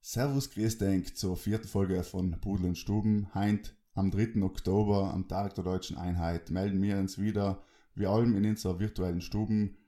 Servus, 0.00 0.50
grüß 0.50 0.78
denk 0.78 1.16
zur 1.16 1.36
vierten 1.36 1.68
Folge 1.68 2.02
von 2.02 2.40
Pudel 2.40 2.66
und 2.66 2.78
Stuben. 2.78 3.32
Heint 3.32 3.76
am 3.94 4.10
3. 4.10 4.42
Oktober, 4.42 5.12
am 5.12 5.28
Tag 5.28 5.54
der 5.54 5.64
Deutschen 5.64 5.96
Einheit, 5.96 6.50
melden 6.50 6.80
wir 6.82 6.96
uns 6.98 7.18
wieder, 7.18 7.64
wie 7.94 8.06
allem 8.06 8.36
in 8.36 8.46
unserer 8.46 8.78
virtuellen 8.78 9.20
Stuben. 9.20 9.78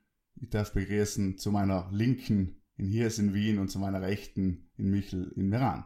Ich 0.41 0.51
darf 0.51 0.73
begrüßen 0.73 1.38
zu 1.38 1.51
meiner 1.51 1.88
Linken 1.93 2.62
in 2.77 2.87
Hiers 2.87 3.19
in 3.19 3.34
Wien 3.34 3.59
und 3.59 3.69
zu 3.69 3.79
meiner 3.79 4.02
Rechten 4.02 4.70
in 4.77 4.91
Michel 4.91 5.33
in 5.37 5.48
Meran. 5.48 5.84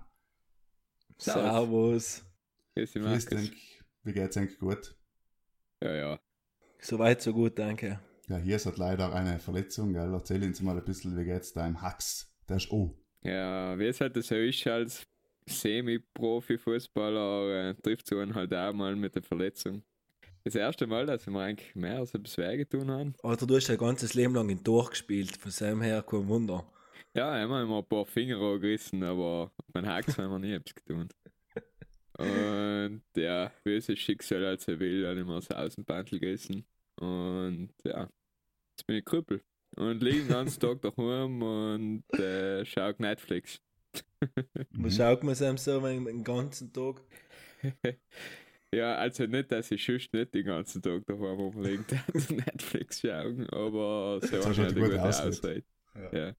Servus. 1.19 2.25
Grüß 2.75 2.93
dich, 2.93 3.03
Markus. 3.03 3.27
denk, 3.27 3.53
wie 4.03 4.13
geht's 4.13 4.37
eigentlich 4.37 4.59
gut? 4.59 4.97
Ja, 5.83 5.95
ja. 5.95 6.21
Soweit, 6.81 7.23
so 7.23 7.33
gut, 7.33 7.59
danke. 7.59 8.01
Ja, 8.29 8.37
Hiers 8.39 8.67
hat 8.67 8.77
leider 8.77 9.15
eine 9.15 9.39
Verletzung, 9.39 9.93
gell? 9.93 10.13
Erzähl 10.13 10.43
uns 10.43 10.61
mal 10.61 10.77
ein 10.77 10.85
bisschen, 10.85 11.17
wie 11.17 11.25
geht's 11.25 11.53
deinem 11.53 11.81
Hax? 11.81 12.35
Der 12.49 12.57
ist 12.57 12.71
oh. 12.71 12.97
Ja, 13.23 13.79
wie 13.79 13.87
es 13.87 14.01
halt 14.01 14.23
so 14.23 14.35
ist, 14.35 14.67
als 14.67 15.07
Semi-Profi-Fußballer 15.49 17.71
äh, 17.71 17.75
trifft 17.75 18.09
so 18.09 18.19
einen 18.19 18.35
halt 18.35 18.53
auch 18.53 18.73
mal 18.73 18.97
mit 18.97 19.15
der 19.15 19.23
Verletzung. 19.23 19.83
Das 20.45 20.55
erste 20.55 20.87
Mal, 20.87 21.07
dass 21.07 21.27
wir 21.27 21.33
mir 21.33 21.43
eigentlich 21.43 21.75
mehr 21.75 21.99
als 21.99 22.15
etwas 22.15 22.39
wehgetan 22.39 22.91
haben. 22.91 23.15
Alter, 23.23 23.47
du 23.47 23.57
hast 23.57 23.69
dein 23.69 23.79
ganzes 23.79 24.15
Leben 24.15 24.35
lang 24.35 24.49
in 24.49 24.63
durchgespielt, 24.63 25.37
von 25.37 25.51
seinem 25.51 25.83
her 25.83 26.03
kein 26.03 26.29
Wunder. 26.29 26.65
Ja, 27.15 27.43
immer 27.43 27.63
immer 27.63 27.79
ein 27.79 27.89
paar 27.89 28.07
Finger 28.07 28.39
angerissen, 28.39 29.03
aber 29.03 29.51
mein 29.73 29.87
Hax 29.87 30.17
haben 30.19 30.31
wir 30.31 30.39
nie 30.39 30.53
etwas 30.53 30.75
getan. 30.75 31.09
Und 32.19 33.03
ja, 33.17 33.51
wie 33.65 33.75
es 33.75 33.87
das 33.87 33.99
Schicksal 33.99 34.45
als 34.45 34.69
er 34.69 34.79
will, 34.79 35.03
dann 35.03 35.19
immer 35.19 35.37
das 35.37 35.51
Außenpantel 35.51 36.21
gerissen. 36.21 36.65
Und 36.97 37.71
ja, 37.85 38.09
jetzt 38.71 38.87
bin 38.87 38.97
ich 38.97 39.05
Krüppel. 39.05 39.43
Und 39.77 40.03
liege 40.03 40.21
den 40.21 40.29
ganzen 40.29 40.61
Tag 40.61 40.81
daheim 40.83 41.43
und 41.43 42.19
äh, 42.19 42.65
schau 42.65 42.93
Netflix. 42.99 43.61
Was 44.73 44.97
schaut 44.97 45.23
man 45.25 45.35
sich 45.35 45.59
so 45.59 45.81
den, 45.81 46.25
ganzen 46.25 46.73
Tag? 46.73 47.03
Ja, 48.75 48.97
also 48.97 49.27
nicht, 49.27 49.53
dass 49.53 49.71
ich 49.71 49.85
sonst 49.85 50.13
nicht 50.13 50.35
den 50.35 50.45
ganzen 50.45 50.83
Tag 50.83 51.07
daheim 51.07 51.39
rumliegen 51.39 51.87
und 52.13 52.31
Netflix 52.31 53.01
schauen, 53.01 53.49
aber 53.51 54.21
so 54.21 54.39
du 54.39 54.63
eine 54.63 54.75
gute 54.75 55.03
Ausrede. 55.03 55.65
Ja. 55.95 56.19
Ja. 56.19 56.37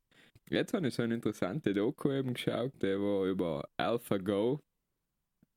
Jetzt 0.49 0.73
habe 0.73 0.87
ich 0.87 0.93
so 0.93 1.03
eine 1.03 1.15
interessante 1.15 1.73
Doku 1.73 2.11
eben 2.11 2.33
geschaut, 2.33 2.73
der 2.81 2.99
war 2.99 3.25
über 3.25 3.67
AlphaGo. 3.77 4.61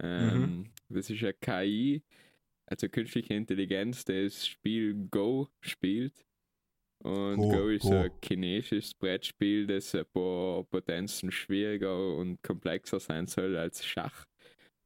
Ähm, 0.02 0.70
Das 0.88 1.08
ist 1.10 1.22
eine 1.22 1.34
KI, 1.34 2.02
also 2.66 2.88
künstliche 2.88 3.34
Intelligenz, 3.34 4.04
die 4.04 4.24
das 4.24 4.46
Spiel 4.46 4.94
Go 5.10 5.48
spielt. 5.60 6.26
Und 7.02 7.36
Go, 7.36 7.50
Go, 7.50 7.68
ist 7.68 7.82
Go. 7.82 7.88
so 7.88 7.94
ein 7.94 8.10
chinesisches 8.22 8.94
Brettspiel, 8.94 9.66
das 9.66 9.94
ein 9.94 10.04
paar 10.12 10.64
Potenzen 10.64 11.32
schwieriger 11.32 12.16
und 12.16 12.42
komplexer 12.42 13.00
sein 13.00 13.26
soll 13.26 13.56
als 13.56 13.84
Schach. 13.84 14.26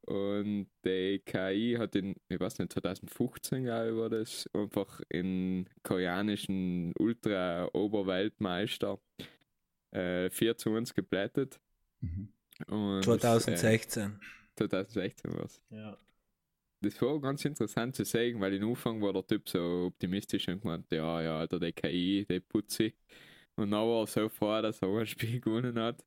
Und 0.05 0.67
die 0.85 1.21
KI 1.25 1.75
hat 1.79 1.95
in, 1.95 2.15
ich 2.29 2.39
weiß 2.39 2.59
nicht, 2.59 2.71
2015 2.73 3.63
glaube 3.63 3.89
ich, 3.89 3.95
war 3.95 4.09
das, 4.09 4.47
einfach 4.53 5.01
in 5.09 5.67
koreanischen 5.81 6.93
Ultra-Oberweltmeister 6.99 8.99
äh, 9.91 10.29
4 10.29 10.57
zu 10.57 10.75
1 10.75 10.93
geblättet. 10.93 11.59
Mhm. 12.01 12.31
Und 12.67 13.07
das, 13.07 13.43
2016. 13.43 14.03
Äh, 14.03 14.09
2016 14.57 15.33
war 15.33 15.45
es. 15.45 15.59
Ja. 15.69 15.97
Das 16.85 17.01
war 17.01 17.19
ganz 17.19 17.43
interessant 17.45 17.95
zu 17.95 18.05
sehen, 18.05 18.39
weil 18.39 18.53
im 18.53 18.69
Anfang 18.69 19.01
war 19.01 19.11
der 19.11 19.25
Typ 19.25 19.49
so 19.49 19.87
optimistisch 19.87 20.47
und 20.49 20.61
gemeint, 20.61 20.85
ja, 20.91 21.19
ja, 21.21 21.39
Alter, 21.39 21.59
die 21.59 21.73
KI, 21.73 22.25
die 22.29 22.39
putze 22.39 22.93
Und 23.55 23.71
dann 23.71 23.81
war 23.87 24.01
er 24.03 24.07
so 24.07 24.29
froh, 24.29 24.61
dass 24.61 24.81
er 24.81 24.89
ein 24.89 25.07
Spiel 25.07 25.39
gewonnen 25.41 25.79
hat. 25.79 26.05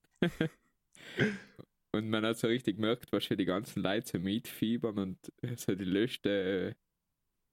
und 1.92 2.08
man 2.10 2.24
hat 2.24 2.38
so 2.38 2.46
richtig 2.46 2.76
gemerkt, 2.76 3.12
was 3.12 3.28
die 3.28 3.44
ganzen 3.44 3.82
Leute 3.82 4.06
so 4.08 4.18
mitfiebern 4.18 4.98
und 4.98 5.18
so 5.56 5.74
die 5.74 5.84
Löste, 5.84 6.76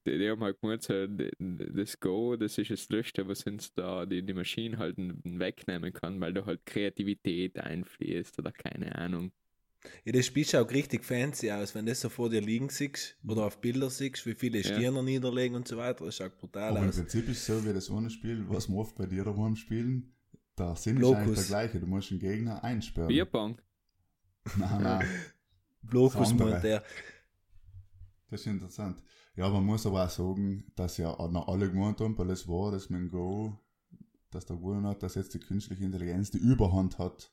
die, 0.07 0.17
die 0.19 0.29
haben 0.29 0.43
halt 0.43 0.61
gemeint, 0.61 0.83
so, 0.83 1.07
das 1.07 1.99
Go, 1.99 2.35
das 2.37 2.57
ist 2.57 2.71
das 2.71 2.89
Löste, 2.89 3.27
was 3.27 3.43
uns 3.45 3.73
da 3.73 4.05
die, 4.05 4.23
die 4.23 4.33
Maschine 4.33 4.77
halt 4.77 4.97
wegnehmen 4.97 5.93
kann, 5.93 6.21
weil 6.21 6.33
da 6.33 6.45
halt 6.45 6.65
Kreativität 6.65 7.59
einfließt 7.59 8.39
oder 8.39 8.51
keine 8.51 8.95
Ahnung. 8.95 9.31
Ja, 10.03 10.11
das 10.11 10.25
Spiel 10.25 10.45
schaut 10.45 10.71
richtig 10.71 11.03
fancy 11.03 11.51
aus, 11.51 11.75
wenn 11.75 11.85
du 11.85 11.91
das 11.91 12.01
so 12.01 12.09
vor 12.09 12.29
dir 12.29 12.41
liegen 12.41 12.69
siehst 12.69 13.17
oder 13.27 13.45
auf 13.45 13.59
Bilder 13.61 13.89
siehst, 13.89 14.25
wie 14.25 14.35
viele 14.35 14.59
Ja. 14.59 14.63
Stirner 14.63 15.03
niederlegen 15.03 15.55
und 15.55 15.67
so 15.67 15.77
weiter. 15.77 16.05
Das 16.05 16.15
schaut 16.17 16.37
brutal 16.37 16.71
Aber 16.71 16.79
im 16.83 16.89
aus. 16.89 16.95
Prinzip 16.95 17.27
ist 17.29 17.37
es 17.37 17.45
so 17.45 17.65
wie 17.65 17.73
das 17.73 17.89
ohne 17.89 18.09
Spiel, 18.09 18.45
was 18.49 18.67
wir 18.69 18.77
oft 18.77 18.95
bei 18.95 19.05
dir 19.05 19.23
daheim 19.23 19.55
spielen. 19.55 20.13
Der 20.57 20.75
Sinn 20.75 20.97
ist 20.97 21.05
eigentlich 21.05 21.35
der 21.39 21.43
gleiche. 21.45 21.79
Du 21.79 21.85
musst 21.87 22.11
den 22.11 22.19
Gegner 22.19 22.63
einsperren. 22.63 23.07
Bierpong. 23.09 23.57
Nein, 24.57 24.83
nein, 24.83 25.07
Blokus 25.81 26.33
meint 26.35 26.63
der. 26.63 26.83
das 28.29 28.41
ist 28.41 28.47
interessant. 28.47 29.01
Ja, 29.35 29.49
man 29.49 29.65
muss 29.65 29.85
aber 29.85 30.05
auch 30.05 30.09
sagen, 30.09 30.71
dass 30.75 30.97
ja 30.97 31.09
noch 31.29 31.47
alle 31.47 31.69
gemeint 31.69 31.99
haben, 31.99 32.17
weil 32.17 32.29
es 32.29 32.47
war, 32.47 32.71
dass 32.71 32.87
dem 32.87 33.09
Go, 33.09 33.59
dass 34.31 34.45
der 34.45 34.55
gewonnen 34.55 34.85
hat, 34.85 35.03
dass 35.03 35.15
jetzt 35.15 35.33
die 35.33 35.39
künstliche 35.39 35.83
Intelligenz 35.83 36.31
die 36.31 36.37
Überhand 36.37 36.97
hat 36.99 37.31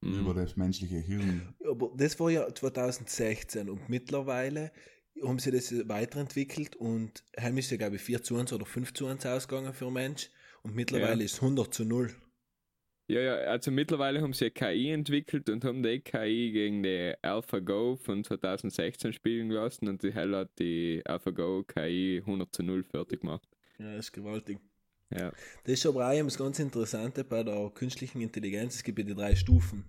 Mhm. 0.00 0.20
über 0.20 0.34
das 0.34 0.56
menschliche 0.56 0.98
Hirn. 0.98 1.54
Aber 1.68 1.92
das 1.96 2.18
war 2.20 2.30
ja 2.30 2.52
2016 2.54 3.68
und 3.68 3.88
mittlerweile 3.88 4.70
haben 5.22 5.38
sie 5.40 5.50
das 5.50 5.72
weiterentwickelt 5.88 6.76
und 6.76 7.24
heim 7.40 7.58
ist 7.58 7.70
ja, 7.70 7.76
glaube 7.76 7.96
ich, 7.96 8.02
4 8.02 8.22
zu 8.22 8.36
1 8.36 8.52
oder 8.52 8.64
5 8.66 8.94
zu 8.94 9.06
1 9.06 9.26
ausgegangen 9.26 9.74
für 9.74 9.90
Mensch 9.90 10.30
und 10.62 10.76
mittlerweile 10.76 11.18
Ja. 11.20 11.24
ist 11.24 11.34
es 11.34 11.42
100 11.42 11.74
zu 11.74 11.84
0. 11.84 12.14
Ja, 13.10 13.20
ja, 13.20 13.34
also 13.36 13.70
mittlerweile 13.70 14.20
haben 14.20 14.34
sie 14.34 14.44
eine 14.44 14.50
KI 14.50 14.90
entwickelt 14.90 15.48
und 15.48 15.64
haben 15.64 15.82
die 15.82 16.00
KI 16.00 16.52
gegen 16.52 16.82
die 16.82 17.14
AlphaGo 17.22 17.96
von 17.96 18.22
2016 18.22 19.14
spielen 19.14 19.48
lassen 19.50 19.88
und 19.88 20.02
die 20.02 20.12
Hell 20.12 20.36
hat 20.36 20.50
die 20.58 21.00
AlphaGo 21.06 21.64
KI 21.64 22.18
100 22.20 22.54
zu 22.54 22.62
0 22.62 22.84
fertig 22.84 23.22
gemacht. 23.22 23.48
Ja, 23.78 23.94
das 23.96 24.06
ist 24.06 24.12
gewaltig. 24.12 24.58
Ja. 25.10 25.30
Das 25.64 25.72
ist 25.74 25.86
aber 25.86 26.08
auch 26.08 26.12
eben 26.14 26.28
das 26.28 26.36
ganz 26.38 26.58
Interessante 26.58 27.24
bei 27.24 27.42
der 27.42 27.70
künstlichen 27.70 28.20
Intelligenz. 28.20 28.74
Es 28.74 28.82
gibt 28.82 28.98
ja 28.98 29.04
die 29.04 29.14
drei 29.14 29.34
Stufen. 29.34 29.84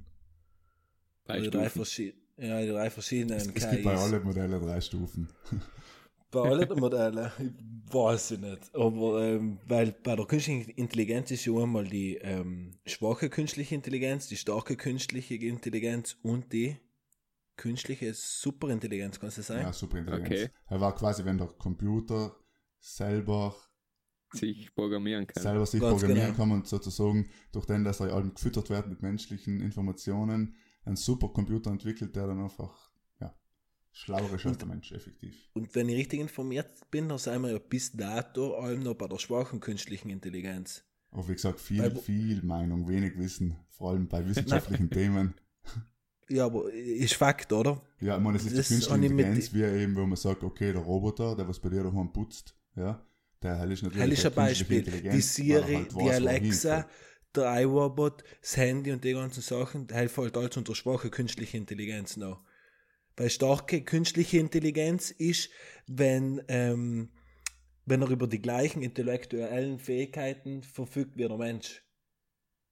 Drei 1.25 1.41
die 1.41 1.49
drei 1.49 1.69
Stufen. 1.69 1.83
verschi- 1.83 2.13
ja, 2.37 2.61
die 2.61 2.69
drei 2.69 2.89
verschiedenen 2.89 3.37
Es, 3.37 3.53
KIs. 3.53 3.63
es 3.65 3.71
gibt 3.71 3.83
bei 3.83 3.95
allen 3.97 4.23
Modellen 4.23 4.61
drei 4.61 4.79
Stufen. 4.81 5.29
Bei 6.31 6.41
allen 6.41 6.79
Modellen, 6.79 7.31
ich 7.39 7.93
weiß 7.93 8.31
ich 8.31 8.39
nicht. 8.39 8.73
Aber 8.75 9.21
ähm, 9.23 9.59
weil 9.67 9.91
bei 9.91 10.15
der 10.15 10.25
künstlichen 10.25 10.69
Intelligenz 10.71 11.31
ist 11.31 11.43
ja 11.45 11.53
einmal 11.53 11.85
die 11.87 12.15
ähm, 12.17 12.77
schwache 12.85 13.29
künstliche 13.29 13.75
Intelligenz, 13.75 14.27
die 14.27 14.37
starke 14.37 14.77
künstliche 14.77 15.35
Intelligenz 15.35 16.15
und 16.21 16.53
die 16.53 16.77
künstliche 17.57 18.13
Superintelligenz, 18.13 19.19
kannst 19.19 19.39
du 19.39 19.41
sagen? 19.41 19.63
Ja, 19.63 19.73
super 19.73 19.97
Intelligenz. 19.97 20.29
Okay. 20.43 20.49
Er 20.67 20.79
war 20.79 20.95
quasi, 20.95 21.25
wenn 21.25 21.37
der 21.37 21.47
Computer 21.47 22.35
selber, 22.79 23.53
Sich 24.33 24.73
programmieren 24.75 25.25
kann. 25.27 25.41
selber 25.41 25.65
sich 25.65 25.81
Ganz 25.81 25.93
programmieren 25.99 26.33
genau. 26.33 26.37
kann 26.37 26.51
und 26.51 26.67
sozusagen 26.67 27.29
durch 27.51 27.65
den, 27.65 27.83
dass 27.83 27.99
er 27.99 28.13
allem 28.13 28.33
gefüttert 28.33 28.69
wird 28.69 28.87
mit 28.87 29.01
menschlichen 29.01 29.59
Informationen, 29.61 30.55
einen 30.85 30.95
Supercomputer 30.95 31.71
entwickelt, 31.71 32.15
der 32.15 32.27
dann 32.27 32.39
einfach 32.41 32.91
ja, 33.19 33.35
schlauer 33.91 34.33
ist 34.33 34.45
als 34.45 34.57
der 34.59 34.67
Mensch, 34.67 34.91
effektiv. 34.91 35.49
Und 35.53 35.73
wenn 35.75 35.89
ich 35.89 35.97
richtig 35.97 36.19
informiert 36.19 36.69
bin, 36.91 37.09
dann 37.09 37.17
sind 37.17 37.41
wir 37.41 37.51
ja 37.51 37.59
bis 37.59 37.91
dato 37.91 38.55
allem 38.55 38.83
noch 38.83 38.95
bei 38.95 39.07
der 39.07 39.17
schwachen 39.17 39.59
künstlichen 39.59 40.09
Intelligenz. 40.09 40.83
Aber 41.11 41.27
wie 41.27 41.33
gesagt, 41.33 41.59
viel, 41.59 41.81
Weil- 41.81 41.95
viel 41.95 42.43
Meinung, 42.43 42.87
wenig 42.87 43.17
Wissen, 43.17 43.55
vor 43.69 43.91
allem 43.91 44.07
bei 44.07 44.25
wissenschaftlichen 44.27 44.89
Themen. 44.91 45.33
Ja, 46.29 46.45
aber 46.45 46.71
ist 46.71 47.15
Fakt, 47.15 47.51
oder? 47.51 47.81
Ja, 47.99 48.15
ich 48.17 48.21
meine, 48.23 48.37
es 48.37 48.45
ist 48.45 48.55
Das 48.55 48.67
die 48.67 48.75
künstliche 48.75 49.05
Intelligenz, 49.05 49.51
wie 49.53 49.63
eben, 49.63 49.95
wo 49.95 50.05
man 50.05 50.15
sagt, 50.15 50.43
okay, 50.43 50.71
der 50.71 50.81
Roboter, 50.81 51.35
der 51.35 51.47
was 51.47 51.59
bei 51.59 51.69
dir 51.69 51.81
daheim 51.83 52.13
putzt, 52.13 52.55
ja, 52.75 53.03
hell 53.41 53.71
ist 53.71 53.83
natürlich 53.83 54.01
Hell 54.01 54.11
ist 54.11 54.25
ein 54.25 54.33
Beispiel. 54.33 54.83
Die 54.83 55.21
Siri, 55.21 55.73
halt 55.75 55.91
die 55.95 56.09
Alexa, 56.09 56.89
der 57.35 57.61
iRobot, 57.61 58.23
das 58.41 58.57
Handy 58.57 58.91
und 58.91 59.03
die 59.03 59.13
ganzen 59.13 59.41
Sachen, 59.41 59.87
das 59.87 59.97
fällt 60.11 60.17
halt 60.17 60.37
alles 60.37 60.57
unter 60.57 60.75
schwache 60.75 61.09
künstliche 61.09 61.57
Intelligenz 61.57 62.17
noch. 62.17 62.43
Weil 63.15 63.29
starke 63.29 63.83
künstliche 63.83 64.39
Intelligenz 64.39 65.11
ist, 65.11 65.49
wenn, 65.87 66.41
ähm, 66.47 67.11
wenn 67.85 68.01
er 68.01 68.09
über 68.09 68.27
die 68.27 68.41
gleichen 68.41 68.81
intellektuellen 68.81 69.79
Fähigkeiten 69.79 70.63
verfügt 70.63 71.17
wie 71.17 71.27
der 71.27 71.37
Mensch. 71.37 71.83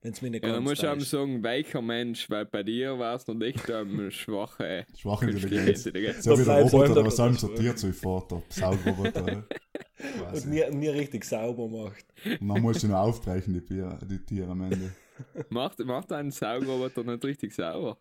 Wenn's 0.01 0.21
mir 0.21 0.29
nicht 0.29 0.43
Ja, 0.43 0.51
dann 0.53 0.63
ganz 0.63 0.69
musst 0.69 0.83
du 0.83 0.87
auch 0.91 0.97
täuscht. 0.97 1.09
sagen, 1.09 1.43
welcher 1.43 1.81
Mensch, 1.81 2.29
weil 2.29 2.45
bei 2.45 2.63
dir 2.63 2.97
war 2.99 3.15
es 3.15 3.27
noch 3.27 3.35
nicht 3.35 3.69
eine 3.69 4.11
schwache 4.11 4.85
Schwache 4.95 5.31
Intelligenz. 5.31 5.85
Intelligenz. 5.85 6.23
So 6.23 6.37
wie 6.39 6.45
der 6.45 6.55
Roboter, 6.55 6.83
einem 6.85 6.93
der 6.93 7.05
was 7.05 7.15
das 7.15 7.41
sortiert, 7.41 7.77
so 7.79 7.87
wie 7.89 7.93
Vater. 7.93 8.43
Saugroboter. 8.49 9.47
Und 10.31 10.45
nie, 10.47 10.63
nie 10.71 10.89
richtig 10.89 11.25
sauber 11.25 11.67
macht. 11.67 12.05
Und 12.39 12.47
dann 12.47 12.61
musst 12.61 12.83
du 12.83 12.87
noch 12.87 12.99
aufbrechen, 12.99 13.53
die, 13.53 13.61
Bier, 13.61 13.97
die 14.05 14.19
Tiere 14.23 14.51
am 14.51 14.61
Ende. 14.61 14.91
Macht, 15.49 15.79
macht 15.79 16.11
einen 16.11 16.29
Saugroboter 16.29 17.03
nicht 17.03 17.25
richtig 17.25 17.55
sauber. 17.55 17.97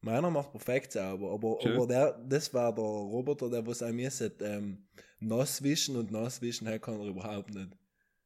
Meiner 0.00 0.30
macht 0.30 0.50
perfekt 0.50 0.90
sauber, 0.92 1.30
aber, 1.30 1.58
Schön. 1.62 1.76
aber 1.76 1.86
der, 1.86 2.18
das 2.28 2.52
war 2.52 2.74
der 2.74 2.82
Roboter, 2.82 3.48
der 3.48 3.64
was 3.64 3.82
auch 3.84 3.92
müsste, 3.92 4.32
ähm, 4.40 4.78
nass 5.20 5.62
wischen 5.62 5.96
und 5.96 6.10
nass 6.10 6.40
wischen, 6.42 6.66
halt 6.66 6.82
kann 6.82 6.98
er 6.98 7.06
überhaupt 7.06 7.54
nicht. 7.54 7.68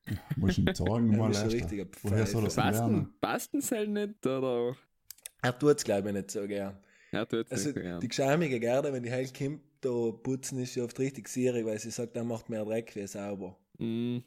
Musst 0.36 0.56
du 0.58 0.62
ihn 0.62 0.74
zeigen, 0.74 1.12
Er 1.12 1.18
mal 1.18 1.30
ist 1.32 1.42
ein 1.72 1.88
Woher 2.02 2.26
soll 2.26 2.44
das 2.44 2.54
Basten, 2.56 3.14
basten 3.20 3.60
soll 3.60 3.88
nicht, 3.88 4.24
oder? 4.26 4.74
Er 5.42 5.58
tut 5.58 5.76
es, 5.76 5.84
glaube 5.84 6.08
ich, 6.08 6.14
nicht 6.14 6.30
so 6.30 6.46
gern. 6.46 6.78
Er 7.10 7.28
tut 7.28 7.46
es 7.46 7.52
Also, 7.52 7.68
nicht 7.70 7.82
gern. 7.82 8.00
die 8.00 8.08
geschämige 8.08 8.60
Gerde, 8.60 8.92
wenn 8.92 9.02
die 9.02 9.10
heil 9.10 9.28
kommt, 9.36 9.60
da 9.84 10.10
putzen 10.12 10.58
ist 10.58 10.74
sie 10.74 10.80
oft 10.82 10.98
richtig 10.98 11.28
sierig, 11.28 11.64
weil 11.66 11.78
sie 11.78 11.90
sagt, 11.90 12.16
er 12.16 12.24
macht 12.24 12.48
mehr 12.48 12.64
Dreck 12.64 12.94
wie 12.96 13.06
sauber. 13.06 13.56
Mm, 13.78 14.18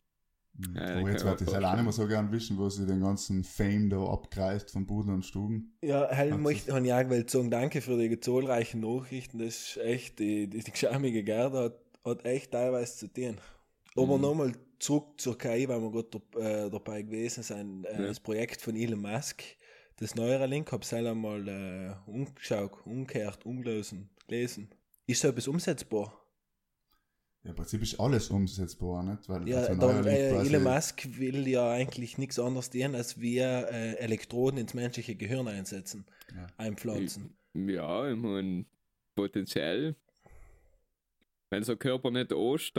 Mhm. 0.59 0.75
Ja, 0.75 0.81
aber 0.81 1.01
den 1.01 1.07
jetzt 1.11 1.23
wird 1.23 1.41
ich 1.41 1.49
selber 1.49 1.69
auch 1.69 1.75
nicht 1.75 1.83
mehr 1.83 1.93
so 1.93 2.07
gern 2.07 2.31
wischen, 2.31 2.57
wo 2.57 2.67
sie 2.67 2.87
den 2.87 2.99
ganzen 2.99 3.43
Fame 3.43 3.91
da 3.91 4.03
abgreift 4.03 4.71
von 4.71 4.87
Pudel 4.87 5.13
und 5.13 5.23
Stuben. 5.23 5.77
Ja, 5.83 6.09
halt 6.09 6.31
Hat 6.33 6.39
möchte 6.39 6.71
ich 6.71 6.91
auch 6.91 6.99
gewollt 7.03 7.29
sagen, 7.29 7.51
danke 7.51 7.79
für 7.81 7.95
die 7.95 8.19
zahlreichen 8.19 8.79
Nachrichten. 8.81 9.37
Das 9.37 9.55
ist 9.55 9.77
echt, 9.77 10.17
die, 10.17 10.47
die, 10.49 10.63
die 10.63 10.71
geschämige 10.71 11.23
Gerde 11.23 11.59
hat, 11.59 11.79
hat 12.03 12.25
echt 12.25 12.51
teilweise 12.53 12.97
zu 12.97 13.07
tun. 13.13 13.37
Aber 13.95 14.15
Mhm. 14.15 14.21
nochmal 14.21 14.51
zurück 14.79 15.19
zur 15.21 15.37
KI, 15.37 15.67
weil 15.69 15.79
wir 15.81 15.91
gerade 15.91 16.21
äh, 16.39 16.69
dabei 16.71 17.03
gewesen 17.03 17.43
sind. 17.43 17.85
Äh, 17.85 17.93
Ja. 18.01 18.07
Das 18.07 18.19
Projekt 18.19 18.59
von 18.61 18.75
Elon 18.75 18.99
Musk, 19.01 19.43
das 19.97 20.15
Neuralink, 20.15 20.71
habe 20.71 20.81
ich 20.81 20.89
selber 20.89 21.13
mal 21.13 21.47
äh, 21.47 22.09
umgeschaut, 22.09 22.71
umgekehrt, 22.85 23.45
umgelesen, 23.45 24.09
gelesen. 24.27 24.69
Ist 25.07 25.21
so 25.21 25.29
etwas 25.29 25.47
umsetzbar? 25.47 26.21
Ja, 27.43 27.51
Im 27.51 27.55
Prinzip 27.55 27.81
ist 27.81 27.97
alles 27.99 28.29
umsetzbar, 28.29 29.03
nicht? 29.03 29.29
Weil 29.29 29.47
Ja, 29.47 29.59
also 29.59 29.69
dann, 29.69 29.79
Neuralink 29.79 30.07
äh, 30.07 30.45
Elon 30.47 30.63
Musk 30.63 31.07
will 31.17 31.47
ja 31.47 31.71
eigentlich 31.71 32.17
nichts 32.17 32.37
anderes 32.39 32.69
tun, 32.69 32.93
als 32.93 33.19
wir 33.21 33.69
äh, 33.71 33.93
Elektroden 33.95 34.59
ins 34.59 34.73
menschliche 34.73 35.15
Gehirn 35.15 35.47
einsetzen, 35.47 36.05
Ja. 36.35 36.47
einpflanzen. 36.57 37.37
ja, 37.53 38.11
ich 38.11 38.17
meine, 38.17 38.65
potenziell. 39.15 39.95
Wenn 41.49 41.63
so 41.63 41.71
ein 41.71 41.79
Körper 41.79 42.11
nicht 42.11 42.33
ansteht 42.33 42.75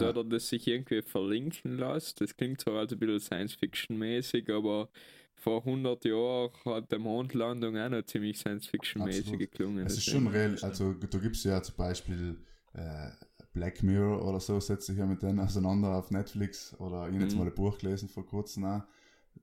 Ja. 0.00 0.10
oder 0.10 0.22
das 0.22 0.48
sich 0.48 0.68
irgendwie 0.68 1.02
verlinken 1.02 1.78
lässt, 1.78 2.20
das 2.20 2.36
klingt 2.36 2.60
zwar 2.60 2.74
also 2.78 2.94
ein 2.94 3.00
bisschen 3.00 3.18
Science-Fiction-mäßig, 3.18 4.48
aber 4.52 4.88
vor 5.36 5.64
100 5.64 6.04
Jahren 6.04 6.50
hat 6.64 6.90
die 6.90 6.98
Mondlandung 6.98 7.76
auch 7.76 7.88
noch 7.88 8.04
ziemlich 8.04 8.38
Science-Fiction-mäßig 8.38 9.38
geklungen. 9.38 9.86
Es 9.86 9.96
ist 9.98 10.04
schon 10.04 10.26
real, 10.26 10.56
also 10.62 10.94
da 10.94 11.18
gibt 11.18 11.36
es 11.36 11.44
ja 11.44 11.62
zum 11.62 11.76
Beispiel 11.76 12.38
äh, 12.72 13.10
Black 13.52 13.82
Mirror 13.82 14.26
oder 14.26 14.40
so, 14.40 14.58
setzt 14.60 14.86
sich 14.86 14.98
ja 14.98 15.06
mit 15.06 15.22
denen 15.22 15.40
auseinander 15.40 15.94
auf 15.96 16.10
Netflix 16.10 16.74
oder 16.80 17.08
ich 17.08 17.14
habe 17.14 17.24
jetzt 17.24 17.34
Mhm. 17.34 17.40
mal 17.40 17.46
ein 17.46 17.54
Buch 17.54 17.78
gelesen 17.78 18.08
vor 18.08 18.26
kurzem 18.26 18.64
auch. 18.64 18.82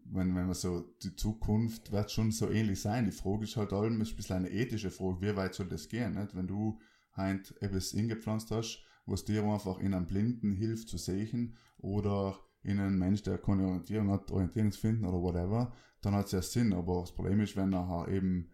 Wenn, 0.05 0.35
wenn 0.35 0.45
man 0.45 0.53
so, 0.53 0.81
die 1.03 1.15
Zukunft 1.15 1.91
wird 1.91 2.11
schon 2.11 2.31
so 2.31 2.49
ähnlich 2.49 2.81
sein. 2.81 3.05
Die 3.05 3.11
Frage 3.11 3.43
ist 3.43 3.57
halt 3.57 3.73
allem, 3.73 3.99
ist 4.01 4.11
ein 4.13 4.15
bisschen 4.15 4.35
eine 4.38 4.49
ethische 4.49 4.89
Frage, 4.89 5.21
wie 5.21 5.35
weit 5.35 5.53
soll 5.53 5.67
das 5.67 5.89
gehen, 5.89 6.15
nicht? 6.15 6.35
Wenn 6.35 6.47
du 6.47 6.79
halt 7.13 7.53
etwas 7.61 7.93
ingepflanzt 7.93 8.51
hast, 8.51 8.83
was 9.05 9.25
dir 9.25 9.43
einfach 9.43 9.79
in 9.79 9.93
einem 9.93 10.07
Blinden 10.07 10.53
hilft 10.53 10.88
zu 10.89 10.97
sehen 10.97 11.57
oder 11.77 12.39
in 12.63 12.80
einem 12.80 12.98
Mensch, 12.98 13.24
der 13.24 13.38
keine 13.38 13.66
Orientierung 13.66 14.12
hat, 14.12 14.31
Orientierungsfinden 14.31 15.06
oder 15.06 15.22
whatever, 15.22 15.74
dann 16.02 16.13
hat 16.13 16.25
es 16.28 16.31
ja 16.31 16.42
Sinn. 16.42 16.74
Aber 16.74 17.02
das 17.02 17.13
Problem 17.13 17.40
ist, 17.42 17.56
wenn 17.56 17.69
nachher 17.69 18.08
eben 18.12 18.52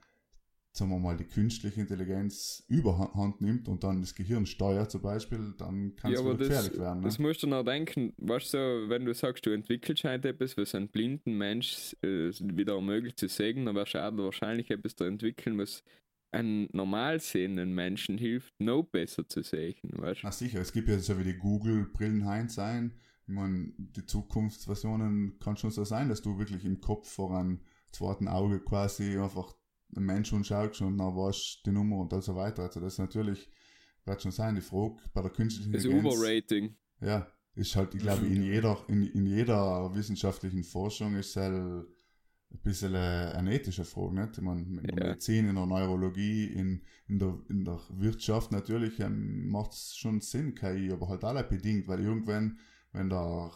sagen 0.78 0.92
wir 0.92 1.00
mal, 1.00 1.18
die 1.18 1.26
künstliche 1.26 1.82
Intelligenz 1.82 2.64
überhand 2.68 3.42
nimmt 3.42 3.68
und 3.68 3.84
dann 3.84 4.02
das 4.02 4.14
Gehirn 4.14 4.46
steuert 4.46 4.92
zum 4.92 5.02
Beispiel, 5.02 5.54
dann 5.58 5.96
kann 5.96 6.14
es 6.14 6.20
Ja, 6.20 6.26
aber 6.26 6.38
das, 6.38 6.48
gefährlich 6.48 6.80
werden. 6.80 7.00
Ne? 7.00 7.06
das 7.06 7.20
musst 7.20 7.44
du 7.44 7.48
noch 7.48 7.64
denken, 7.64 8.14
weißt 8.18 8.54
du, 8.54 8.86
wenn 8.88 9.06
du 9.06 9.14
sagst, 9.14 9.46
du 9.46 9.50
entwickelst 9.50 10.04
halt 10.04 10.26
etwas, 10.26 10.56
was 10.56 10.76
einen 10.76 10.88
blinden 10.88 11.38
Mensch 11.38 11.96
äh, 12.04 12.30
wieder 12.40 12.76
ermöglicht 12.76 13.20
zu 13.20 13.28
sehen, 13.28 13.66
dann 13.66 13.76
wirst 13.76 13.96
du 13.96 14.00
wahrscheinlich 14.00 14.70
etwas 14.70 14.96
da 14.96 15.06
entwickeln, 15.06 15.58
was 15.58 15.84
einen 16.32 16.70
normal 16.74 17.20
sehenden 17.20 17.74
Menschen 17.74 18.18
hilft, 18.18 18.54
noch 18.60 18.84
besser 18.84 19.28
zu 19.28 19.42
sehen, 19.42 19.78
weißt 19.84 20.22
du? 20.22 20.28
Na 20.28 20.32
sicher, 20.32 20.60
es 20.62 20.72
gibt 20.74 20.90
ja 20.90 21.00
so 21.00 21.18
wie 21.18 21.24
die 21.24 21.38
Google-Brillen 21.38 22.26
Heinz 22.26 22.56
sein. 22.56 22.92
Ich 23.28 23.34
meine, 23.34 23.74
die 23.78 24.06
Zukunftsversionen 24.06 25.38
kann 25.40 25.58
schon 25.58 25.72
so 25.72 25.84
sein, 25.84 26.08
dass 26.10 26.22
du 26.22 26.38
wirklich 26.38 26.64
im 26.66 26.80
Kopf 26.80 27.10
vor 27.10 27.38
einem 27.38 27.60
zweiten 27.92 28.28
Auge 28.28 28.60
quasi 28.62 29.18
einfach 29.18 29.54
einen 29.96 30.06
Menschen 30.06 30.44
schaust 30.44 30.82
und 30.82 30.98
dann 30.98 31.16
weißt 31.16 31.60
du 31.64 31.70
die 31.70 31.74
Nummer 31.76 31.98
und 31.98 32.24
so 32.24 32.36
weiter. 32.36 32.64
Also 32.64 32.80
das 32.80 32.94
ist 32.94 33.00
natürlich, 33.00 33.50
wird 34.06 34.22
schon 34.22 34.32
sein, 34.32 34.56
die 34.56 34.62
Frage 34.62 34.98
bei 35.14 35.22
der 35.22 35.32
künstlichen 35.32 35.72
Das 35.74 35.84
Intelligenz. 35.84 36.16
Overrating. 36.18 36.76
Ja, 37.02 37.28
ist 37.56 37.76
halt, 37.76 37.96
ich 37.96 38.02
glaube, 38.02 38.26
in 38.28 38.44
jeder, 38.44 38.78
in, 38.88 39.04
in 39.04 39.26
jeder 39.26 39.94
wissenschaftlichen 39.96 40.64
Forschung 40.64 41.16
ist 41.16 41.30
es 41.32 41.36
halt 41.36 41.54
ein 41.54 42.60
bisschen 42.64 42.96
eine, 42.96 43.34
eine 43.36 43.54
ethische 43.54 43.84
Frage, 43.86 44.16
nicht? 44.22 44.38
Ich 44.38 44.44
meine, 44.44 44.62
in 44.62 44.76
der 44.76 44.86
Ja. 44.90 44.96
Medizin, 45.08 45.50
in 45.50 45.56
der 45.56 45.66
Neurologie, 45.66 46.46
in, 46.46 46.82
in, 47.08 47.20
der, 47.20 47.38
in 47.50 47.66
der 47.66 47.80
Wirtschaft 47.90 48.52
natürlich 48.52 49.00
ähm, 49.00 49.50
macht 49.50 49.74
es 49.74 49.96
schon 49.98 50.22
Sinn, 50.22 50.56
KI, 50.56 50.92
aber 50.92 51.10
halt 51.10 51.24
alle 51.24 51.44
bedingt, 51.44 51.88
weil 51.88 52.00
irgendwann, 52.00 52.60
wenn 52.92 53.10
der, 53.10 53.52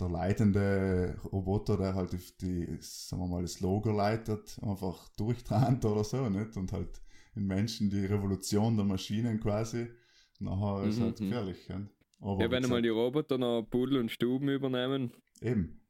der 0.00 0.08
leitende 0.08 1.18
Roboter, 1.24 1.76
der 1.76 1.94
halt 1.94 2.12
die, 2.12 2.18
die 2.40 2.76
sagen 2.80 3.22
wir 3.22 3.28
mal, 3.28 3.42
das 3.42 3.60
Logo 3.60 3.90
leitet, 3.92 4.58
einfach 4.62 5.08
durchtrennt 5.16 5.84
oder 5.84 6.04
so, 6.04 6.28
nicht? 6.28 6.56
Und 6.56 6.72
halt 6.72 7.00
in 7.34 7.46
Menschen 7.46 7.90
die 7.90 8.06
Revolution 8.06 8.76
der 8.76 8.86
Maschinen 8.86 9.40
quasi, 9.40 9.88
nachher 10.40 10.84
ist 10.88 10.98
Mhm, 10.98 11.02
halt 11.02 11.20
mhm. 11.20 11.24
gefährlich. 11.24 11.68
Ja? 11.68 11.80
Aber 12.20 12.42
Ja, 12.42 12.50
wenn 12.50 12.64
einmal 12.64 12.82
die 12.82 12.88
Roboter 12.88 13.38
noch 13.38 13.62
Pudel 13.68 13.98
und 13.98 14.10
Stuben 14.10 14.48
übernehmen, 14.48 15.12
Eben. 15.40 15.80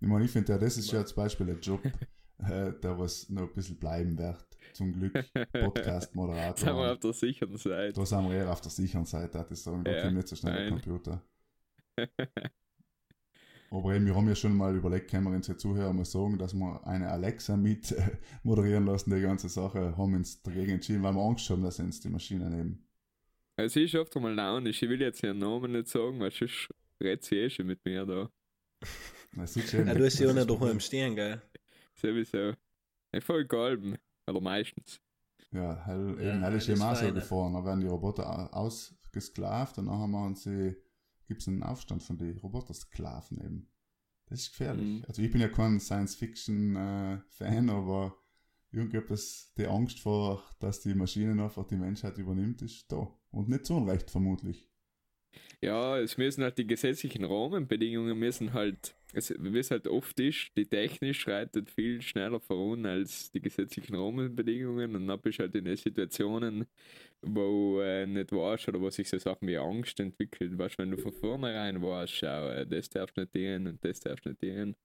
Ich 0.00 0.06
meine, 0.08 0.24
ich 0.26 0.30
finde 0.30 0.52
ja, 0.52 0.58
das 0.58 0.76
ist 0.76 0.92
ja 0.92 1.04
zum 1.04 1.16
Beispiel 1.16 1.50
ein 1.50 1.60
Job, 1.60 1.82
äh, 2.38 2.72
der 2.80 2.98
was 2.98 3.28
noch 3.30 3.48
ein 3.48 3.54
bisschen 3.54 3.78
bleiben 3.78 4.16
wird. 4.18 4.44
Zum 4.72 4.92
Glück 4.92 5.12
sind 5.34 5.34
wir 5.52 5.60
Podcast-Moderator. 5.60 6.92
auf 6.92 6.98
der 7.00 7.12
sicheren 7.12 7.56
Seite. 7.56 7.92
Da 7.94 8.06
sind 8.06 8.28
wir 8.28 8.36
eher 8.36 8.52
auf 8.52 8.60
der 8.60 8.70
sicheren 8.70 9.06
Seite, 9.06 9.38
hatte 9.38 9.54
ich 9.54 9.60
sagen. 9.62 9.84
Da 9.84 9.94
Ja, 9.94 10.02
kommt 10.02 10.14
nicht 10.16 10.28
so 10.28 10.36
schnell 10.36 10.54
der. 10.54 10.68
Computer. 10.68 11.22
Aber 13.70 13.94
eben, 13.94 14.06
wir 14.06 14.14
haben 14.14 14.26
ja 14.28 14.34
schon 14.34 14.56
mal 14.56 14.74
überlegt, 14.74 15.10
können 15.10 15.24
wir 15.24 15.36
unsere 15.36 15.58
Zuhörer 15.58 15.92
mal 15.92 16.04
sagen, 16.06 16.38
dass 16.38 16.54
wir 16.54 16.86
eine 16.86 17.10
Alexa 17.10 17.54
mit 17.56 17.92
äh, 17.92 18.16
moderieren 18.42 18.86
lassen, 18.86 19.14
die 19.14 19.20
ganze 19.20 19.48
Sache, 19.50 19.94
haben 19.96 20.14
uns 20.14 20.40
dagegen 20.42 20.72
entschieden, 20.72 21.02
weil 21.02 21.12
wir 21.14 21.20
Angst 21.20 21.50
haben, 21.50 21.62
dass 21.62 21.76
sie 21.76 21.82
uns 21.82 22.00
die 22.00 22.08
Maschine 22.08 22.48
nehmen. 22.48 22.86
Es 23.56 23.76
ist 23.76 23.94
oft 23.94 24.16
einmal 24.16 24.34
launisch, 24.34 24.82
ich 24.82 24.88
will 24.88 25.00
jetzt 25.02 25.22
ihren 25.22 25.38
Namen 25.38 25.72
nicht 25.72 25.88
sagen, 25.88 26.18
weil 26.20 26.30
sonst 26.30 26.68
redet 27.02 27.24
sie 27.24 27.36
eh 27.36 27.50
schon 27.50 27.66
mit 27.66 27.84
mir 27.84 28.06
da. 28.06 28.30
Ist 29.42 29.68
schön. 29.68 29.86
Ja, 29.86 29.94
du 29.94 30.04
hast 30.06 30.18
ja 30.18 30.30
auch 30.30 30.34
nicht 30.34 30.48
daheim 30.48 30.80
stehen, 30.80 31.14
gell? 31.14 31.42
Sowieso. 31.94 32.52
Ich 33.12 33.24
voll 33.24 33.44
galben. 33.46 33.96
Oder 34.28 34.40
meistens. 34.40 35.00
Ja, 35.52 35.84
hell, 35.84 36.16
Ja, 36.20 36.34
eben, 36.34 36.42
hell 36.42 36.54
ist 36.54 36.68
eben 36.68 36.80
auch 36.82 36.92
ist 36.92 37.00
so 37.00 37.12
gefahren. 37.12 37.54
Da 37.54 37.64
werden 37.64 37.80
die 37.80 37.86
Roboter 37.86 38.26
au- 38.28 38.56
ausgesklavt 38.64 39.78
und 39.78 39.86
nachher 39.86 40.06
machen 40.06 40.34
sie, 40.36 40.76
gibt 41.28 41.42
es 41.42 41.48
einen 41.48 41.62
Aufstand 41.62 42.02
von 42.02 42.18
den 42.18 42.38
Robotersklaven 42.38 43.40
eben. 43.40 43.70
Das 44.26 44.40
ist 44.40 44.50
gefährlich. 44.50 44.84
Mhm. 44.84 45.04
Also 45.06 45.22
ich 45.22 45.30
bin 45.30 45.40
ja 45.40 45.48
kein 45.48 45.78
Science-Fiction-Fan, 45.78 47.70
aber 47.70 48.16
irgendetwas, 48.72 49.52
die 49.56 49.66
Angst 49.66 50.00
vor, 50.00 50.42
dass 50.58 50.80
die 50.80 50.94
Maschine 50.94 51.42
einfach 51.42 51.66
die 51.66 51.76
Menschheit 51.76 52.18
übernimmt, 52.18 52.62
ist 52.62 52.90
da. 52.90 53.08
Und 53.30 53.48
nicht 53.48 53.66
zu 53.66 53.74
Unrecht 53.74 54.10
vermutlich. 54.10 54.68
Ja, 55.60 55.98
es 55.98 56.16
müssen 56.18 56.42
halt 56.42 56.58
die 56.58 56.66
gesetzlichen 56.66 57.24
Rahmenbedingungen 57.24 58.18
müssen 58.18 58.52
halt, 58.52 58.94
es, 59.12 59.34
wie 59.38 59.58
es 59.58 59.70
halt 59.70 59.86
oft 59.88 60.18
ist, 60.20 60.50
die 60.56 60.66
Technik 60.66 61.16
schreitet 61.16 61.70
viel 61.70 62.02
schneller 62.02 62.40
voran 62.40 62.84
als 62.86 63.30
die 63.30 63.40
gesetzlichen 63.40 63.94
Rahmenbedingungen 63.96 64.94
und 64.96 65.06
dann 65.06 65.20
bist 65.20 65.38
du 65.38 65.42
halt 65.44 65.54
in 65.54 65.64
den 65.64 65.76
Situationen, 65.76 66.66
wo 67.22 67.80
äh, 67.80 68.06
nicht 68.06 68.32
weißt 68.32 68.68
oder 68.68 68.80
wo 68.80 68.90
sich 68.90 69.08
so 69.08 69.18
Sachen 69.18 69.48
wie 69.48 69.56
Angst 69.56 69.98
entwickelt. 70.00 70.56
Weißt 70.58 70.78
wenn 70.78 70.90
du 70.90 70.98
von 70.98 71.12
vornherein 71.12 71.80
weißt, 71.82 72.12
schau, 72.12 72.48
äh, 72.50 72.66
das 72.66 72.88
darfst 72.90 73.16
nicht 73.16 73.34
dienen 73.34 73.66
und 73.66 73.84
das 73.84 74.00
darfst 74.00 74.26
nicht 74.26 74.42
dienen, 74.42 74.76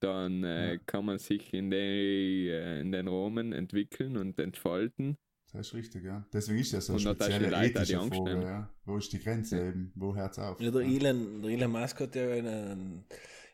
dann 0.00 0.42
äh, 0.44 0.74
Ja. 0.74 0.78
kann 0.86 1.04
man 1.04 1.18
sich 1.18 1.52
in, 1.54 1.70
die, 1.70 2.48
äh, 2.48 2.80
in 2.80 2.92
den 2.92 3.08
Rahmen 3.08 3.52
entwickeln 3.52 4.16
und 4.16 4.38
entfalten. 4.38 5.16
Das 5.52 5.68
ist 5.68 5.74
richtig, 5.74 6.04
ja. 6.04 6.26
Deswegen 6.32 6.58
ist 6.58 6.72
das 6.74 6.86
so 6.86 6.94
eine 6.94 7.08
Und 7.08 7.16
spezielle 7.16 7.44
die 7.46 7.50
Leute 7.50 7.66
ethische 7.78 8.00
Angst 8.00 8.16
Frage, 8.18 8.42
ja. 8.42 8.74
Wo 8.84 8.96
ist 8.98 9.12
die 9.12 9.20
Grenze 9.20 9.58
Ja. 9.58 9.68
eben? 9.68 9.92
Wo 9.94 10.14
hört 10.14 10.32
es 10.32 10.38
auf? 10.38 10.60
Ja, 10.60 10.70
der, 10.70 10.82
Elon, 10.82 11.40
der 11.42 11.50
Elon 11.52 11.70
Musk 11.70 12.00
hat 12.00 12.14
ja 12.16 12.34
in 12.34 12.46
einem 12.46 13.04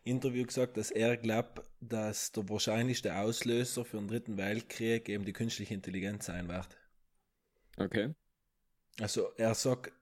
Interview 0.04 0.44
gesagt, 0.44 0.76
dass 0.76 0.90
er 0.90 1.16
glaubt, 1.16 1.62
dass 1.80 2.32
der 2.32 2.48
wahrscheinlichste 2.48 3.16
Auslöser 3.16 3.84
für 3.84 3.98
den 3.98 4.08
dritten 4.08 4.36
Weltkrieg 4.36 5.08
eben 5.08 5.24
die 5.24 5.32
künstliche 5.32 5.74
Intelligenz 5.74 6.26
sein 6.26 6.48
wird. 6.48 6.68
Okay. 7.76 8.14
Also 9.00 9.32
er 9.36 9.54
sagt, 9.54 9.92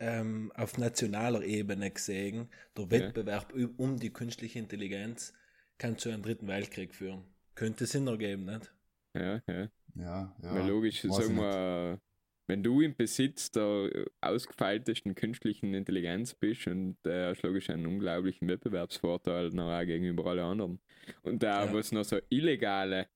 ähm, 0.00 0.52
auf 0.54 0.78
nationaler 0.78 1.42
Ebene 1.42 1.90
gesehen, 1.90 2.48
der 2.76 2.90
Wettbewerb 2.90 3.52
um 3.76 3.98
die 3.98 4.12
künstliche 4.12 4.58
Intelligenz 4.58 5.32
kann 5.78 5.98
zu 5.98 6.08
einem 6.08 6.22
dritten 6.22 6.48
Weltkrieg 6.48 6.94
führen. 6.94 7.24
Könnte 7.54 7.86
Sinn 7.86 8.06
ergeben, 8.06 8.44
nicht? 8.44 8.72
Ja, 9.14 9.40
ja. 9.46 9.68
Ja, 9.94 10.36
ja. 10.42 10.54
Weil 10.54 10.68
logisch, 10.68 11.02
sagen 11.02 11.36
wir, 11.36 12.00
wenn 12.48 12.62
du 12.62 12.80
im 12.80 12.94
Besitz 12.94 13.50
der 13.50 13.90
ausgefeiltesten 14.20 15.14
künstlichen 15.14 15.74
Intelligenz 15.74 16.34
bist 16.34 16.66
und 16.68 16.96
äh, 17.04 17.30
hast 17.30 17.42
logisch 17.42 17.70
einen 17.70 17.86
unglaublichen 17.86 18.48
Wettbewerbsvorteil 18.48 19.50
nachher 19.50 19.86
gegenüber 19.86 20.26
allen 20.26 20.40
anderen. 20.44 20.80
Und 21.22 21.42
da, 21.42 21.64
Ja. 21.66 21.72
was 21.74 21.90
noch 21.92 22.04
so 22.04 22.18
illegale, 22.28 23.08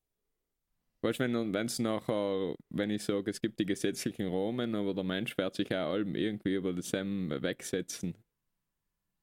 weißt 1.02 1.20
du, 1.20 1.24
wenn 1.52 1.66
es 1.66 1.78
nachher, 1.78 2.54
wenn 2.70 2.90
ich 2.90 3.02
sage, 3.04 3.30
es 3.30 3.40
gibt 3.40 3.58
die 3.60 3.66
gesetzlichen 3.66 4.26
Rahmen, 4.26 4.74
aber 4.74 4.94
der 4.94 5.04
Mensch 5.04 5.38
wird 5.38 5.54
sich 5.54 5.68
auch 5.70 5.92
allem 5.92 6.14
irgendwie 6.16 6.56
über 6.56 6.72
das 6.72 6.90
Sam 6.90 7.30
wegsetzen. 7.30 8.14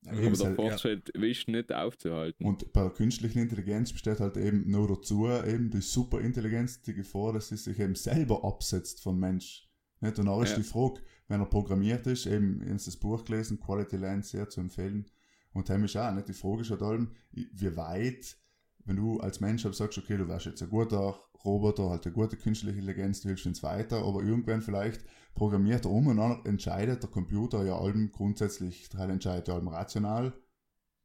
Ja, 0.05 0.11
Aber 0.13 0.21
der 0.31 0.45
halt- 0.45 0.55
Fortschritt 0.55 1.09
ist 1.09 1.47
nicht 1.49 1.73
aufzuhalten. 1.73 2.45
Und 2.45 2.71
bei 2.71 2.81
der 2.83 2.91
künstlichen 2.91 3.39
Intelligenz 3.39 3.91
besteht 3.91 4.19
halt 4.19 4.37
eben 4.37 4.69
nur 4.69 4.87
dazu, 4.87 5.27
eben 5.27 5.69
die 5.69 5.81
Superintelligenz, 5.81 6.81
die 6.83 6.93
Gefahr, 6.93 7.33
dass 7.33 7.49
sie 7.49 7.57
sich 7.57 7.77
eben 7.79 7.95
selber 7.95 8.45
absetzt 8.45 9.01
vom 9.03 9.19
Mensch. 9.19 9.66
Nicht? 10.00 10.20
Und 10.20 10.27
auch 10.27 10.44
ist 10.44 10.51
Ja. 10.51 10.58
die 10.58 10.63
Frage, 10.63 11.01
wenn 11.27 11.42
er 11.42 11.46
programmiert 11.48 12.06
ist, 12.08 12.25
eben 12.25 12.62
ins 12.62 12.86
das 12.86 12.98
Buch 12.98 13.25
gelesen, 13.25 13.60
Quality 13.60 13.98
Land 13.98 14.25
sehr 14.25 14.50
zu 14.50 14.62
empfehlen. 14.62 15.10
Und 15.54 15.70
dann 15.70 15.84
ist 15.84 15.98
auch 15.98 16.12
nicht 16.12 16.27
die 16.27 16.34
Frage 16.34 16.62
ist 16.62 16.70
halt 16.72 16.84
allem, 16.84 17.12
wie 17.32 17.75
weit, 17.75 18.38
wenn 18.86 18.96
du 18.96 19.20
als 19.20 19.39
Mensch 19.39 19.66
halt 19.66 19.75
sagst, 19.75 19.98
okay, 19.98 20.18
du 20.18 20.27
wärst 20.27 20.46
jetzt 20.46 20.62
ein 20.62 20.70
guter 20.70 21.20
Roboter, 21.44 21.89
halt 21.89 22.06
eine 22.06 22.13
gute 22.13 22.38
künstliche 22.38 22.77
Intelligenz, 22.80 23.22
du 23.22 23.30
hilfst 23.30 23.46
uns 23.48 23.63
weiter, 23.63 24.04
aber 24.04 24.22
irgendwann 24.24 24.62
vielleicht 24.62 25.04
programmiert 25.34 25.86
er 25.86 25.92
um 25.92 26.08
und 26.08 26.18
dann 26.18 26.46
entscheidet 26.46 27.04
der 27.04 27.10
Computer 27.10 27.63
ja 27.63 27.77
allem 27.77 28.12
grundsätzlich, 28.12 28.89
der 28.89 29.10
entscheidet 29.10 29.48
ja 29.48 29.56
allem 29.56 29.68
rational, 29.68 30.34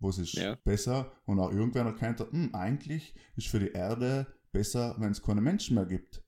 was 0.01 0.19
ist 0.19 0.35
Ja. 0.35 0.57
besser 0.65 1.13
und 1.25 1.39
auch 1.39 1.53
irgendwann 1.53 1.87
erkennt 1.87 2.21
er, 2.21 2.31
hm, 2.31 2.55
eigentlich 2.55 3.15
ist 3.37 3.49
für 3.49 3.61
die 3.61 3.73
Erde 3.73 4.27
besser, 4.53 4.97
wenn 4.99 5.13
es 5.13 5.23
keine 5.23 5.41
Menschen 5.41 5.75
mehr 5.77 5.87
gibt. 5.87 6.22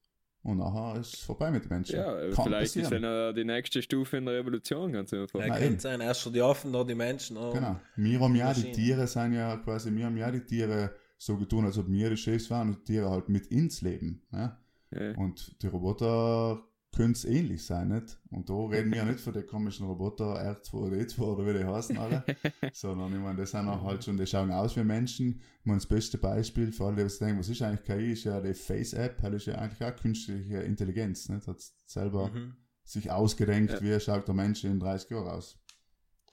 Und 0.45 0.59
nachher 0.59 1.01
ist 1.01 1.15
es 1.15 1.21
vorbei 1.21 1.51
mit 1.51 1.65
den 1.65 1.71
Menschen. 1.71 1.97
ja, 1.97 2.31
Kann 2.31 2.45
vielleicht 2.45 2.77
ist 2.77 2.83
passieren. 2.85 3.03
dann 3.03 3.31
äh, 3.31 3.35
die 3.35 3.45
nächste 3.45 3.81
Stufe 3.83 4.19
in 4.19 4.27
der 4.27 4.39
Evolution 4.39 4.93
ganz 4.93 5.13
einfach. 5.13 5.41
Ja, 5.41 5.59
könnte 5.59 5.81
sein. 5.81 6.01
Erst 6.01 6.21
schon 6.21 6.33
die 6.35 6.43
Affen, 6.43 6.73
dann 6.73 6.87
die 6.87 6.95
Menschen. 6.95 7.37
dann- 7.37 7.53
Genau. 7.53 7.81
Wir 7.97 8.21
haben 8.21 8.37
ja, 8.37 8.53
die. 8.55 8.71
Tiere 8.73 9.07
sind 9.07 9.33
ja 9.33 9.57
quasi, 9.57 9.93
wir 9.95 10.05
haben 10.05 10.17
ja 10.19 10.31
die 10.31 10.45
Tiere 10.45 10.95
so 11.19 11.37
getan, 11.39 11.65
als 11.65 11.79
ob 11.79 11.89
wir 11.91 12.11
die 12.11 12.17
Chefs 12.19 12.51
waren 12.51 12.69
und 12.69 12.79
die 12.81 12.93
Tiere 12.93 13.09
halt 13.11 13.29
mit 13.31 13.47
ins 13.47 13.81
Leben. 13.81 14.23
Ja? 14.33 14.59
Ja. 14.91 15.17
Und 15.17 15.61
die 15.63 15.67
Roboter 15.67 16.63
können 16.95 17.13
es 17.13 17.25
ähnlich 17.25 17.65
sein, 17.67 17.89
nicht? 17.89 18.19
Und 18.31 18.49
da 18.49 18.55
reden 18.67 18.91
wir 18.91 18.99
ja 18.99 19.05
nicht 19.05 19.21
von 19.21 19.33
den 19.33 19.47
komischen 19.47 19.87
Roboter 19.87 20.37
R2 20.41 20.75
oder 20.75 20.97
E2 20.97 21.21
oder 21.21 21.47
wie 21.47 21.59
die 21.59 21.65
heißen 21.65 21.97
alle, 21.99 22.25
sondern 22.73 23.13
ich 23.13 23.19
meine, 23.21 23.39
das 23.39 23.51
sind 23.51 23.69
auch 23.69 23.83
halt 23.83 24.05
schon, 24.05 24.17
die 24.17 24.27
schauen 24.27 24.51
aus 24.53 24.77
wie 24.77 24.85
Menschen. 24.85 25.41
Ich 25.61 25.67
meine, 25.67 25.79
das 25.79 25.87
beste 25.87 26.19
Beispiel 26.19 26.73
für 26.73 26.87
alle, 26.87 27.03
die 27.03 27.09
sich 27.09 27.19
denken, 27.19 27.39
was 27.39 27.49
ist 27.49 27.63
eigentlich 27.63 27.85
KI, 27.85 28.13
ist 28.13 28.25
ja 28.25 28.41
die 28.41 28.55
Face-App, 28.55 29.21
das 29.23 29.35
ist 29.35 29.47
ja 29.47 29.55
eigentlich 29.57 29.83
auch 29.85 29.97
künstliche 29.97 30.59
Intelligenz, 30.63 31.29
nicht? 31.29 31.47
Hat 31.47 31.61
selber 31.87 32.29
Mhm. 32.31 32.57
sich 32.85 33.11
ausgedenkt, 33.11 33.73
Ja. 33.73 33.81
wie 33.83 34.01
schaut 34.01 34.27
der 34.29 34.35
Mensch 34.35 34.65
in 34.65 34.79
30 34.81 35.11
Jahren 35.11 35.29
aus. 35.29 35.59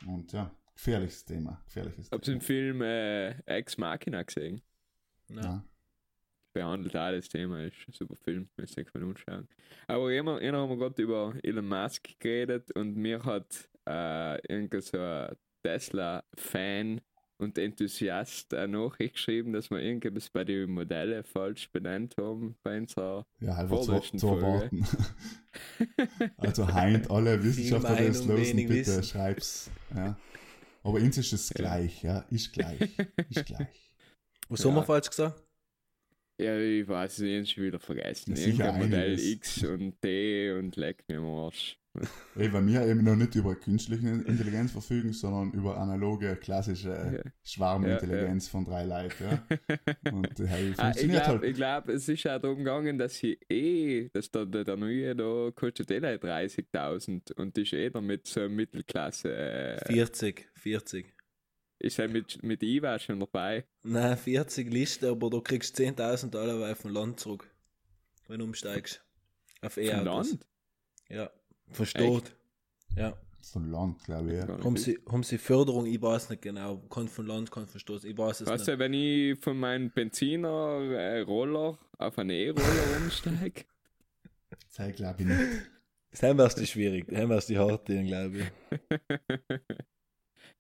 Und 0.08 0.32
ja, 0.34 0.52
gefährliches 0.76 1.26
Thema, 1.26 1.62
gefährliches 1.66 2.10
Hab's 2.12 2.26
Thema. 2.26 2.36
im 2.36 2.42
Film 2.42 2.82
äh, 2.82 3.32
Ex 3.46 3.78
Machina 3.78 4.24
gesehen. 4.24 4.62
Ja. 5.30 5.42
Ja. 5.42 5.66
Behandelt 6.54 6.96
auch 6.96 7.12
das 7.12 7.30
Thema, 7.30 7.64
ist 7.64 7.76
ein 7.88 7.94
super 7.94 8.16
Film, 8.16 8.50
müsst 8.58 8.78
ihr 8.78 8.86
mal 8.94 9.04
anschauen. 9.04 9.48
Aber 9.88 10.12
immer, 10.14 10.42
immer 10.42 10.60
haben 10.60 10.70
wir 10.70 10.78
gerade 10.78 11.02
über 11.02 11.34
Elon 11.44 11.68
Musk 11.68 12.20
geredet 12.20 12.72
und 12.76 12.96
mir 12.96 13.24
hat 13.24 13.70
äh, 13.88 14.36
irgendein 14.48 14.82
so 14.82 14.98
ein 14.98 15.36
Tesla-Fan 15.64 17.02
und 17.38 17.58
Enthusiast 17.58 18.54
eine 18.54 18.78
Nachricht 18.78 19.16
geschrieben, 19.16 19.54
dass 19.54 19.72
wir 19.72 19.80
irgendwas 19.80 20.30
bei 20.30 20.44
den 20.44 20.70
Modellen 20.72 21.24
falsch 21.24 21.72
benannt 21.72 22.16
haben 22.20 22.56
bei 22.64 22.78
unserer 22.78 23.26
Ja, 23.40 23.56
einfach 23.56 23.82
zu, 23.82 24.00
zu 24.18 24.28
erwarten. 24.28 24.86
also 26.38 26.72
heint 26.72 27.10
alle 27.10 27.44
Wissenschaftler, 27.44 27.96
die 27.96 28.04
es 28.04 28.28
wenig 28.28 28.68
bitte 28.68 28.92
Wissen. 28.92 29.04
schreib's. 29.04 29.72
Ja. 29.96 30.18
Aber 30.84 30.96
uns 31.00 31.18
ist 31.18 31.34
es 31.34 31.50
gleich, 31.50 32.04
ja, 32.04 32.20
ist 32.30 32.54
gleich, 32.54 32.80
ist 33.30 33.46
gleich. 33.46 33.92
Was 34.50 34.64
Ja. 34.64 34.70
haben 34.70 34.76
wir 34.76 34.84
falsch 34.84 35.10
gesagt? 35.10 35.42
Ja, 36.42 36.58
ich 36.58 36.88
weiß 36.88 37.20
es 37.20 37.22
ich 37.22 37.52
schon 37.52 37.64
wieder 37.66 37.80
vergessen. 37.80 38.32
Ja, 38.36 38.44
sicher 38.44 38.72
Modell. 38.74 39.20
X 39.20 39.64
und 39.64 40.04
D 40.04 40.52
und 40.54 40.76
leck 40.76 41.04
mir 41.08 41.20
am 41.20 41.26
Arsch. 41.26 41.78
Ey, 42.38 42.52
weil 42.54 42.66
wir 42.68 42.88
eben 42.88 43.04
noch 43.04 43.18
nicht 43.18 43.36
über 43.36 43.54
künstliche 43.54 44.08
Intelligenz 44.08 44.72
verfügen, 44.72 45.12
sondern 45.12 45.52
über 45.52 45.78
analoge, 45.78 46.38
klassische 46.38 46.90
Ja. 46.90 47.32
Schwarmintelligenz 47.44 48.48
von 48.48 48.64
drei 48.64 48.86
Leuten. 48.86 49.26
Ja. 49.26 50.12
Und 50.14 50.38
die 50.38 50.48
hey, 50.48 50.74
Ah, 50.78 50.92
ich 50.92 51.02
funktioniert 51.02 51.24
glaube, 51.26 51.40
halt. 51.40 51.50
ich 51.50 51.56
glaub, 51.56 51.90
es 51.90 52.08
ist 52.08 52.28
auch 52.28 52.40
darum 52.42 52.60
gegangen, 52.60 52.98
dass 52.98 53.16
sie 53.16 53.38
eh, 53.50 54.08
dass 54.14 54.32
der, 54.32 54.46
der, 54.46 54.64
der 54.64 54.78
neue 54.78 55.14
da 55.16 55.52
kostet 55.54 55.92
eh 55.92 56.00
gleich 56.00 56.20
30.000 56.22 57.34
und 57.34 57.58
ist 57.58 57.74
eh 57.74 57.90
damit 57.90 58.26
so 58.26 58.48
Mittelklasse. 58.48 59.36
Äh, 59.36 59.86
40, 59.94 60.50
40. 60.56 61.14
ist 61.82 62.00
er 62.00 62.08
mit, 62.08 62.42
mit 62.44 62.64
IWA 62.64 63.00
schon 63.00 63.20
dabei? 63.20 63.66
Nein, 63.84 64.18
40 64.18 64.72
Liste, 64.72 65.10
aber 65.10 65.30
du 65.30 65.42
kriegst 65.42 65.78
10.000 65.78 66.30
Dollar 66.30 66.76
vom 66.76 66.92
Land 66.92 67.20
zurück, 67.20 67.50
wenn 68.28 68.40
du 68.40 68.46
umsteigst. 68.46 69.04
Auf 69.62 69.74
Vom 69.74 69.84
E-Autos. 69.84 70.32
Land? 70.32 70.48
Ja, 71.10 71.30
versteht. 71.72 72.36
Ja. 72.96 73.18
Von 73.44 73.72
Land, 73.72 74.04
glaube 74.04 74.30
ich. 74.34 74.38
Ja. 74.38 74.48
Haben 74.48 74.78
sie, 74.78 75.00
haben 75.10 75.24
sie 75.24 75.40
Förderung, 75.40 75.88
ich 75.88 76.00
weiß 76.00 76.30
nicht 76.30 76.44
genau. 76.44 76.78
Kann 76.90 77.08
von 77.08 77.26
Land, 77.26 77.50
kann 77.50 77.68
von 77.68 77.80
Stoß, 77.80 78.04
ich 78.04 78.16
weiß 78.16 78.42
es 78.42 78.48
Weißt 78.48 78.68
nicht. 78.68 78.76
du, 78.76 78.80
wenn 78.80 78.94
ich 78.94 79.40
von 79.40 79.58
meinem 79.58 79.90
Benziner-Roller 79.90 81.80
auf 81.98 82.20
einen 82.20 82.30
E-Roller 82.30 82.98
umsteige? 82.98 83.64
Das 84.78 84.96
glaube 84.96 85.22
ich 85.22 85.26
nicht. 85.28 85.42
Das 86.12 86.22
wär's 86.22 86.56
die 86.56 86.68
schwierig, 86.68 87.08
das 87.08 87.28
wär's 87.30 87.46
die 87.48 87.58
harte, 87.58 88.04
glaube 88.04 88.40
ich. 88.40 88.46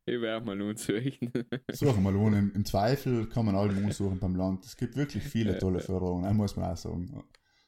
ich 0.06 0.20
werde 0.22 0.46
mal 0.46 0.62
unzüchten. 0.62 1.32
Suchen 1.72 2.04
mal 2.04 2.16
ohne. 2.16 2.40
Im, 2.40 2.52
Im 2.56 2.66
Zweifel 2.66 3.28
kann 3.30 3.46
man 3.46 3.56
alle 3.56 3.74
umsuchen 3.78 4.20
beim 4.20 4.36
Land. 4.36 4.66
Es 4.66 4.76
gibt 4.78 4.96
wirklich 4.96 5.24
viele 5.24 5.58
tolle. 5.58 5.80
Förderungen, 5.80 6.24
das 6.24 6.34
muss 6.34 6.56
man 6.56 6.72
auch 6.72 6.78
sagen. 6.78 7.24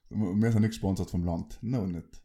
Wir 0.09 0.51
sind 0.51 0.61
nicht 0.61 0.71
gesponsert 0.71 1.09
vom 1.09 1.23
Land. 1.23 1.57
No, 1.61 1.85
nicht. 1.87 2.21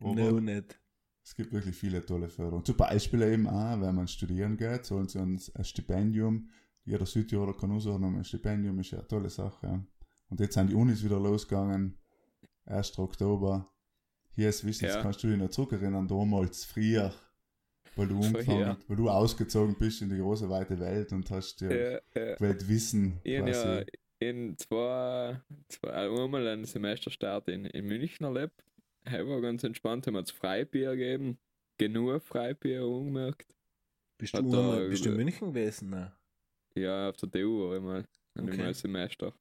Aber 0.00 0.14
No, 0.14 0.40
nicht. 0.40 0.78
Es 1.24 1.34
gibt 1.34 1.52
wirklich 1.52 1.76
viele 1.76 2.04
tolle 2.04 2.28
Förderungen. 2.28 2.64
Zum 2.64 2.76
Beispiel 2.76 3.22
eben 3.22 3.46
auch, 3.46 3.80
wenn 3.80 3.94
man 3.94 4.08
studieren 4.08 4.56
geht, 4.56 4.86
sollen 4.86 5.08
sie 5.08 5.18
uns 5.18 5.54
ein 5.54 5.64
Stipendium, 5.64 6.48
jeder 6.84 7.04
Südtiroler 7.04 7.54
kann 7.54 7.70
aussuchen, 7.70 8.04
ein 8.16 8.24
Stipendium 8.24 8.78
ist 8.78 8.92
ja 8.92 8.98
eine 9.00 9.08
tolle 9.08 9.28
Sache. 9.28 9.84
Und 10.30 10.40
jetzt 10.40 10.54
sind 10.54 10.70
die 10.70 10.74
Unis 10.74 11.04
wieder 11.04 11.20
losgegangen, 11.20 11.98
1. 12.64 12.98
Oktober. 12.98 13.70
Hier 14.30 14.48
ist 14.48 14.64
wichtig, 14.64 14.88
Ja. 14.88 15.02
kannst 15.02 15.22
du 15.22 15.28
dich 15.28 15.36
noch 15.36 15.50
zurückerinnern, 15.50 16.08
damals, 16.08 16.64
früher, 16.64 17.12
weil 17.98 18.08
du 18.08 18.20
weil 18.22 18.96
du 18.96 19.10
ausgezogen 19.10 19.74
bist 19.78 20.00
in 20.02 20.08
die 20.10 20.16
große, 20.18 20.48
weite 20.48 20.78
Welt 20.80 21.12
und 21.12 21.30
hast 21.30 21.60
dir 21.60 22.00
ja, 22.14 22.22
ja. 22.22 22.40
Welt 22.40 22.68
Wissen 22.68 23.18
Ich 23.24 23.38
habe 23.38 23.50
quasi. 23.50 23.68
ja 23.68 23.84
in 24.20 24.56
zwei, 24.58 25.40
zwei 25.68 25.90
einmal 25.92 26.46
einen 26.48 26.64
Semesterstart 26.64 27.48
in, 27.48 27.66
in 27.66 27.86
München 27.86 28.24
erlebt. 28.24 28.64
Er 29.04 29.26
war 29.28 29.40
ganz 29.40 29.62
entspannt, 29.64 30.06
haben 30.06 30.14
wir 30.14 30.20
uns 30.20 30.30
Freibier 30.30 30.92
gegeben. 30.96 31.38
Genug 31.78 32.22
Freibier 32.22 32.82
angemerkt. 32.82 33.54
Bist 34.18 34.34
Hat 34.34 34.44
du, 34.44 34.50
da- 34.50 34.58
einmal, 34.58 34.88
bist 34.88 35.04
du 35.04 35.10
in 35.10 35.16
München 35.16 35.48
gewesen? 35.54 35.90
Nein. 35.90 36.10
Ja, 36.74 37.10
auf 37.10 37.16
der 37.18 37.30
TU 37.30 37.70
einmal. 37.72 38.06
Habe 38.36 38.46
ich 38.48 38.54
Okay. 38.54 38.56
mal 38.58 38.68
ein 38.68 38.74
Semester 38.74 39.32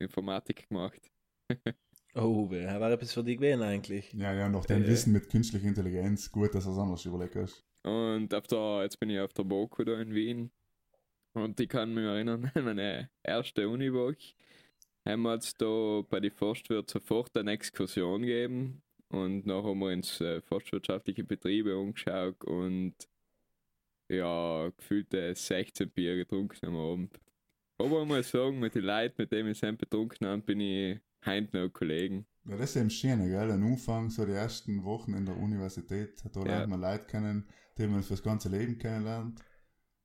Informatik 0.00 0.68
gemacht. 0.68 1.10
Oh, 2.14 2.50
wer 2.50 2.80
war 2.80 2.90
etwas 2.90 3.12
für 3.12 3.22
dich 3.22 3.36
gewesen 3.36 3.62
eigentlich? 3.62 4.12
Ja, 4.14 4.32
ja, 4.32 4.48
nach 4.48 4.64
dem 4.64 4.82
Äh. 4.82 4.88
Wissen 4.88 5.12
mit 5.12 5.28
künstlicher 5.28 5.68
Intelligenz, 5.68 6.32
gut, 6.32 6.52
dass 6.54 6.64
du 6.64 6.72
es 6.72 6.78
anders 6.78 7.04
überlegt 7.04 7.36
hast. 7.36 7.64
Und 7.84 8.32
auf 8.34 8.46
der, 8.46 8.80
jetzt 8.82 8.98
bin 9.00 9.10
ich 9.10 9.20
auf 9.20 9.32
der 9.32 9.44
BOKU 9.44 9.84
da 9.84 10.00
in 10.00 10.14
Wien. 10.14 10.50
Und 11.34 11.58
ich 11.60 11.68
kann 11.68 11.94
mich 11.94 12.04
erinnern 12.04 12.50
an 12.54 12.64
meine 12.64 13.10
erste 13.22 13.68
Uniwoche. 13.68 14.34
Haben 15.06 15.22
wir 15.22 15.34
jetzt 15.34 15.60
da 15.62 16.02
bei 16.08 16.20
den 16.20 16.32
Forstwirt 16.32 16.90
sofort 16.90 17.36
eine 17.36 17.52
Exkursion 17.52 18.22
gegeben. 18.22 18.82
Und 19.08 19.46
nachher 19.46 19.70
haben 19.70 19.78
wir 19.78 19.92
uns 19.92 20.20
äh, 20.20 20.40
forstwirtschaftliche 20.42 21.24
Betriebe 21.24 21.74
angeschaut 21.74 22.44
und 22.44 22.94
ja, 24.08 24.70
gefühlte 24.76 25.34
16 25.34 25.90
Bier 25.90 26.16
getrunken 26.16 26.66
am 26.66 26.76
Abend. 26.76 27.20
Aber 27.78 28.02
ich 28.02 28.08
muss 28.08 28.30
sagen, 28.30 28.58
mit 28.58 28.74
den 28.74 28.84
Leuten, 28.84 29.14
mit 29.18 29.30
denen 29.32 29.50
ich 29.50 29.62
es 29.62 29.76
betrunken 29.78 30.26
habe, 30.26 30.42
bin 30.42 30.60
ich 30.60 30.98
heute 31.24 31.56
noch 31.56 31.68
Kollegen. 31.72 32.26
Ja, 32.44 32.56
das 32.56 32.70
ist 32.70 32.76
eben 32.76 32.90
schön, 32.90 33.24
gell? 33.24 33.50
Am 33.50 33.62
Anfang, 33.64 34.10
so 34.10 34.24
die 34.24 34.32
ersten 34.32 34.82
Wochen 34.84 35.14
in 35.14 35.26
der 35.26 35.36
Universität, 35.36 36.22
da 36.32 36.40
Ja. 36.40 36.46
lernt 36.46 36.70
man 36.70 36.80
Leute 36.80 37.04
kennen, 37.04 37.46
die 37.78 37.86
man 37.86 38.02
fürs 38.02 38.22
ganze 38.22 38.48
Leben 38.48 38.78
kennenlernt. 38.78 39.40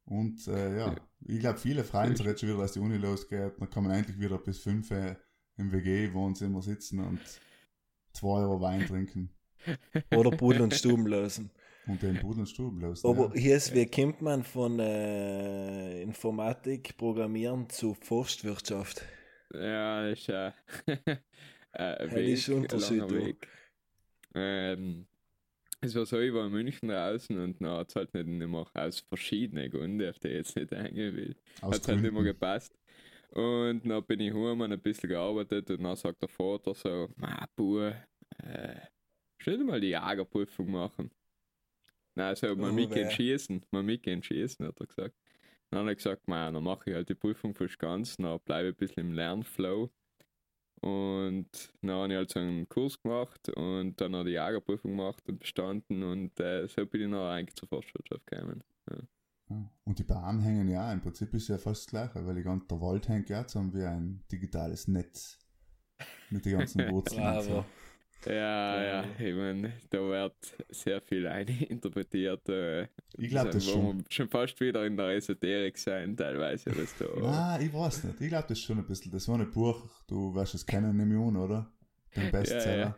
Und 0.06 0.48
äh, 0.48 0.78
ja, 0.78 0.88
Ja. 0.88 0.96
ich 1.22 1.40
glaube, 1.40 1.60
viele 1.60 1.84
freuen 1.84 2.16
sich 2.16 2.26
ist 2.26 2.32
jetzt 2.32 2.42
schon 2.42 2.50
wieder, 2.50 2.60
dass 2.60 2.74
die 2.74 2.80
Uni 2.80 2.98
losgeht. 2.98 3.54
Dann 3.60 3.70
kann 3.70 3.84
man 3.84 3.94
endlich 3.94 4.20
wieder 4.20 4.38
bis 4.38 4.60
5 4.60 4.92
Uhr 4.92 5.18
im 5.58 5.72
WG-Wohnzimmer 5.72 6.62
sitzen 6.62 7.00
und 7.00 7.20
2 8.14 8.28
Euro 8.28 8.62
Wein 8.62 8.86
trinken 8.88 9.32
Oder 10.12 10.32
Pudel 10.32 10.62
und 10.62 10.74
Stuben 10.74 11.08
lösen. 11.08 11.52
und 11.86 12.02
den 12.02 12.20
Pudel 12.20 12.42
und 12.42 12.48
Stuben 12.48 12.82
los. 12.82 13.06
Aber 13.06 13.32
ja. 13.36 13.42
hier 13.42 13.58
ist, 13.58 13.74
wie 13.74 13.86
kommt 13.86 14.22
man 14.22 14.44
von 14.44 14.80
äh, 14.80 16.02
Informatik, 16.02 16.98
Programmieren 16.98 17.70
zu 17.70 17.94
Forstwirtschaft? 17.94 19.04
Ja, 19.54 20.10
das 20.10 20.20
ist 20.20 20.28
ja 20.28 20.54
ein 21.74 22.12
Ja, 22.12 22.18
ist 22.18 22.48
Weg, 22.48 22.48
ein 22.50 22.54
Unterschied. 22.56 23.10
Weg. 23.12 23.48
Ähm, 24.36 25.08
es 25.84 25.96
war 25.96 26.06
so, 26.06 26.20
ich 26.20 26.34
war 26.34 26.46
in 26.48 26.52
München 26.52 26.90
draußen 26.90 27.38
und 27.40 27.62
dann 27.62 27.72
hat 27.78 27.90
es 27.90 27.96
halt 27.96 28.14
nicht 28.14 28.26
immer 28.42 28.66
aus 28.74 29.00
verschiedenen 29.02 29.70
Gründen, 29.72 30.08
auf 30.10 30.20
die 30.20 30.30
ich 30.30 30.34
jetzt 30.36 30.56
nicht 30.56 30.74
eingehen 30.74 31.16
will, 31.16 31.36
hat 31.72 31.82
es 31.84 31.88
halt 31.88 32.02
nicht 32.02 32.14
mehr 32.14 32.24
gepasst. 32.24 32.74
Und 33.32 33.84
dann 33.90 34.04
bin 34.06 34.20
ich 34.22 34.34
heim 34.34 34.62
und 34.62 34.72
ein 34.74 34.82
bisschen 34.82 35.10
gearbeitet 35.10 35.70
und 35.72 35.84
dann 35.84 35.96
sagt 35.96 36.22
der 36.22 36.30
Vater 36.30 36.74
so, 36.76 37.10
ma, 37.18 37.48
Bub, 37.56 37.94
äh, 38.44 38.82
schon 39.40 39.66
mal 39.66 39.82
die 39.82 39.90
Jagerprüfung 39.90 40.72
machen. 40.72 41.12
Nein, 42.16 42.36
so, 42.36 42.56
mal 42.56 42.72
Oh, 42.72 42.74
mitgehen 42.74 43.10
schießen, 43.10 43.66
mal 43.72 43.84
mitgehen 43.84 44.22
schießen, 44.24 44.66
hat 44.68 44.80
er 44.80 44.88
gesagt. 44.88 45.16
Dann 45.70 45.82
habe 45.82 45.92
ich 45.92 45.98
gesagt, 45.98 46.28
man, 46.28 46.54
dann 46.54 46.64
mache 46.64 46.90
ich 46.92 46.96
halt 46.96 47.10
die 47.10 47.16
Prüfung 47.16 47.56
fürs 47.56 47.78
Ganze, 47.78 48.22
dann 48.22 48.40
bleibe 48.42 48.70
ich 48.70 48.76
ein 48.76 48.78
bisschen 48.78 49.08
im 49.08 49.14
Lernflow. 49.14 49.92
Und 50.84 51.48
dann 51.82 51.92
habe 51.92 52.12
ich 52.12 52.18
halt 52.18 52.30
so 52.30 52.40
einen 52.40 52.68
Kurs 52.68 53.02
gemacht 53.02 53.48
und 53.56 53.96
dann 54.02 54.12
noch 54.12 54.26
die 54.26 54.32
Jagerprüfung 54.32 54.92
gemacht 54.92 55.24
und 55.30 55.40
bestanden 55.40 56.04
und 56.04 56.38
äh, 56.42 56.68
so 56.68 56.86
bin 56.86 57.02
ich 57.02 57.10
dann 57.10 57.20
eigentlich 57.22 57.56
zur 57.56 57.70
Forstwirtschaft 57.70 58.28
gekommen. 58.28 58.64
Ja. 58.90 58.98
Und 59.86 60.00
die 60.00 60.04
Bahnen 60.04 60.42
hängen 60.42 60.68
ja, 60.68 60.92
im 60.92 61.00
Prinzip 61.00 61.34
ist 61.34 61.48
ja 61.48 61.58
fast 61.58 61.84
das 61.84 61.88
Gleiche, 61.88 62.26
weil 62.26 62.36
die 62.36 62.44
ganze, 62.44 62.68
der 62.68 62.82
Wald 62.82 63.08
hängt 63.08 63.30
ja 63.30 63.48
zusammen 63.48 63.74
wie 63.74 63.84
ein 63.84 64.24
digitales 64.30 64.90
Netz. 64.90 65.40
Mit 66.30 66.46
den 66.46 66.58
ganzen 66.58 66.82
Wurzeln. 66.92 67.64
So. 68.24 68.30
Bravo. 68.30 68.36
Ja, 68.40 68.84
ja, 68.84 69.04
ich 69.20 69.36
meine, 69.36 69.74
da 69.90 70.00
wird 70.00 70.36
sehr 70.70 71.02
viel 71.02 71.28
eininterpretiert. 71.28 72.48
Äh, 72.50 72.84
Ich 73.18 73.30
glaub 73.30 73.52
das 73.52 73.66
schon. 73.66 74.04
schon 74.10 74.30
fast 74.30 74.60
wieder 74.60 74.86
in 74.86 74.98
der 74.98 75.10
Esoterik 75.10 75.78
sein, 75.78 76.16
teilweise. 76.16 76.72
Was 76.78 76.96
da, 76.98 77.06
Nein, 77.22 77.68
ich 77.68 77.74
weiß 77.74 78.04
nicht. 78.06 78.22
Ich 78.22 78.30
glaube 78.30 78.46
das 78.48 78.60
schon 78.60 78.78
ein 78.80 78.86
bisschen. 78.88 79.12
Das 79.12 79.28
war 79.28 79.40
ein 79.40 79.52
Buch, 79.52 79.90
du 80.08 80.34
wirst 80.34 80.56
es 80.56 80.66
kennen, 80.66 81.00
an, 81.00 81.38
oder? 81.38 81.72
Den 82.16 82.32
Bestseller. 82.32 82.78
ja. 82.78 82.98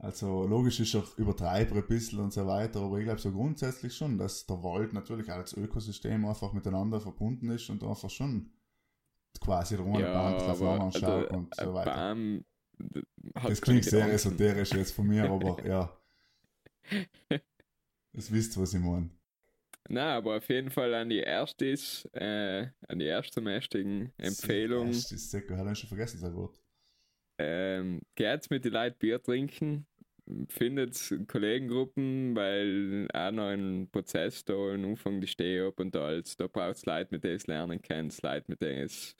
Also 0.00 0.46
logisch 0.46 0.78
ist 0.78 0.94
auch 0.94 1.18
übertreiber 1.18 1.74
ein 1.76 1.86
bisschen 1.88 2.20
und 2.20 2.32
so 2.32 2.46
weiter, 2.46 2.80
aber 2.80 2.98
ich 2.98 3.04
glaube 3.04 3.18
so 3.20 3.32
grundsätzlich 3.32 3.96
schon, 3.96 4.16
dass 4.16 4.46
der 4.46 4.62
Wald 4.62 4.92
natürlich 4.92 5.28
als 5.28 5.56
Ökosystem 5.56 6.24
einfach 6.24 6.52
miteinander 6.52 7.00
verbunden 7.00 7.50
ist 7.50 7.68
und 7.68 7.82
einfach 7.82 8.08
schon 8.08 8.52
quasi 9.40 9.76
der 9.76 9.86
ohne 9.86 10.04
Band 10.04 10.40
drauf 10.40 10.62
anschaut 10.62 11.30
und 11.30 11.52
so 11.54 11.74
weiter. 11.74 11.94
Baum, 11.94 12.44
hat 13.34 13.50
Das 13.50 13.60
klingt 13.60 13.84
sehr 13.84 14.12
esoterisch 14.12 14.72
jetzt 14.72 14.92
von 14.92 15.06
mir, 15.06 15.24
aber 15.30 15.58
ja. 15.66 15.92
Das 18.12 18.32
wisst, 18.32 18.58
was 18.58 18.74
ich 18.74 18.80
meine. 18.80 19.10
Nein, 19.90 20.06
aber 20.16 20.36
auf 20.36 20.48
jeden 20.50 20.70
Fall 20.70 20.92
an 20.94 21.08
die 21.08 21.20
Erstis, 21.20 22.06
äh, 22.12 22.66
an 22.88 22.98
die 22.98 23.06
erstsemestrigen 23.06 24.12
Empfehlung, 24.18 24.88
Das 24.88 25.12
ist 25.12 25.30
sehr 25.30 25.42
gut. 25.42 25.76
Schon 25.78 25.88
vergessen, 25.88 26.18
sein 26.18 26.34
Wort. 26.34 26.60
ähm, 27.38 28.00
geht 28.14 28.50
mit 28.50 28.64
den 28.64 28.72
Leuten 28.72 28.98
Bier 28.98 29.22
trinken, 29.22 29.86
findet 30.48 31.14
Kollegengruppen, 31.28 32.34
weil 32.36 33.08
auch 33.14 33.30
noch 33.30 33.48
ein 33.48 33.88
Prozess 33.90 34.44
da 34.44 34.52
am 34.54 34.84
Anfang 34.84 35.20
die 35.22 35.26
stehen 35.26 35.68
ab 35.68 35.80
und 35.80 35.96
alles. 35.96 36.36
Da 36.36 36.48
braucht 36.48 36.76
es 36.76 36.84
Leute, 36.84 37.08
mit 37.14 37.24
denen 37.24 37.36
es 37.36 37.46
lernen 37.46 37.80
kannst, 37.80 38.22
Leute, 38.22 38.44
mit 38.48 38.60
denen 38.60 38.84
es 38.84 39.14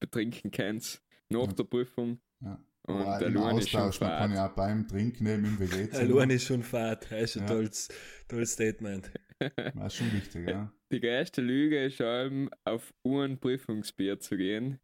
betrinken 0.00 0.50
kannst, 0.50 1.02
nach 1.28 1.46
Ja. 1.48 1.52
der 1.52 1.64
Prüfung. 1.64 2.20
Ja. 2.40 2.58
Und 2.86 2.96
Aber 3.02 3.18
der 3.18 3.30
Luan 3.30 3.58
ist 3.58 3.68
schon 3.70 3.80
Austausch, 3.80 4.00
man 4.00 4.10
kann 4.18 4.28
fad. 4.30 4.36
ja 4.36 4.46
auch 4.50 4.54
beim 4.54 4.86
Trinken 4.88 5.26
eben 5.26 5.44
im 5.44 5.58
WG 5.58 6.02
Luan 6.04 6.30
ist 6.30 6.44
schon 6.44 6.62
fad. 6.62 7.10
Das 7.10 7.20
ist 7.22 7.36
ein 7.36 7.42
Ja. 7.42 7.54
tolles, 7.54 7.88
tolles 8.28 8.52
Statement. 8.52 9.10
Das 9.38 9.86
ist 9.86 9.94
schon 9.96 10.12
wichtig, 10.12 10.48
ja. 10.48 10.72
Die 10.92 11.00
größte 11.00 11.42
Lüge 11.42 11.84
ist 11.84 12.00
allem, 12.00 12.48
auf 12.64 12.94
ein 13.04 13.38
Prüfungsbier 13.38 14.20
zu 14.20 14.36
gehen. 14.36 14.78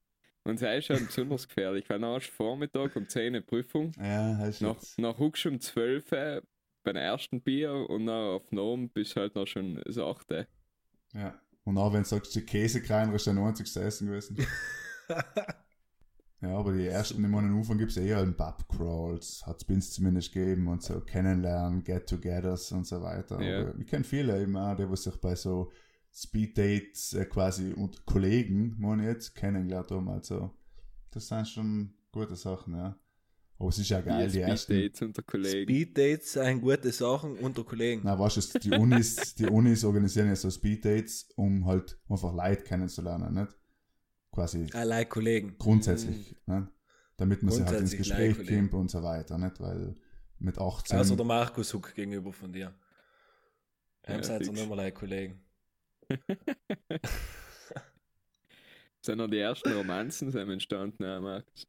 Und 0.44 0.60
das 0.60 0.78
ist 0.78 0.86
schon 0.86 1.06
besonders 1.06 1.46
gefährlich, 1.46 1.84
weil 1.88 2.00
du 2.00 2.20
Vormittag 2.20 2.96
um 2.96 3.08
10 3.08 3.36
Uhr 3.36 3.40
Prüfung, 3.42 3.92
Ja, 3.96 4.36
das 4.38 4.56
ist 4.56 4.60
nach, 4.62 4.74
jetzt. 4.74 4.98
nach 4.98 5.18
huckst 5.18 5.46
um 5.46 5.60
12 5.60 6.10
Uhr 6.12 6.42
beim 6.84 6.96
ersten 6.96 7.40
Bier 7.40 7.72
und 7.88 8.06
dann 8.06 8.30
auf 8.34 8.50
Norm 8.50 8.88
bist 8.88 9.14
du 9.16 9.20
halt 9.20 9.36
noch 9.36 9.46
schon 9.46 9.80
das 9.84 9.96
8. 9.98 10.46
Ja. 11.14 11.40
Und 11.64 11.78
auch 11.78 11.92
wenn 11.92 12.02
du 12.02 12.08
sagst, 12.08 12.34
die 12.34 12.44
Käsekreiner 12.44 13.14
ist 13.14 13.26
der 13.26 13.34
90. 13.34 13.76
Essen 13.76 14.08
gewesen. 14.08 14.36
Ja, 16.42 16.58
aber 16.58 16.72
die 16.72 16.88
ersten, 16.88 17.22
ich 17.22 17.30
meine, 17.30 17.46
am 17.46 17.58
Anfang 17.58 17.78
gibt 17.78 17.92
es 17.92 17.96
eher 17.96 18.18
einen 18.18 18.34
Pub-Crawls, 18.34 19.46
hat 19.46 19.64
es 19.68 19.92
zumindest 19.92 20.32
gegeben 20.32 20.66
und 20.66 20.82
so 20.82 21.00
kennenlernen, 21.00 21.84
Get-togethers 21.84 22.72
und 22.72 22.84
so 22.84 23.00
weiter. 23.00 23.40
Ja. 23.40 23.60
Aber 23.60 23.78
ich 23.78 23.86
kenne 23.86 24.02
viele 24.02 24.42
eben 24.42 24.56
auch, 24.56 24.74
die 24.76 24.90
was 24.90 25.04
sich 25.04 25.14
bei 25.20 25.36
so 25.36 25.70
Speed-Dates 26.12 27.14
äh, 27.14 27.26
quasi 27.26 27.72
und 27.72 28.04
Kollegen, 28.04 28.74
meine 28.78 29.02
ich 29.02 29.08
jetzt, 29.08 29.34
kennengelernt 29.36 29.92
haben. 29.92 30.08
Also, 30.08 30.50
das 31.12 31.28
sind 31.28 31.46
schon 31.46 31.94
gute 32.10 32.34
Sachen, 32.34 32.74
ja. 32.74 32.98
Aber 33.58 33.68
es 33.68 33.78
ist 33.78 33.90
ja 33.90 34.00
geil, 34.00 34.28
die 34.28 34.40
ersten. 34.40 34.72
Dates 34.72 35.00
unter 35.02 35.22
Kollegen. 35.22 35.62
Speeddates 35.62 36.32
sind 36.32 36.60
gute 36.60 36.90
Sachen 36.90 37.36
unter 37.36 37.62
Kollegen. 37.62 38.02
Na, 38.02 38.18
weißt 38.18 38.54
du, 38.56 38.58
die 38.58 38.72
Unis, 38.72 39.36
die 39.36 39.46
Unis 39.46 39.84
organisieren 39.84 40.26
ja 40.26 40.34
so 40.34 40.50
Speed-Dates, 40.50 41.28
um 41.36 41.64
halt 41.66 41.96
einfach 42.08 42.34
Leute 42.34 42.64
kennenzulernen, 42.64 43.32
nicht? 43.34 43.56
Quasi 44.32 44.66
Allein 44.72 45.08
Kollegen. 45.08 45.56
grundsätzlich, 45.58 46.34
ne? 46.46 46.68
damit 47.18 47.42
man 47.42 47.52
sich 47.52 47.66
halt 47.66 47.80
ins 47.80 47.96
Gespräch 47.96 48.46
kommt 48.46 48.72
und 48.72 48.90
so 48.90 49.02
weiter, 49.02 49.36
nicht? 49.36 49.60
Weil 49.60 49.94
mit 50.38 50.58
18. 50.58 50.96
Also 50.96 51.14
der 51.14 51.26
Markus 51.26 51.72
Huck 51.74 51.94
gegenüber 51.94 52.32
von 52.32 52.52
dir. 52.52 52.74
Ja, 54.08 54.16
ihr 54.16 54.24
fix. 54.24 54.50
nicht 54.50 54.66
mehr 54.66 54.76
like 54.76 54.94
Kollegen. 54.94 55.40
sind 59.02 59.18
noch 59.18 59.28
die 59.28 59.38
ersten 59.38 59.72
Romanzen 59.72 60.30
sind 60.30 60.48
entstanden, 60.48 61.04
auch, 61.04 61.20
Markus. 61.20 61.66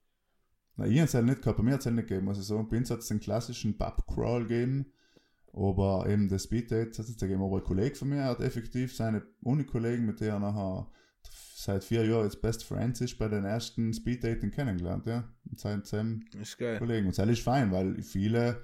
Na, 0.76 0.88
ich 0.88 1.00
hab's 1.00 1.14
halt 1.14 1.26
nicht 1.26 1.42
gehabt, 1.42 1.58
bei 1.58 1.64
mir 1.64 1.74
hat's 1.74 1.86
halt 1.86 1.96
nicht 1.96 2.08
gegeben. 2.08 2.30
Also 2.30 2.42
so, 2.42 2.64
bei 2.64 2.78
uns 2.78 2.90
den 3.08 3.20
klassischen 3.20 3.78
Pub-Crawl 3.78 4.44
gegeben, 4.48 4.92
aber 5.52 6.06
eben 6.10 6.30
das 6.30 6.46
Speed-Date 6.46 6.98
hat's 6.98 7.10
jetzt 7.10 7.20
gegeben. 7.20 7.44
Aber 7.44 7.58
ein 7.58 7.64
Kollege 7.64 7.96
von 7.96 8.10
mir 8.10 8.24
hat 8.24 8.40
effektiv 8.40 8.96
seine 8.96 9.24
Uni-Kollegen, 9.42 10.06
mit 10.06 10.20
der 10.20 10.34
er 10.34 10.40
nachher 10.40 10.88
seit 11.64 11.84
vier 11.84 12.06
Jahren 12.06 12.26
jetzt 12.26 12.42
Best 12.42 12.64
Friends 12.64 13.02
ist, 13.02 13.18
bei 13.18 13.28
den 13.28 13.46
ersten 13.46 13.94
Speed-Dating 13.94 14.52
kennengelernt, 14.52 15.06
ja. 15.06 15.24
Und 15.50 15.60
seit 15.60 15.86
seinem 15.88 16.26
Ist 16.40 16.58
geil. 16.58 16.78
Kollegen. 16.78 17.08
Und 17.08 17.18
das 17.18 17.30
ist 17.30 17.42
fein, 17.42 17.72
weil 17.72 18.02
viele, 18.02 18.62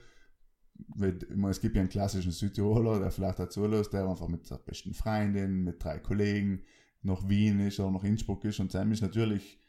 weil, 0.89 1.17
ich 1.23 1.35
meine, 1.35 1.51
es 1.51 1.61
gibt 1.61 1.75
ja 1.75 1.81
einen 1.81 1.89
klassischen 1.89 2.31
Südtiroler, 2.31 2.99
der 2.99 3.11
vielleicht 3.11 3.39
dazu 3.39 3.65
lässt, 3.65 3.93
der 3.93 4.07
einfach 4.07 4.27
mit 4.27 4.49
der 4.49 4.57
besten 4.57 4.93
Freundin, 4.93 5.63
mit 5.63 5.83
drei 5.83 5.99
Kollegen 5.99 6.63
nach 7.01 7.27
Wien 7.27 7.61
ist 7.61 7.79
oder 7.79 7.91
nach 7.91 8.03
Innsbruck 8.03 8.43
ist. 8.43 8.59
Und 8.59 8.71
Sam 8.71 8.91
ist 8.91 9.01
natürlich, 9.01 9.59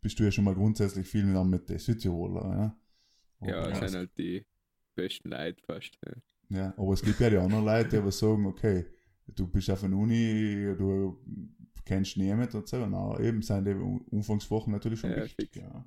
bist 0.00 0.18
du 0.18 0.24
ja 0.24 0.30
schon 0.30 0.44
mal 0.44 0.54
grundsätzlich 0.54 1.06
viel 1.06 1.24
mit, 1.24 1.44
mit 1.44 1.68
den 1.68 1.78
Südtiroler, 1.78 2.74
ja. 3.40 3.46
Ja, 3.46 3.64
Aber, 3.64 3.74
sind 3.74 3.98
halt 3.98 4.16
die 4.16 4.46
besten 4.94 5.28
Leute 5.28 5.62
fast. 5.66 5.98
Ja. 6.06 6.58
ja, 6.58 6.74
aber 6.78 6.94
es 6.94 7.02
gibt 7.02 7.20
ja 7.20 7.28
die 7.28 7.36
anderen 7.36 7.64
Leute, 7.64 7.90
die 7.90 7.96
aber 7.98 8.12
sagen, 8.12 8.46
okay, 8.46 8.86
du 9.26 9.46
bist 9.46 9.68
auf 9.68 9.80
der 9.80 9.92
Uni, 9.92 10.74
du 10.78 11.22
kennst 11.84 12.16
niemanden 12.16 12.56
und 12.56 12.68
so. 12.68 12.76
Und 12.78 12.94
auch 12.94 13.18
eben 13.20 13.42
sind 13.42 13.66
die 13.66 13.72
Umfangswochen 13.74 14.72
natürlich 14.72 15.00
schon 15.00 15.10
Ja, 15.10 15.24
wichtig, 15.24 15.56
ja. 15.56 15.84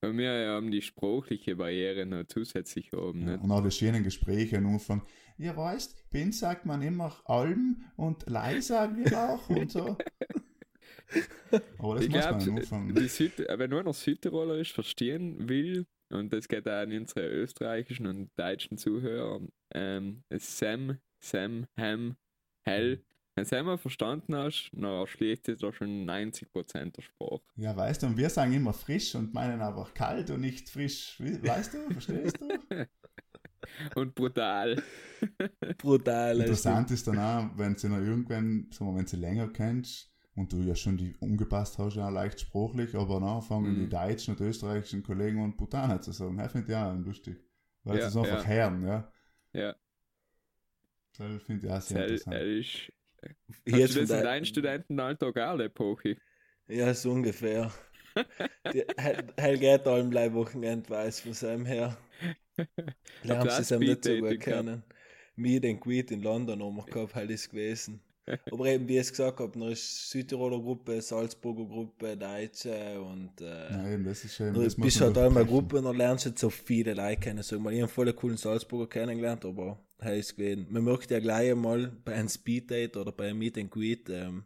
Bei 0.00 0.12
mir 0.12 0.48
haben 0.48 0.70
die 0.72 0.82
sprachliche 0.82 1.54
Barriere 1.56 2.04
noch 2.06 2.24
zusätzlich 2.26 2.92
oben. 2.92 3.20
Ja, 3.20 3.32
Nicht? 3.32 3.44
und 3.44 3.52
auch 3.52 3.62
die 3.62 3.70
schönen 3.70 4.02
Gespräche 4.02 4.58
am 4.58 4.66
Anfang. 4.66 5.02
Ja, 5.38 5.56
weißt, 5.56 6.10
bei 6.10 6.24
uns 6.24 6.40
sagt 6.40 6.66
man 6.66 6.82
immer 6.82 7.14
Alm 7.24 7.84
und 7.96 8.28
Lei 8.28 8.60
sagen 8.60 9.04
wir 9.04 9.16
auch 9.16 9.48
und 9.48 9.70
so. 9.70 9.96
Aber 11.78 11.94
das 11.96 12.04
ich 12.04 12.10
muss 12.10 12.20
glaube, 12.20 12.38
man 12.38 12.48
am 12.48 12.56
Anfang. 12.56 12.94
die 12.94 13.08
Süd 13.08 13.32
wenn 13.38 13.70
nur 13.70 13.82
noch 13.82 13.94
Südtirolerisch 13.94 14.72
verstehen 14.72 15.48
will, 15.48 15.86
und 16.10 16.32
das 16.32 16.48
geht 16.48 16.66
auch 16.68 16.72
an 16.82 16.92
unsere 16.92 17.26
österreichischen 17.28 18.06
und 18.06 18.30
deutschen 18.36 18.78
Zuhörer, 18.78 19.40
ähm, 19.74 20.24
Sam, 20.30 20.98
Sam, 21.20 21.66
Ham, 21.78 22.16
Hell, 22.64 23.04
wenn 23.34 23.44
du 23.44 23.56
einmal 23.58 23.78
verstanden 23.78 24.34
hast, 24.36 24.70
dann 24.72 25.06
schließt 25.06 25.46
sich 25.46 25.58
da 25.58 25.72
schon 25.72 26.04
90% 26.04 26.96
der 26.96 27.02
Sprache. 27.02 27.42
Ja, 27.56 27.76
weißt 27.76 28.02
du, 28.02 28.06
und 28.08 28.16
wir 28.16 28.28
sagen 28.30 28.52
immer 28.52 28.72
frisch 28.72 29.14
und 29.14 29.32
meinen 29.34 29.60
einfach 29.62 29.92
kalt 29.94 30.30
und 30.30 30.40
nicht 30.40 30.68
frisch. 30.70 31.18
Weißt 31.20 31.74
du, 31.74 31.90
verstehst 31.90 32.40
du? 32.40 32.46
Und 33.94 34.14
brutal. 34.14 34.82
Brutal. 35.78 36.36
Interessant 36.40 36.90
ist 36.90 37.06
dann 37.06 37.18
auch, 37.18 37.50
wenn 37.58 37.76
sie 37.76 37.88
noch 37.88 37.98
irgendwann, 37.98 38.68
sagen 38.72 38.90
wir, 38.92 38.98
wenn 38.98 39.06
sie 39.06 39.16
länger 39.16 39.48
kennst 39.48 40.10
und 40.34 40.52
du 40.52 40.62
ja 40.62 40.74
schon 40.74 40.96
die 40.96 41.14
umgepasst 41.20 41.78
hast, 41.78 41.96
ja 41.96 42.08
leicht 42.08 42.40
sprachlich, 42.40 42.94
aber 42.96 43.20
dann 43.20 43.42
fangen 43.42 43.74
Mhm. 43.74 43.78
die 43.78 43.88
deutschen 43.88 44.34
und 44.34 44.40
österreichischen 44.40 45.02
Kollegen 45.02 45.42
und 45.42 45.56
Putaner 45.56 46.00
zu 46.00 46.12
sagen. 46.12 46.38
Das 46.38 46.52
finde 46.52 46.72
ich 46.72 46.76
auch 46.76 46.94
lustig. 46.94 47.36
Weil 47.84 47.98
Ja, 47.98 48.00
sie 48.00 48.08
es 48.08 48.16
einfach 48.16 48.44
ja. 48.44 48.46
hören, 48.46 48.82
ja. 48.86 49.12
Ja, 49.52 49.74
Das 51.16 51.42
finde 51.44 51.66
ich 51.66 51.72
auch 51.72 51.80
sehr 51.80 51.98
er, 51.98 52.08
interessant. 52.08 52.34
er 52.34 52.42
ist. 52.58 52.92
Jetzt 53.64 53.96
das 53.96 54.10
in 54.10 54.24
deinem 54.24 54.44
Studentenalltag 54.44 55.38
auch 55.38 55.58
Epoche? 55.58 56.16
Ja, 56.68 56.92
so 56.94 57.12
ungefähr. 57.12 57.70
Heil 59.00 59.26
heil 59.40 59.58
geht 59.58 59.86
allem 59.86 60.10
gleich 60.10 60.32
Wochenend 60.32 60.90
weiß 60.90 61.20
von 61.20 61.32
seinem 61.32 61.64
her. 61.64 61.96
Lernst 63.22 63.56
auch 63.56 63.60
es 63.60 63.70
ihm 63.70 63.78
nicht 63.80 64.04
so 64.04 64.16
gut 64.18 64.40
kennen. 64.40 64.82
Mir 65.34 65.60
den 65.60 65.80
Quid 65.80 66.10
in 66.10 66.22
London 66.22 66.62
haben 66.62 66.76
wir 66.76 66.84
gehabt, 66.84 67.14
halt 67.14 67.30
ist 67.30 67.50
gewesen. 67.50 68.02
Aber 68.52 68.66
eben, 68.66 68.86
wie 68.86 68.94
ich 68.94 69.00
es 69.00 69.10
gesagt 69.10 69.40
habe, 69.40 69.58
da 69.58 69.68
ist 69.68 70.10
Südtiroler 70.10 70.60
Gruppe, 70.60 71.00
Salzburger 71.00 71.64
Gruppe, 71.64 72.16
Deutsche 72.16 73.00
und 73.00 73.40
äh, 73.40 73.94
eben, 73.94 74.04
das 74.04 74.24
ist 74.24 74.36
schön. 74.36 74.54
du 74.54 74.60
bist 74.76 75.00
halt 75.00 75.18
einmal. 75.18 75.44
Gruppe 75.44 75.78
und 75.78 75.84
dann 75.84 75.96
lernst 75.96 76.26
du 76.26 76.28
jetzt 76.28 76.40
so 76.40 76.50
viele 76.50 76.94
Leute 76.94 77.20
kennen. 77.20 77.42
Mal, 77.60 77.72
ich 77.72 77.82
habe 77.82 77.90
voll 77.90 78.08
einen 78.08 78.16
coolen 78.16 78.36
Salzburger 78.36 78.88
kennengelernt, 78.88 79.44
aber 79.44 79.78
heißt 80.02 80.36
gewesen. 80.36 80.66
Man 80.70 80.84
merkt 80.84 81.10
ja 81.10 81.20
gleich 81.20 81.50
einmal 81.52 81.88
bei 82.04 82.14
einem 82.14 82.28
Speeddate 82.28 82.98
oder 82.98 83.12
bei 83.12 83.28
einem 83.28 83.38
Meet 83.38 83.58
and 83.58 83.70
Greet, 83.70 84.08
ähm, 84.10 84.44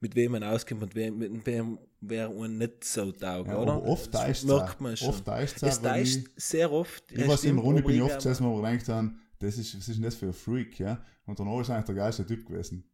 mit 0.00 0.14
wem 0.14 0.32
man 0.32 0.42
auskommt 0.42 0.82
und 0.82 0.94
wem, 0.94 1.18
mit 1.18 1.46
wem 1.46 1.78
wer 2.00 2.28
einen 2.28 2.58
nicht 2.58 2.84
so 2.84 3.10
taugt, 3.12 3.48
Ja, 3.48 3.58
oder? 3.58 3.82
oft 3.82 4.12
Das 4.14 4.22
täuscht 4.24 4.44
merkt 4.44 4.80
man 4.80 4.96
schon. 4.96 5.08
Oft 5.08 5.24
täuscht 5.24 5.62
es 5.62 5.80
täuscht 5.80 6.20
sehr 6.36 6.70
oft. 6.70 7.10
Ich 7.10 7.26
weiß, 7.26 7.40
der 7.42 7.54
Runde 7.54 7.82
bin 7.82 7.96
ich 7.96 8.02
oft 8.02 8.24
wo 8.40 8.62
wir 8.62 8.70
gedacht 8.70 8.88
haben, 8.88 9.20
das 9.38 9.58
ist, 9.58 9.76
was 9.76 9.88
ist 9.88 9.96
denn 9.96 10.02
das 10.02 10.14
für 10.14 10.26
ein 10.26 10.32
Freak, 10.32 10.78
ja? 10.78 11.04
Und 11.26 11.38
danach 11.38 11.60
ist 11.60 11.70
eigentlich 11.70 11.86
der 11.86 11.94
geilste 11.94 12.26
Typ 12.26 12.46
gewesen. 12.46 12.84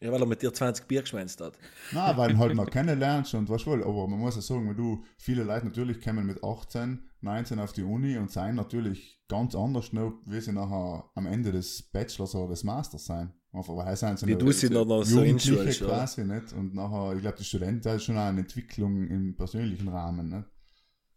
Ja, 0.00 0.10
weil 0.10 0.20
er 0.22 0.26
mit 0.26 0.40
dir 0.40 0.52
20 0.52 0.86
Bier 0.86 1.02
geschwänzt 1.02 1.40
hat. 1.42 1.58
Nein, 1.92 2.16
weil 2.16 2.32
du 2.32 2.38
halt 2.38 2.54
noch 2.54 2.70
kennenlernst 2.70 3.34
und 3.34 3.50
was 3.50 3.66
wohl, 3.66 3.82
aber 3.84 4.08
man 4.08 4.18
muss 4.18 4.36
ja 4.36 4.40
sagen, 4.40 4.68
wenn 4.68 4.76
du, 4.76 5.04
viele 5.18 5.42
Leute 5.44 5.66
natürlich 5.66 6.00
kommen 6.00 6.26
mit 6.26 6.42
18, 6.42 7.02
19 7.20 7.58
auf 7.58 7.72
die 7.74 7.82
Uni 7.82 8.16
und 8.16 8.30
sein 8.30 8.54
natürlich 8.54 9.19
ganz 9.30 9.54
anders 9.54 9.92
noch, 9.92 10.20
wie 10.26 10.40
sie 10.40 10.52
nachher 10.52 11.08
am 11.14 11.26
Ende 11.26 11.52
des 11.52 11.82
Bachelors 11.82 12.34
oder 12.34 12.48
des 12.48 12.64
Masters 12.64 13.06
sein. 13.06 13.32
Einfach, 13.52 13.76
weil 13.76 13.96
sind 13.96 14.18
sie 14.18 14.26
Wie 14.26 14.32
noch 14.32 14.38
du 14.38 14.52
sie 14.52 14.70
noch, 14.70 14.84
noch 14.84 15.02
so 15.02 15.20
oder? 15.20 15.36
quasi, 15.36 16.24
nicht? 16.24 16.52
Und 16.52 16.74
nachher, 16.74 17.14
ich 17.14 17.22
glaube, 17.22 17.38
die 17.38 17.44
Studenten, 17.44 17.88
ist 17.88 18.04
schon 18.04 18.16
auch 18.16 18.26
eine 18.26 18.40
Entwicklung 18.40 19.06
im 19.08 19.34
persönlichen 19.36 19.88
Rahmen, 19.88 20.28
nicht? 20.28 20.48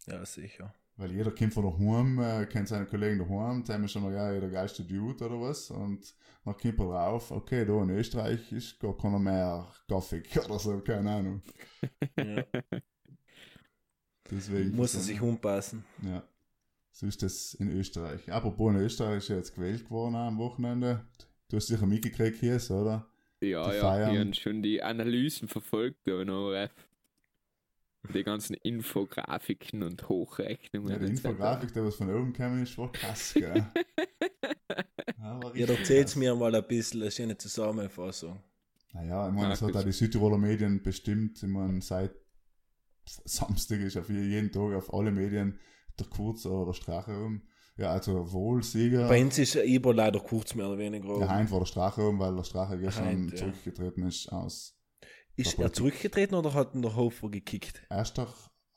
Ja, 0.08 0.26
sicher. 0.26 0.74
Weil 0.96 1.12
jeder 1.12 1.32
kommt 1.32 1.54
von 1.54 1.64
daheim, 1.64 2.20
äh, 2.20 2.46
kennt 2.46 2.68
seine 2.68 2.86
Kollegen 2.86 3.20
daheim, 3.20 3.66
sagen 3.66 3.82
wir 3.82 3.88
schon 3.88 4.04
mal, 4.04 4.14
ja, 4.14 4.40
der 4.40 4.50
geilste 4.50 4.84
Dude 4.84 5.26
oder 5.26 5.42
was. 5.42 5.72
Und 5.72 6.14
dann 6.46 6.56
kommt 6.56 6.80
er 6.80 6.86
drauf, 6.86 7.32
okay, 7.32 7.66
da 7.66 7.82
in 7.82 7.90
Österreich 7.90 8.52
ist 8.52 8.80
gar 8.80 8.96
keiner 8.96 9.20
mehr 9.20 9.68
gaffig 9.88 10.30
oder 10.46 10.60
so, 10.60 10.80
keine 10.82 11.12
Ahnung. 11.12 11.42
Ja. 12.18 12.44
Deswegen. 14.30 14.76
Muss 14.76 14.94
er 14.96 15.02
sich 15.02 15.22
umpassen. 15.22 15.84
Ja. 16.02 16.24
So 16.94 17.08
ist 17.08 17.24
das 17.24 17.56
in 17.56 17.70
Österreich. 17.70 18.32
Apropos 18.32 18.72
in 18.72 18.80
Österreich 18.80 19.18
ist 19.18 19.30
ja 19.30 19.36
jetzt 19.38 19.56
gewählt 19.56 19.86
geworden 19.86 20.16
am 20.16 20.38
Wochenende. 20.38 21.04
Du 21.50 21.58
hast 21.58 21.68
sicher 21.68 21.88
mitgekriegt 21.88 22.40
hier, 22.40 22.62
oder? 22.70 23.08
Ja, 23.42 23.70
Die 23.70 23.76
ja, 23.76 23.82
feiern. 23.82 24.14
ich 24.14 24.20
habe 24.20 24.34
schon 24.36 24.62
die 24.62 24.82
Analysen 24.84 25.48
verfolgt 25.48 26.08
da 26.08 26.22
in 26.22 26.30
ORF. 26.30 26.72
Die 28.14 28.24
ganzen 28.24 28.54
Infografiken 28.54 29.82
und 29.82 30.08
Hochrechnungen. 30.08 30.92
Ja, 30.92 31.00
die. 31.00 31.08
Infografik, 31.08 31.74
der 31.74 31.86
was 31.86 31.96
von 31.96 32.14
oben 32.14 32.32
kam, 32.32 32.62
ist 32.62 32.78
war 32.78 32.92
krass, 32.92 33.34
gell? 33.34 33.66
Aber 35.20 35.56
Ja, 35.58 35.68
erzähl's 35.68 36.16
mir 36.16 36.36
mal 36.36 36.54
ein 36.54 36.68
bisschen 36.68 37.02
eine 37.02 37.10
schöne 37.12 37.38
Zusammenfassung. 37.38 38.40
Naja, 38.94 39.30
ich 39.30 39.34
meine, 39.34 39.50
das 39.50 39.62
hat 39.64 39.76
auch 39.76 39.84
die 39.84 39.92
Südtiroler 39.92 40.38
Medien 40.38 40.84
bestimmt. 40.84 41.42
Ich 41.42 41.50
meine, 41.50 41.82
seit 41.82 42.14
Samstag 43.06 43.80
ist 43.80 43.98
auf 43.98 44.10
jeden 44.10 44.52
Tag 44.52 44.74
auf 44.74 44.94
alle 44.94 45.12
Medien 45.12 45.60
der 46.00 46.08
Kurz 46.08 46.46
oder 46.46 46.68
der 46.68 46.74
Strache 46.74 47.12
um. 47.12 47.42
Ja, 47.76 47.92
also 47.92 48.32
wohl 48.32 48.62
Sieger. 48.62 49.08
Bei 49.08 49.22
uns 49.24 49.38
ist 49.40 49.56
Iber 49.56 49.94
leider 49.94 50.20
kurz 50.20 50.54
mehr 50.54 50.68
oder 50.68 50.78
weniger. 50.78 51.18
Der 51.18 51.30
Heint 51.30 51.52
war 51.52 51.60
der 51.60 51.66
Strache 51.66 52.08
um, 52.08 52.20
weil 52.20 52.36
der 52.36 52.44
Strache 52.44 52.78
gestern 52.78 53.06
Heint, 53.06 53.32
ja. 53.32 53.38
zurückgetreten 53.38 54.04
ist 54.04 54.32
aus. 54.32 54.78
ist 55.36 55.58
er 55.58 55.74
zurückgetreten 55.74 56.36
oder 56.36 56.54
hat 56.54 56.76
ihn 56.76 56.84
der 56.84 56.96
Hofer 56.96 57.30
gekickt? 57.30 57.84
Erster 57.90 58.28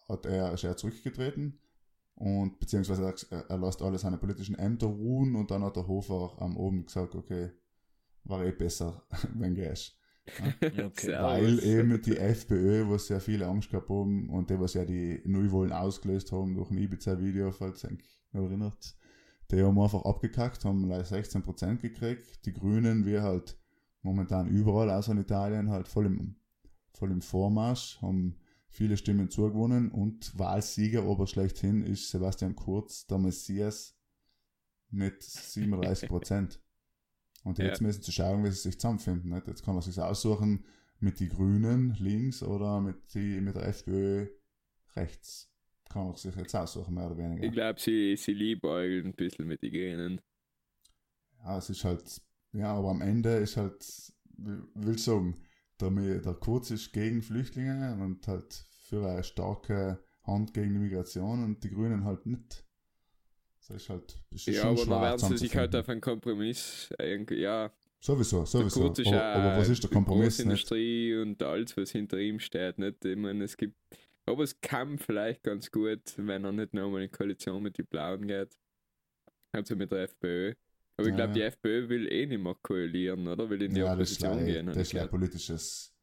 hat 0.08 0.24
er, 0.24 0.52
ist 0.54 0.64
er 0.64 0.76
zurückgetreten 0.76 1.60
und 2.14 2.58
beziehungsweise 2.58 3.14
er, 3.30 3.50
er 3.50 3.58
lässt 3.58 3.82
alle 3.82 3.98
seine 3.98 4.16
politischen 4.16 4.54
Ämter 4.54 4.86
ruhen 4.86 5.36
und 5.36 5.50
dann 5.50 5.62
hat 5.62 5.76
der 5.76 5.86
Hofer 5.86 6.34
am 6.38 6.56
oben 6.56 6.86
gesagt, 6.86 7.14
okay, 7.14 7.50
war 8.24 8.44
eh 8.44 8.52
besser, 8.52 9.02
wenn 9.34 9.54
gehst. 9.54 9.98
Okay. 10.60 11.12
Weil 11.12 11.62
eben 11.64 12.00
die 12.02 12.16
FPÖ, 12.16 12.86
wo 12.88 12.98
sehr 12.98 13.20
viele 13.20 13.46
Angst 13.46 13.70
gehabt 13.70 13.88
haben 13.88 14.28
und 14.28 14.50
die, 14.50 14.58
was 14.58 14.74
ja 14.74 14.84
die 14.84 15.20
Neuwahlen 15.24 15.72
ausgelöst 15.72 16.32
haben 16.32 16.54
durch 16.54 16.70
ein 16.70 16.78
Ibiza-Video, 16.78 17.52
falls 17.52 17.84
ihr 17.84 17.92
euch 17.92 18.20
noch 18.32 18.44
erinnert, 18.44 18.96
die 19.50 19.62
haben 19.62 19.78
einfach 19.78 20.04
abgekackt, 20.04 20.64
haben 20.64 20.88
leider 20.88 21.04
16% 21.04 21.76
gekriegt. 21.76 22.44
Die 22.44 22.52
Grünen, 22.52 23.06
wie 23.06 23.20
halt 23.20 23.56
momentan 24.02 24.48
überall, 24.48 24.90
außer 24.90 25.12
in 25.12 25.18
Italien, 25.18 25.70
halt 25.70 25.88
voll 25.88 26.06
im, 26.06 26.36
voll 26.92 27.12
im 27.12 27.22
Vormarsch, 27.22 28.00
haben 28.02 28.36
viele 28.68 28.96
Stimmen 28.96 29.30
zugewonnen 29.30 29.90
und 29.90 30.36
Wahlsieger, 30.38 31.02
aber 31.02 31.26
schlechthin, 31.26 31.82
ist 31.82 32.10
Sebastian 32.10 32.56
Kurz, 32.56 33.06
der 33.06 33.18
Messias, 33.18 33.96
mit 34.90 35.22
37%. 35.22 36.58
Und 37.46 37.58
jetzt 37.58 37.80
Ja. 37.80 37.86
müssen 37.86 38.02
sie 38.02 38.10
schauen, 38.10 38.42
wie 38.42 38.50
sie 38.50 38.58
sich 38.58 38.76
zusammenfinden. 38.78 39.30
Nicht? 39.30 39.46
Jetzt 39.46 39.64
kann 39.64 39.76
er 39.76 39.82
sich 39.82 40.00
aussuchen 40.00 40.64
mit 40.98 41.20
die 41.20 41.28
Grünen 41.28 41.94
links 42.00 42.42
oder 42.42 42.80
mit, 42.80 43.14
die, 43.14 43.40
mit 43.40 43.54
der 43.54 43.68
FPÖ 43.68 44.26
rechts. 44.96 45.48
Kann 45.88 46.08
er 46.08 46.16
sich 46.16 46.34
jetzt 46.34 46.56
aussuchen, 46.56 46.94
mehr 46.94 47.06
oder 47.06 47.16
weniger. 47.18 47.44
Ich 47.44 47.52
glaube, 47.52 47.78
sie, 47.78 48.16
sie 48.16 48.32
liebäugeln 48.32 49.06
ein 49.06 49.14
bisschen 49.14 49.46
mit 49.46 49.62
den 49.62 49.70
Genen. 49.70 50.20
Ja, 51.38 51.58
es 51.58 51.70
ist 51.70 51.84
halt, 51.84 52.20
ja, 52.52 52.72
aber 52.74 52.90
am 52.90 53.00
Ende 53.00 53.36
ist 53.36 53.56
halt, 53.56 54.12
will 54.38 54.64
will 54.74 54.98
sagen, 54.98 55.36
der, 55.80 55.90
der 55.90 56.34
Kurz 56.34 56.72
ist 56.72 56.92
gegen 56.92 57.22
Flüchtlinge 57.22 57.96
und 58.02 58.26
halt 58.26 58.52
für 58.88 59.08
eine 59.08 59.22
starke 59.22 60.02
Hand 60.24 60.52
gegen 60.52 60.72
die 60.72 60.80
Migration 60.80 61.44
und 61.44 61.62
die 61.62 61.70
Grünen 61.70 62.04
halt 62.04 62.26
nicht. 62.26 62.65
Das 63.68 63.82
ist 63.82 63.88
halt, 63.88 64.16
das 64.30 64.46
ist 64.46 64.56
Ja, 64.56 64.64
aber 64.64 64.76
dann 64.86 65.02
werden 65.02 65.18
sie 65.18 65.38
sich 65.38 65.56
halt 65.56 65.74
auf 65.74 65.88
einen 65.88 66.00
Kompromiss 66.00 66.88
irgendwie, 66.98 67.40
ja. 67.40 67.72
Sowieso, 68.00 68.44
sowieso. 68.44 68.84
Aber, 68.86 69.22
aber 69.24 69.56
was 69.58 69.68
ist 69.68 69.82
der 69.82 69.90
Kompromiss? 69.90 70.38
Nicht? 70.38 70.46
Großindustrie 70.68 71.16
und 71.16 71.42
alles, 71.42 71.76
was 71.76 71.90
hinter 71.90 72.18
ihm 72.18 72.38
steht. 72.38 72.78
Nicht? 72.78 73.04
Ich 73.04 73.16
meine, 73.16 73.42
es 73.44 73.56
gibt, 73.56 73.76
aber 74.26 74.44
es 74.44 74.60
kann 74.60 74.98
vielleicht 74.98 75.42
ganz 75.42 75.70
gut, 75.70 76.00
wenn 76.16 76.44
er 76.44 76.52
nicht 76.52 76.74
nochmal 76.74 77.02
in 77.02 77.10
Koalition 77.10 77.62
mit 77.62 77.78
den 77.78 77.86
Blauen 77.86 78.26
geht. 78.28 78.56
Also 79.52 79.74
mit 79.74 79.90
der 79.90 80.02
FPÖ. 80.04 80.54
Aber 80.98 81.08
ich 81.08 81.14
glaube, 81.14 81.30
ja. 81.30 81.34
die 81.34 81.42
FPÖ 81.42 81.88
will 81.88 82.06
eh 82.12 82.26
nicht 82.26 82.42
mehr 82.42 82.54
koalieren, 82.62 83.26
oder? 83.26 83.50
Will 83.50 83.62
in 83.62 83.74
die 83.74 83.80
Ja, 83.80 83.96
das 83.96 84.12
ist 84.12 84.22
Opposition 84.22 84.46
leider- 84.46 84.52
gehen. 84.62 84.66
das 84.66 84.76
ist 84.76 84.94
ein 84.94 85.08
politisches 85.08 85.94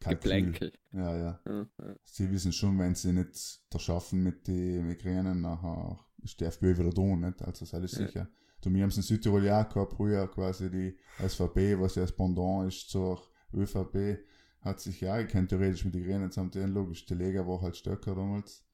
Kalkül. 0.00 0.20
Geplänkel. 0.20 0.72
Ja, 0.92 1.16
ja. 1.16 1.40
Ja, 1.46 1.66
ja. 1.82 1.96
Sie 2.04 2.30
wissen 2.30 2.52
schon, 2.52 2.78
wenn 2.78 2.94
sie 2.94 3.12
nicht 3.12 3.60
das 3.70 3.82
schaffen 3.82 4.22
mit 4.22 4.46
den 4.46 4.86
Migränen, 4.86 5.40
nachher 5.40 5.98
ist 6.22 6.40
die 6.40 6.44
FPÖ 6.44 6.76
wieder 6.78 6.90
da, 6.90 7.02
nicht? 7.02 7.42
Also, 7.42 7.64
das 7.64 7.92
ist 7.92 7.98
Ja. 8.00 8.06
sicher. 8.06 8.28
Du, 8.60 8.72
wir 8.72 8.82
haben 8.82 8.88
es 8.90 8.96
in 8.96 9.02
Südtirol 9.04 9.44
ja 9.44 9.62
auch 9.62 9.68
gehabt, 9.72 9.92
früher 9.94 10.26
quasi 10.28 10.70
die 10.70 10.96
SVP, 11.24 11.78
was 11.78 11.94
ja 11.94 12.02
das 12.02 12.12
Pendant 12.12 12.66
ist 12.68 12.90
zur 12.90 13.22
ÖVP, 13.54 14.18
hat 14.62 14.80
sich 14.80 15.00
ja 15.00 15.16
gekannt, 15.22 15.50
theoretisch 15.50 15.84
mit 15.84 15.94
den 15.94 16.02
Grünen 16.04 16.30
zusammen, 16.30 16.74
logisch, 16.74 17.04
die 17.06 17.14
Lega 17.14 17.46
war 17.46 17.60
halt 17.62 17.76
stärker 17.76 18.14
damals. 18.16 18.64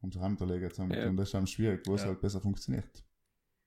Und 0.00 0.12
sie 0.14 0.20
haben 0.20 0.36
der 0.36 0.46
Lega 0.46 0.70
zusammen. 0.70 0.92
Ja. 0.92 1.08
Und 1.08 1.16
das 1.16 1.28
ist 1.28 1.34
dann 1.34 1.46
schwierig, 1.48 1.82
wo 1.86 1.94
es 1.94 2.02
Ja. 2.02 2.08
halt 2.08 2.20
besser 2.20 2.40
funktioniert. 2.40 3.02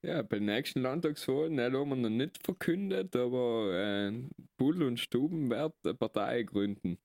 Ja, 0.01 0.21
bei 0.21 0.37
den 0.37 0.45
nächsten 0.45 0.79
Landtagswahlen, 0.81 1.55
ne, 1.55 1.65
haben 1.73 1.89
wir 1.89 1.95
noch 1.97 2.09
nicht 2.09 2.41
verkündet, 2.45 3.13
aber 3.17 3.73
äh, 3.73 4.29
Bull 4.55 4.81
und 4.83 4.97
Stuben 4.97 5.49
werden 5.49 5.73
eine 5.83 5.93
Partei 5.95 6.43
gründen. 6.43 6.97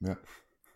Ja. 0.00 0.18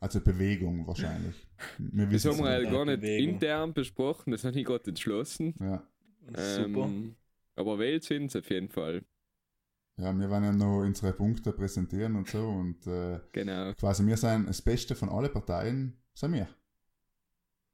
Also 0.01 0.21
Bewegung 0.21 0.87
wahrscheinlich. 0.87 1.35
Wir 1.79 2.07
Das 2.07 2.25
haben 2.25 2.39
wir 2.39 2.45
es 2.45 2.51
halt 2.51 2.71
gar 2.71 2.85
nicht 2.87 3.01
Bewegung. 3.03 3.35
intern 3.35 3.73
besprochen, 3.75 4.31
das 4.33 4.45
habe 4.45 4.59
ich 4.59 4.65
gerade 4.65 4.89
entschlossen. 4.89 5.55
Ja. 5.61 5.83
Super. 6.27 6.85
Ähm, 6.87 7.17
aber 7.57 7.79
wählt 7.79 8.03
sind 8.05 8.35
auf 8.35 8.49
jeden 8.51 8.69
Fall. 8.71 9.03
ja, 9.99 10.13
wir 10.19 10.31
werden 10.31 10.45
ja 10.45 10.53
noch 10.53 10.79
unsere 10.81 11.13
Punkte 11.13 11.53
präsentieren 11.53 12.17
und 12.17 12.29
so 12.29 12.49
und 12.49 12.87
äh, 12.87 13.21
Genau. 13.33 13.75
quasi 13.75 14.07
wir 14.07 14.17
sind 14.17 14.49
das 14.49 14.63
Beste 14.63 14.95
von 14.95 15.11
allen 15.11 15.31
Parteien, 15.33 15.97
sind 16.15 16.33
wir. 16.33 16.49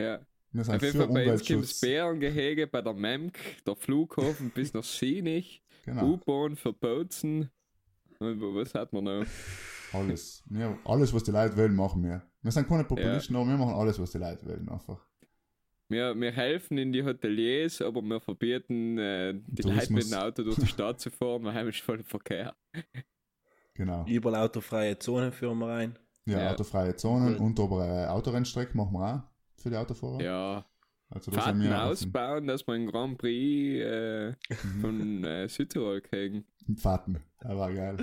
Ja. 0.01 0.19
Wir 0.51 0.65
sind 0.65 0.75
Auf 0.77 0.83
jeden 0.83 0.97
Fall 0.99 1.09
bei 1.09 1.33
uns 1.33 1.45
gibt 1.45 1.63
es. 1.65 1.81
Bärengehege 1.81 2.67
bei 2.67 2.83
der 2.83 2.95
MEMK, 2.95 3.39
der 3.65 3.77
Flughafen 3.77 4.51
bis 4.51 4.73
nach 4.75 4.85
Sinich, 4.85 5.63
Genau, 5.85 6.15
U-Bahn 6.15 6.57
für 6.57 6.73
Bozen. 6.73 7.51
Und 8.19 8.41
was 8.41 8.75
hat 8.75 8.93
man 8.93 9.05
noch? 9.05 9.27
alles. 9.97 10.43
Wir, 10.49 10.79
alles, 10.85 11.13
was 11.15 11.25
die 11.25 11.31
Leute 11.31 11.57
wollen, 11.57 11.75
machen 11.75 12.03
wir. 12.05 12.23
Wir 12.43 12.53
sind 12.53 12.69
keine 12.69 12.85
Populisten, 12.85 13.35
aber 13.37 13.47
wir 13.49 13.57
machen 13.57 13.75
alles, 13.75 13.99
was 14.01 14.11
die 14.13 14.19
Leute 14.19 14.47
wollen, 14.47 14.69
einfach. 14.69 15.05
Wir, 15.89 16.15
wir 16.19 16.33
helfen 16.33 16.79
in 16.79 16.93
die 16.93 17.05
Hoteliers, 17.05 17.81
aber 17.81 18.03
wir 18.03 18.21
verbieten 18.21 18.99
äh, 18.99 19.35
die 19.35 19.63
Leute 19.63 19.75
Tourismus. 19.87 20.05
mit 20.05 20.13
dem 20.13 20.19
Auto 20.19 20.43
durch 20.43 20.57
die 20.57 20.67
Stadt 20.67 21.01
zu 21.01 21.11
fahren, 21.11 21.43
wir 21.43 21.55
haben 21.55 21.73
voll 21.73 22.03
Verkehr. 22.03 22.55
Genau. 23.75 24.05
Überall 24.09 24.37
autofreie 24.47 24.99
Zonen 24.99 25.33
führen 25.33 25.59
wir 25.59 25.69
rein. 25.69 25.99
Ja, 26.25 26.41
Ja. 26.43 26.51
autofreie 26.53 26.97
Zonen 26.97 27.37
und 27.37 27.61
aber 27.61 27.85
eine 27.85 28.11
Autorennstrecke 28.11 28.77
machen 28.77 28.95
wir 28.95 29.15
auch 29.17 29.61
für 29.63 29.71
die 29.71 29.77
Autofahrer. 29.77 30.21
Ja, 30.23 30.67
Also 31.09 31.31
da 31.31 31.37
sind 31.37 31.43
Fahrten 31.43 31.61
offen. 31.67 31.73
ausbauen, 31.75 32.47
dass 32.49 32.67
wir 32.67 32.75
einen 32.75 32.87
Grand 32.89 33.19
Prix 33.19 33.81
äh, 33.85 34.31
Mhm. 34.31 34.81
von 34.81 35.25
äh, 35.25 35.49
Südtirol 35.49 36.01
kriegen. 36.01 36.45
Fahrten. 36.79 37.21
Das 37.41 37.57
war 37.57 37.73
geil. 37.73 37.97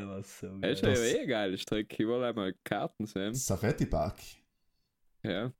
Ja, 0.00 0.08
was 0.08 0.38
so 0.40 0.58
Das 0.58 0.72
ist 0.72 0.82
ja 0.82 0.90
Das- 0.90 1.00
eh 1.00 1.18
eine 1.18 1.26
geile 1.26 1.58
Strecke. 1.58 2.02
Ich 2.02 2.08
will 2.08 2.22
einmal 2.24 2.54
Karten 2.64 3.06
sehen. 3.06 3.34
Safety 3.34 3.86
Park. 3.86 4.18
Ja, 5.22 5.52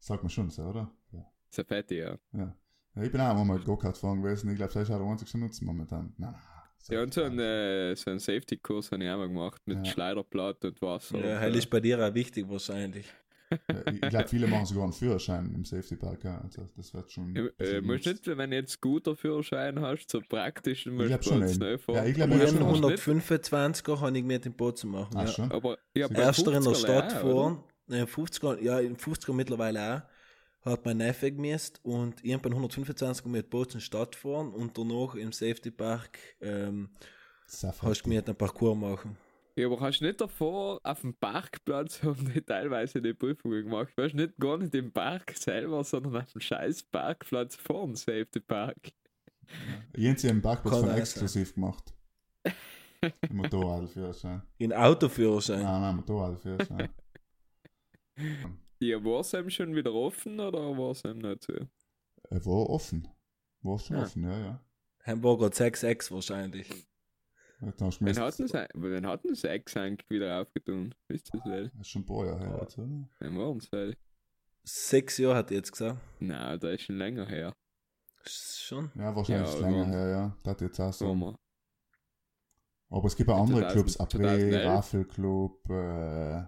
Sagt 0.00 0.22
man 0.22 0.30
schon 0.30 0.48
so, 0.50 0.62
oder? 0.62 0.90
Ja. 1.12 1.26
Safety, 1.50 1.98
ja. 1.98 2.16
ja. 2.32 2.56
ja 2.94 3.02
ich 3.02 3.10
bin 3.10 3.20
auch 3.20 3.36
einmal 3.36 3.58
Go-Kart 3.58 3.98
fahren 3.98 4.22
gewesen. 4.22 4.48
Ich 4.50 4.56
glaube, 4.56 4.72
das 4.72 4.82
ist 4.84 4.90
auch 4.94 4.98
der 4.98 5.06
einzige 5.06 5.38
Nutzen 5.38 5.64
momentan. 5.66 6.14
Nein, 6.18 6.32
nein. 6.32 6.42
Ja, 6.90 7.02
und 7.02 7.12
so 7.12 7.22
einen, 7.24 7.38
äh, 7.40 7.94
so 7.96 8.10
einen 8.10 8.20
Safety-Kurs 8.20 8.92
habe 8.92 9.02
ich 9.04 9.10
auch 9.10 9.16
mal 9.18 9.26
gemacht 9.28 9.60
mit 9.66 9.84
Ja. 9.84 9.92
Schleiderblatt 9.92 10.64
und 10.64 10.80
Wasser. 10.80 11.18
Ja, 11.18 11.38
hell 11.38 11.54
äh, 11.54 11.58
ist 11.58 11.68
bei 11.68 11.80
dir 11.80 11.98
auch 12.06 12.14
wichtig 12.14 12.48
wahrscheinlich. 12.48 13.06
Ja, 13.50 13.92
ich 13.92 14.00
glaube, 14.00 14.28
viele 14.28 14.46
machen 14.46 14.66
sogar 14.66 14.84
einen 14.84 14.92
Führerschein 14.92 15.52
im 15.54 15.64
Safety 15.64 15.96
Park. 15.96 16.24
Ja. 16.24 16.40
Also, 16.42 16.68
das 16.76 16.92
wird 16.94 17.10
schon. 17.10 17.34
Äh, 17.34 17.50
genutzt. 17.80 18.06
nicht, 18.06 18.26
wenn 18.26 18.50
du 18.50 18.56
jetzt 18.56 18.72
Scooter-Führerschein 18.72 19.80
hast, 19.80 20.10
so 20.10 20.20
praktisch, 20.28 20.84
dann 20.84 20.94
musst 20.94 21.08
glaub 21.08 21.20
du 21.22 21.28
schon 21.28 21.48
schnell 21.48 21.78
fahren. 21.78 21.96
Ja, 21.96 22.04
ich 22.06 22.14
glaub, 22.14 22.28
Aber 22.30 22.36
ich 22.36 22.42
Ich 22.42 22.48
hab 22.50 22.56
hast 22.56 22.66
schon 22.72 22.80
du 22.80 22.86
einen 22.88 22.92
nicht- 22.94 23.26
125er 23.46 24.00
habe 24.00 24.18
ich 24.18 24.24
mit 24.24 24.44
dem 24.44 24.52
Boot 24.54 24.78
zu 24.78 24.86
machen. 24.86 25.14
Ach 25.16 25.22
ja. 25.26 25.28
schon. 25.32 25.50
Aber 25.52 25.78
ich 25.94 26.02
hab 26.02 26.12
bei 26.12 26.20
Erster 26.22 26.52
in 26.52 26.62
der 26.62 26.72
50er 26.72 26.76
Stadt 26.78 27.16
auch, 27.16 27.24
oder? 27.24 27.34
fahren, 27.34 27.64
ne, 27.86 28.04
50er, 28.06 28.62
ja, 28.62 28.80
in 28.80 28.96
50er 28.96 29.32
mittlerweile 29.32 30.04
auch, 30.64 30.70
hat 30.70 30.84
mein 30.84 30.98
Neffe 30.98 31.30
gemisst 31.32 31.80
und 31.84 32.22
irgendwann 32.24 32.52
125 32.52 33.24
mit 33.26 33.48
Boot 33.48 33.72
in 33.74 33.78
die 33.78 33.84
Stadt 33.84 34.14
fahren 34.16 34.52
und 34.52 34.76
danach 34.76 35.14
im 35.14 35.32
Safety 35.32 35.70
Park 35.70 36.18
ähm, 36.42 36.90
hast 37.80 38.04
du 38.04 38.08
mir 38.08 38.22
einen 38.24 38.36
Parcours 38.36 38.76
machen. 38.76 39.16
Ja, 39.58 39.66
aber 39.66 39.80
hast 39.80 39.98
du 40.00 40.04
nicht 40.04 40.20
davor 40.20 40.80
auf 40.84 41.00
dem 41.00 41.14
Parkplatz 41.14 42.02
haben 42.04 42.32
die 42.32 42.40
teilweise 42.40 43.02
die 43.02 43.12
Prüfungen 43.12 43.64
gemacht? 43.64 43.92
Weißt 43.96 44.14
du 44.14 44.18
nicht 44.18 44.36
gar 44.38 44.56
nicht 44.58 44.74
im 44.74 44.92
Park 44.92 45.32
selber, 45.36 45.82
sondern 45.82 46.16
auf 46.16 46.30
dem 46.32 46.40
scheiß 46.40 46.84
Parkplatz 46.84 47.56
vor 47.56 47.84
dem 47.84 47.96
Safety 47.96 48.40
Park. 48.40 48.92
Jens 49.96 50.22
im 50.24 50.40
Parkplatz 50.42 50.74
Kann 50.74 50.80
von 50.82 50.88
auch 50.90 50.92
sein. 50.92 51.00
exklusiv 51.02 51.54
gemacht. 51.54 51.92
Motorradführerschein. 53.30 54.42
In 54.58 54.72
Autoführerschein. 54.72 55.62
Nein, 55.62 55.80
nein, 55.80 55.96
Motorradführerschein. 55.96 56.88
Ja, 58.80 59.04
war 59.04 59.20
es 59.20 59.32
ihm 59.32 59.50
schon 59.50 59.74
wieder 59.74 59.92
offen 59.92 60.38
oder 60.38 60.60
war 60.78 60.92
es 60.92 61.04
ihm 61.04 61.18
nicht 61.18 61.42
so? 61.42 61.54
Er 62.30 62.44
war 62.46 62.70
offen. 62.70 63.08
War 63.62 63.78
schon 63.78 63.96
Ja. 63.96 64.02
offen, 64.04 64.22
ja, 64.24 64.38
ja. 65.06 65.22
War 65.22 65.36
gerade 65.38 65.54
6-6 65.56 66.12
wahrscheinlich. 66.12 66.68
Ja, 67.60 67.70
gemisst- 67.72 68.20
hat 68.20 68.38
es 68.40 68.52
dann 68.52 69.06
hat 69.06 69.24
es 69.24 69.44
Ex 69.44 69.76
eigentlich 69.76 70.08
wieder 70.10 70.40
aufgetan. 70.40 70.94
Wisst 71.08 71.34
ihr 71.34 71.40
das 71.40 71.50
wel? 71.50 71.68
Das 71.70 71.80
ist 71.80 71.88
schon 71.88 72.02
ein 72.02 72.06
paar 72.06 72.26
Jahre 72.26 72.38
her. 72.40 72.58
Jetzt, 72.62 72.78
oder? 72.78 72.88
Waren 73.20 73.58
es 73.58 73.72
weil. 73.72 73.96
Sechs 74.64 75.18
Jahre 75.18 75.36
hat 75.36 75.50
er 75.50 75.56
jetzt 75.56 75.72
gesagt. 75.72 76.00
Nein, 76.20 76.60
da 76.60 76.70
ist 76.70 76.82
schon 76.82 76.96
länger 76.98 77.26
her. 77.26 77.52
Schon. 78.24 78.90
Ja, 78.94 79.14
wahrscheinlich 79.16 79.52
Ja, 79.54 79.60
länger 79.60 79.86
her, 79.86 80.08
ja. 80.08 80.36
Das 80.42 80.50
hat 80.52 80.60
jetzt 80.60 80.80
auch 80.80 80.92
so. 80.92 81.06
Sommer. 81.06 81.38
Aber 82.90 83.06
es 83.06 83.16
gibt 83.16 83.28
auch 83.30 83.40
andere 83.40 83.60
2000, 83.62 83.72
Clubs, 83.72 84.00
Après, 84.00 84.18
2011. 84.18 84.66
Raffel 84.66 85.04
Club, 85.06 85.70
äh, 85.70 86.42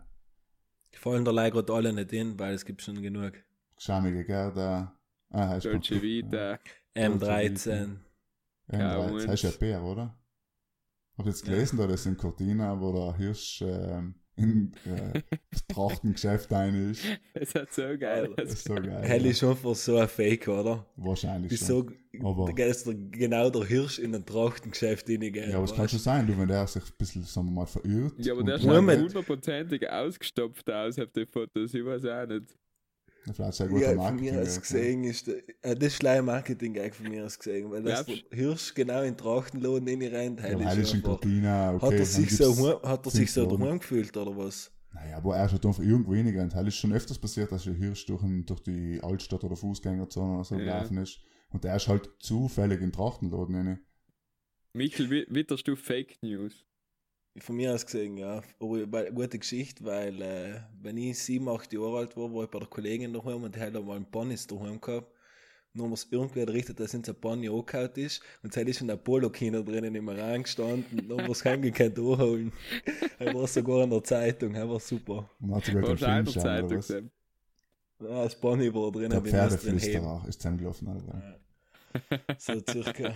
Die 0.93 0.99
fallen 0.99 1.25
da 1.25 1.31
leider 1.31 1.51
gerade 1.57 1.73
alle 1.75 1.93
nicht 1.93 2.13
in, 2.13 2.39
weil 2.39 2.55
es 2.55 2.65
gibt 2.65 2.83
schon 2.83 3.01
genug. 3.03 3.33
Schamige 3.79 4.25
Gerda. 4.25 4.97
Ah, 5.31 5.59
Dolce 5.59 6.03
Vita. 6.03 6.59
M13. 6.95 7.97
Ja, 8.73 8.79
Ja, 8.79 9.11
das 9.11 9.29
heißt 9.29 9.43
ja 9.45 9.51
Bär, 9.59 9.83
oder? 9.83 10.17
Hab 11.21 11.27
jetzt 11.27 11.45
gelesen, 11.45 11.77
da 11.77 11.87
das 11.87 12.07
in 12.07 12.17
Cortina, 12.17 12.81
wo 12.81 12.93
der 12.95 13.15
Hirsch 13.19 13.61
ähm, 13.61 14.15
in 14.37 14.73
äh, 14.87 15.21
das 15.51 15.67
Trachtengeschäft 15.67 16.51
ein 16.51 16.93
ist. 16.93 17.05
Es 17.35 17.55
hat 17.55 17.71
so 17.75 17.83
geil. 17.99 18.33
Das 18.39 18.55
ist 18.55 18.65
so 18.65 18.75
geil. 18.75 19.03
Hell 19.03 19.23
ja. 19.23 19.31
ist 19.31 19.39
schon 19.41 19.55
für 19.55 19.75
so 19.75 19.99
ein 19.99 20.09
Fake, 20.09 20.49
oder? 20.49 20.87
Wahrscheinlich 20.97 21.59
schon. 21.59 21.93
Wieso 22.13 22.27
Aber- 22.27 22.51
da 22.55 22.65
ist 22.65 22.87
der, 22.87 22.95
genau 22.95 23.51
der 23.51 23.65
Hirsch 23.67 23.99
in 23.99 24.15
ein 24.15 24.25
Trachtengeschäft 24.25 25.11
reingehen? 25.11 25.51
Ja, 25.51 25.57
aber 25.57 25.67
es 25.67 25.75
kann 25.75 25.91
schon 25.91 25.99
sein, 25.99 26.27
du, 26.27 26.39
wenn 26.39 26.49
der 26.49 26.67
sich 26.67 26.85
ein 26.85 26.97
bisschen, 26.97 27.23
sagen 27.25 27.49
wir 27.49 27.53
mal, 27.53 27.67
verirrt. 27.67 28.15
Ja, 28.17 28.33
aber 28.33 28.45
der 28.45 28.59
schaut 28.59 28.77
hundertprozentig 28.77 29.91
ausgestopft 29.91 30.71
aus 30.71 30.99
auf 30.99 31.13
die 31.13 31.27
Fotos. 31.27 31.75
Ich 31.75 31.85
weiß 31.85 32.07
auch 32.07 32.27
nicht. 32.27 32.57
Vielleicht 33.23 33.55
sehr 33.55 33.69
guter 33.69 33.83
Ja, 33.83 33.89
von 33.89 33.97
Marketing. 33.99 34.35
mir 34.35 34.43
aus 34.43 34.55
ja. 34.55 34.61
gesehen 34.61 35.05
ist 35.05 35.27
der, 35.27 35.37
äh, 35.63 35.77
das 35.77 35.93
ist 35.95 36.03
Marketing 36.23 36.79
eigentlich 36.79 36.95
von 36.95 37.09
mir 37.09 37.25
aus 37.27 37.39
gesehen, 37.39 37.71
weil 37.71 37.83
das 37.83 38.07
Hirsch 38.31 38.75
genau 38.75 39.01
in 39.01 39.09
den 39.15 39.17
Trachtenladen 39.19 39.87
reinrennt, 39.89 40.41
Ja, 40.41 40.47
hell 40.47 40.59
weil 40.61 40.79
ist 40.79 40.89
ist 40.89 40.95
in. 40.95 41.03
Cortina, 41.03 41.75
okay. 41.75 41.87
Hat 41.87 41.93
er 41.93 42.05
sich 42.07 42.37
so, 42.37 42.83
hat 42.83 43.07
er 43.07 43.11
sich 43.11 43.33
so 43.33 43.47
daheim 43.47 43.79
gefühlt 43.79 44.17
oder 44.17 44.37
was? 44.37 44.73
Naja, 44.93 45.19
aber 45.19 45.37
er 45.37 45.51
hat 45.53 45.65
einfach 45.67 45.83
irgendwo 45.83 46.13
weniger. 46.13 46.43
Und 46.43 46.53
ist 46.67 46.77
schon 46.77 46.93
öfters 46.93 47.19
passiert, 47.19 47.53
dass 47.53 47.67
ein 47.67 47.75
Hirsch 47.77 48.07
durch, 48.07 48.23
ein, 48.23 48.45
durch 48.47 48.61
die 48.61 48.99
Altstadt 49.03 49.45
oder 49.45 49.55
Fußgängerzone 49.55 50.35
oder 50.35 50.45
so 50.45 50.57
Ja. 50.57 50.61
gelaufen 50.79 50.97
ist. 50.99 51.21
Und 51.51 51.63
der 51.65 51.77
ist 51.77 51.87
halt 51.89 52.09
zufällig 52.21 52.79
in 52.81 52.87
den 52.89 52.93
Trachtenladen 52.93 53.55
rein. 53.55 53.81
Michael, 54.73 55.11
wie- 55.11 55.27
witterst 55.29 55.67
du 55.69 55.77
Fake 55.77 56.17
News? 56.23 56.65
Von 57.39 57.57
mir 57.57 57.73
aus 57.73 57.87
gesehen, 57.87 58.17
ja. 58.17 58.43
Aber 58.59 59.11
gute 59.13 59.39
Geschichte, 59.39 59.85
weil 59.85 60.21
äh, 60.21 60.61
wenn 60.83 60.97
ich 60.97 61.19
sieben, 61.19 61.49
acht 61.49 61.73
Jahre 61.73 61.99
alt 61.99 62.17
war, 62.17 62.33
war 62.35 62.45
ich 62.45 62.51
bei 62.51 62.59
der 62.59 62.69
Kollegin 62.69 63.13
daheim 63.13 63.45
und 63.45 63.55
die 63.55 63.61
hat 63.61 63.73
mal 63.73 63.97
einen 63.97 64.11
Ponys 64.11 64.47
daheim 64.47 64.81
gehabt. 64.81 65.13
Nur 65.73 65.85
haben 65.85 65.93
wir 65.93 65.95
es 65.95 66.09
irgendwie 66.11 66.41
errichtet, 66.41 66.81
dass 66.81 66.93
uns 66.95 67.09
ein 67.09 67.15
Pony 67.15 67.49
angehauen 67.49 67.91
ist 67.95 68.21
und 68.43 68.57
es 68.57 68.63
ist 68.67 68.79
schon 68.79 68.91
ein 68.91 69.03
Polo-Kino 69.03 69.63
drinnen 69.63 69.95
im 69.95 70.09
Rang 70.09 70.43
gestanden. 70.43 71.09
Dann 71.09 71.19
haben 71.19 71.27
wir 71.29 71.33
es 71.33 71.45
heimgekannt 71.45 71.97
anholen. 71.97 72.53
Er 73.21 73.33
war 73.33 73.47
sogar 73.47 73.85
in 73.85 73.91
der 73.91 74.03
Zeitung, 74.03 74.55
er 74.55 74.69
war 74.69 74.81
super. 74.81 75.31
Und 75.41 75.55
hat 75.55 75.65
sogar 75.65 75.83
den 75.83 75.97
Film 75.99 76.27
schauen, 76.27 76.43
Zeitung 76.43 76.67
oder 76.67 76.77
was? 76.79 76.87
gesehen. 76.89 77.11
Ja, 78.01 78.25
das 78.25 78.41
Pony 78.41 78.75
war 78.75 78.91
drin, 78.91 79.11
Der 79.11 79.21
muss. 79.21 79.31
Pferdeflüsterer 79.31 80.25
ist 80.27 80.41
zusammengelaufen. 80.41 80.89
Alter. 80.89 81.41
So 82.39 82.61
circa. 82.69 83.15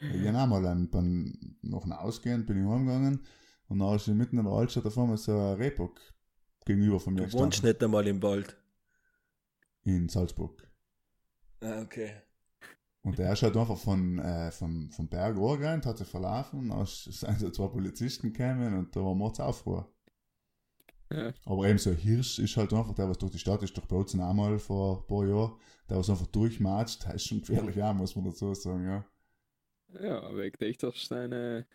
Ich 0.00 0.22
bin 0.22 0.36
auch 0.36 0.46
mal 0.46 0.64
ein, 0.66 0.88
beim, 0.90 1.55
nach 1.70 1.82
dem 1.82 1.92
Ausgehen 1.92 2.46
bin 2.46 2.62
ich 2.62 2.68
heimgegangen 2.68 3.20
und 3.68 3.78
dann 3.78 3.96
ist 3.96 4.06
mitten 4.08 4.38
in 4.38 4.44
der 4.44 4.52
Altstadt 4.52 4.84
da 4.84 4.90
vorne 4.90 5.16
so 5.16 5.32
ein 5.32 5.54
Rehbock 5.54 6.00
gegenüber 6.64 7.00
von 7.00 7.14
mir 7.14 7.26
Du 7.26 7.32
wohnst 7.32 7.62
gestanden. 7.62 7.68
nicht 7.70 7.82
einmal 7.84 8.06
im 8.06 8.22
Wald. 8.22 8.56
In 9.84 10.08
Salzburg. 10.08 10.68
Ah, 11.60 11.82
okay. 11.82 12.10
Und 13.02 13.18
der 13.18 13.32
ist 13.32 13.42
halt 13.42 13.56
einfach 13.56 13.78
von, 13.78 14.18
äh, 14.18 14.50
vom, 14.50 14.90
vom 14.90 15.08
Berg 15.08 15.36
angerannt, 15.36 15.86
hat 15.86 15.98
sich 15.98 16.08
verlaufen, 16.08 16.58
und 16.58 16.68
dann 16.70 16.86
sind 16.86 17.38
so 17.38 17.50
zwei 17.50 17.68
Polizisten 17.68 18.32
gekommen 18.32 18.74
und 18.74 18.96
da 18.96 19.00
war 19.00 19.14
Mordsaufruhr. 19.14 19.88
Ja. 21.12 21.32
Aber 21.44 21.68
eben 21.68 21.78
so 21.78 21.90
ein 21.90 21.96
Hirsch 21.96 22.40
ist 22.40 22.56
halt 22.56 22.72
einfach, 22.72 22.94
der 22.94 23.08
was 23.08 23.18
durch 23.18 23.30
die 23.30 23.38
Stadt 23.38 23.62
ist, 23.62 23.76
durch 23.76 23.86
Bozen 23.86 24.20
einmal 24.20 24.58
vor 24.58 24.98
ein 25.02 25.06
paar 25.06 25.24
Jahren, 25.24 25.52
der 25.88 25.98
was 25.98 26.10
einfach 26.10 26.26
durchmatscht, 26.26 27.04
der 27.06 27.14
ist 27.14 27.26
schon 27.26 27.40
gefährlich 27.40 27.80
auch, 27.80 27.94
muss 27.94 28.16
man 28.16 28.24
dazu 28.24 28.52
sagen, 28.54 28.84
ja. 28.84 29.04
Ja, 30.00 30.22
aber 30.22 30.44
ich 30.44 30.54
denke, 30.56 30.78
das 30.78 30.94
ist 30.96 31.08
seine 31.08 31.66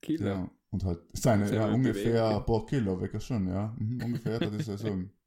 Killer. 0.00 0.26
ja. 0.26 0.50
Und 0.70 0.84
halt 0.84 1.00
seine, 1.12 1.46
Seine 1.46 1.54
ja, 1.54 1.66
ungefähr 1.66 2.28
ein 2.38 2.46
paar 2.46 2.64
Kilo 2.66 2.98
weg 3.00 3.20
schon, 3.20 3.46
ja. 3.48 3.74
Mhm, 3.78 4.02
ungefähr, 4.02 4.40
das 4.40 4.54
ist 4.54 4.68
ja 4.68 4.76
sagen. 4.78 5.12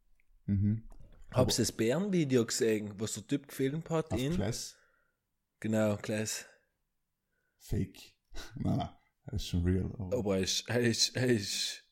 Mhm. 0.48 0.84
Hab's 1.32 1.56
das 1.56 1.72
Bärenvideo 1.72 2.46
gesehen, 2.46 2.94
was 3.00 3.14
der 3.14 3.26
Typ 3.26 3.48
gefilmt 3.48 3.90
hat 3.90 4.12
Auf 4.12 4.20
in? 4.20 4.34
Class, 4.36 4.78
Genau, 5.60 5.98
Klaas. 5.98 6.46
Fake. 7.58 8.14
nein, 8.56 8.78
nein, 8.78 8.90
das 9.26 9.42
ist 9.42 9.48
schon 9.48 9.64
real. 9.64 9.92
Aber, 9.98 10.18
Aber 10.18 10.38
er 10.38 10.44
ist, 10.44 10.70
ist, 10.70 11.16
ist, 11.18 11.84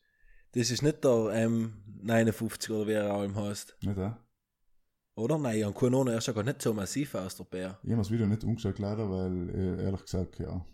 das 0.52 0.70
ist 0.70 0.82
nicht 0.82 1.02
der 1.02 1.10
M59 1.10 2.70
oder 2.70 2.86
wie 2.86 2.92
er 2.92 3.12
auch 3.12 3.24
im 3.24 3.34
heißt. 3.34 3.76
nicht, 3.82 3.96
ja? 3.96 4.23
Oder? 5.16 5.38
Nein, 5.38 5.58
ich 5.58 5.64
habe 5.64 5.74
keine 5.78 5.96
Ahnung, 5.96 6.08
er 6.14 6.20
schaut 6.20 6.34
gar 6.34 6.42
nicht 6.44 6.60
so 6.60 6.74
massiv 6.74 7.14
aus, 7.14 7.36
der 7.36 7.44
Bär. 7.44 7.78
Ich 7.84 7.90
habe 7.90 8.00
das 8.00 8.10
Video 8.10 8.26
nicht 8.26 8.42
umgeschaut, 8.44 8.78
leider, 8.78 9.08
weil, 9.10 9.48
äh, 9.50 9.84
ehrlich 9.84 10.02
gesagt, 10.02 10.38
ja. 10.40 10.64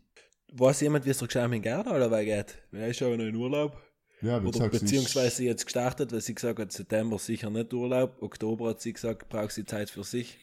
Weiß 0.53 0.81
jemand, 0.81 1.05
wie 1.05 1.11
es 1.11 1.19
der 1.19 1.29
Geschäft 1.29 1.53
in 1.55 1.63
Gerda 1.63 1.95
oder 1.95 2.25
geht? 2.25 2.59
Weil 2.73 2.81
er 2.83 2.89
ist 2.89 3.01
ja 3.01 3.09
noch 3.09 3.23
in 3.25 3.37
Urlaub. 3.37 3.77
Ja, 4.23 4.43
wie 4.43 4.49
Oder 4.49 4.53
gesagt, 4.53 4.75
ist- 4.75 4.81
beziehungsweise 4.83 5.45
jetzt 5.45 5.65
gestartet, 5.65 6.13
weil 6.13 6.21
sie 6.21 6.35
gesagt 6.35 6.59
hat, 6.59 6.73
September 6.73 7.19
sicher 7.19 7.49
nicht 7.51 7.73
Urlaub. 7.73 8.21
Oktober 8.23 8.71
hat 8.71 8.81
sie 8.81 8.93
gesagt, 8.93 9.29
braucht 9.29 9.53
sie 9.53 9.65
Zeit 9.65 9.89
für 9.91 10.05
sich. 10.05 10.37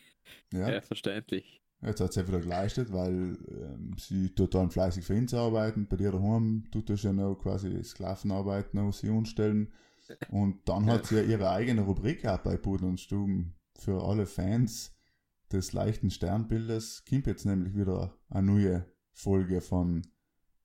Ja, 0.53 0.69
Ja, 0.69 0.81
verständlich. 0.81 1.61
jetzt 1.81 1.99
hat 2.01 2.13
sie 2.13 2.27
wieder 2.27 2.39
geleistet, 2.39 2.91
weil 2.91 3.37
ähm, 3.51 3.95
sie 3.99 4.29
total 4.33 4.69
fleißig 4.71 5.05
für 5.05 5.13
ihn 5.15 5.27
zu 5.27 5.37
arbeiten. 5.37 5.87
Bei 5.87 5.95
dir 5.97 6.11
daheim 6.11 6.63
tut 6.71 6.89
das 6.89 7.03
ja 7.03 7.13
noch 7.13 7.35
quasi 7.35 7.83
Sklavenarbeit 7.83 8.73
noch 8.73 8.91
sie 8.93 9.09
umstellen. 9.09 9.73
Und 10.31 10.67
dann 10.69 10.85
hat 10.89 11.05
sie 11.05 11.15
ja 11.17 11.21
ihre 11.23 11.49
eigene 11.51 11.81
Rubrik 11.81 12.25
auch 12.25 12.39
bei 12.39 12.55
Pudel 12.57 12.87
und 12.87 12.99
Stuben 12.99 13.53
für 13.77 14.03
alle 14.03 14.25
Fans 14.25 14.93
des 15.51 15.73
leichten 15.73 16.09
Sternbildes. 16.09 17.03
Kommt 17.07 17.27
jetzt 17.27 17.45
nämlich 17.45 17.75
wieder 17.75 18.17
eine 18.29 18.47
neue 18.51 18.85
Folge 19.13 19.61
von, 19.61 20.05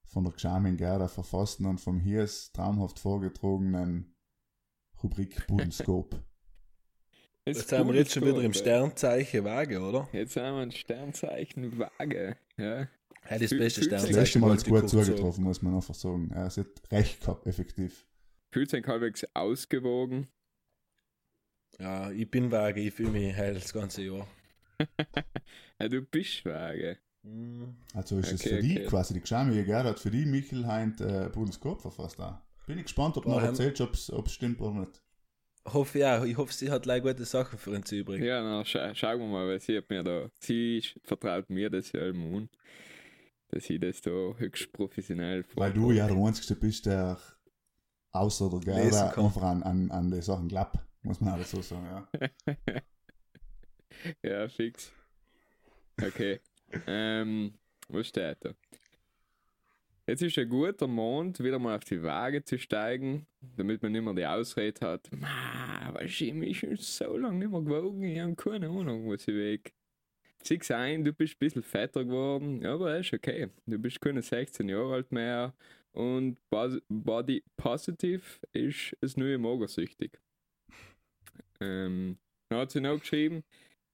von 0.07 0.25
der 0.25 0.33
Gschaming 0.33 0.77
Gerda 0.77 1.09
verfassten 1.09 1.67
und 1.67 1.81
vom 1.81 2.01
Hiers 2.01 2.53
traumhaft 2.53 2.99
vorgetragenen 2.99 4.15
Rubrik 5.03 5.47
Pudelscope. 5.47 6.23
Jetzt 7.45 7.71
sind 7.71 7.89
wir 7.89 7.95
jetzt 7.97 8.13
schon 8.13 8.25
wieder 8.25 8.41
im 8.41 8.53
Sternzeichen 8.53 9.43
Waage, 9.45 9.81
oder? 9.81 10.09
Jetzt 10.13 10.37
haben 10.37 10.55
wir 10.55 10.63
ein 10.63 10.71
Sternzeichen 10.71 11.77
Waage. 11.77 12.37
Ja. 12.57 12.83
Ja, 12.83 13.39
das 13.39 13.51
beste 13.51 13.81
sich- 13.81 13.89
Das 13.91 14.03
Sternzeichen. 14.03 14.15
letzte 14.15 14.39
Mal 14.39 14.55
ist 14.55 14.71
wollte 14.71 14.83
gut 14.83 14.91
zugetroffen, 14.91 15.43
muss 15.43 15.61
man 15.61 15.75
einfach 15.75 15.95
sagen. 15.95 16.31
Er 16.33 16.45
hat 16.45 16.57
recht 16.93 17.21
gehabt, 17.21 17.45
effektiv. 17.49 18.07
Fühlt 18.53 18.71
sich 18.71 18.87
halbwegs 18.87 19.27
ausgewogen. 19.35 20.29
Ja, 21.79 22.11
ich 22.11 22.31
bin 22.31 22.51
Waage, 22.51 22.81
ich 22.81 22.95
fühle 22.95 23.11
mich 23.11 23.35
heil 23.37 23.55
das 23.55 23.73
ganze 23.73 24.03
Jahr. 24.03 24.27
Ja, 25.81 25.89
du 25.89 26.03
bist 26.03 26.45
Waage. 26.45 26.99
Hm. 27.25 27.75
Also 27.95 28.19
ist 28.19 28.33
es 28.33 28.41
Okay, 28.41 28.49
für 28.57 28.63
die 28.63 28.77
okay. 28.79 28.87
quasi 28.87 29.15
die 29.15 29.21
Geschamige 29.21 29.65
Gerda 29.65 29.91
hat 29.91 29.99
für 30.01 30.11
die 30.11 30.25
Michel 30.25 30.67
Heint 30.67 31.01
äh, 31.01 31.29
Bundeskop 31.33 31.81
verfasst 31.81 32.19
da. 32.19 32.45
Bin 32.67 32.79
ich 32.79 32.85
gespannt, 32.85 33.17
ob 33.17 33.25
du 33.25 33.31
noch 33.31 33.39
haben- 33.41 33.47
erzählst, 33.47 33.81
ob 33.81 34.27
es 34.27 34.33
stimmt 34.33 34.61
oder 34.61 34.81
nicht. 34.81 35.03
Hoffe 35.65 35.99
ja, 36.01 36.25
ich 36.25 36.37
hoffe, 36.37 36.53
sie 36.53 36.71
hat 36.71 36.83
gleich 36.85 37.03
gute 37.03 37.25
Sachen 37.25 37.59
für 37.59 37.71
uns 37.71 37.91
übrig. 37.93 38.21
Ja, 38.23 38.43
na, 38.43 38.65
scha 38.65 38.95
schauen 38.95 39.21
wir 39.21 39.27
mal, 39.29 39.47
weil 39.49 39.61
sie 39.61 39.77
hat 39.77 39.89
mir 39.91 40.03
da, 40.03 40.29
sie 40.41 40.83
vertraut 41.05 41.49
mir 41.51 41.71
das 41.71 41.91
ja 41.93 42.03
an. 42.03 42.49
dass 43.49 43.69
ich 43.71 43.79
das 43.81 44.01
da 44.01 44.11
höchst 44.11 44.73
professionell 44.73 45.45
Weil 45.55 45.73
du 45.73 45.91
ja 45.93 46.07
der 46.09 46.17
Einzige 46.17 46.55
bist, 46.59 46.87
der 46.87 47.19
außer 48.13 48.51
der 48.51 48.61
Gerda 48.61 49.11
einfach 49.11 49.43
an, 49.43 49.63
an, 49.63 49.91
an 49.91 50.11
die 50.11 50.23
Sachen 50.23 50.49
glaubt, 50.49 50.79
muss 51.03 51.21
man 51.21 51.41
auch 51.41 51.45
so 51.45 51.61
sagen, 51.63 51.87
ja. 51.87 52.83
ja, 54.23 54.49
fix. 54.49 54.93
Okay. 56.01 56.41
ähm, 56.87 57.55
was 57.89 58.09
steht 58.09 58.39
da? 58.41 58.55
Jetzt 60.07 60.23
ist 60.23 60.37
ein 60.37 60.49
guter 60.49 60.89
Mond, 60.89 61.39
wieder 61.43 61.61
mal 61.61 61.77
auf 61.77 61.85
die 61.85 62.03
Waage 62.03 62.45
zu 62.45 62.59
steigen, 62.59 63.27
damit 63.57 63.83
man 63.83 63.93
nicht 63.93 64.03
mehr 64.03 64.15
die 64.15 64.27
Ausrede 64.27 64.85
hat, 64.85 65.09
ma, 65.13 65.91
was 65.93 66.21
ich 66.21 66.35
mich 66.35 66.59
schon 66.59 66.77
so 66.77 67.17
lange 67.17 67.39
nicht 67.39 67.51
mehr 67.53 67.61
gewogen, 67.61 68.03
ich 68.03 68.19
habe 68.19 68.35
keine 68.35 68.69
Ahnung, 68.69 69.09
was 69.09 69.29
ich 69.29 69.35
weg. 69.35 69.73
Sieh's 70.43 70.73
ein, 70.73 71.05
du 71.05 71.13
bist 71.13 71.35
ein 71.35 71.39
bisschen 71.39 71.63
fetter 71.63 72.05
geworden, 72.05 72.67
aber 72.67 72.99
ist 72.99 73.13
okay. 73.13 73.49
Du 73.65 73.79
bist 73.79 74.01
keine 74.01 74.23
16 74.23 74.69
Jahre 74.69 74.95
alt 74.95 75.13
mehr 75.13 75.55
und 75.93 76.37
Body 76.51 77.45
Positive 77.57 78.23
ist 78.53 78.97
das 79.01 79.17
neue 79.17 79.39
Magersüchtig. 79.39 80.19
Ähm, 81.63 82.19
dann 82.49 82.61
hat 82.61 82.71
sie 82.71 82.81
noch 82.81 82.99
geschrieben, 82.99 83.45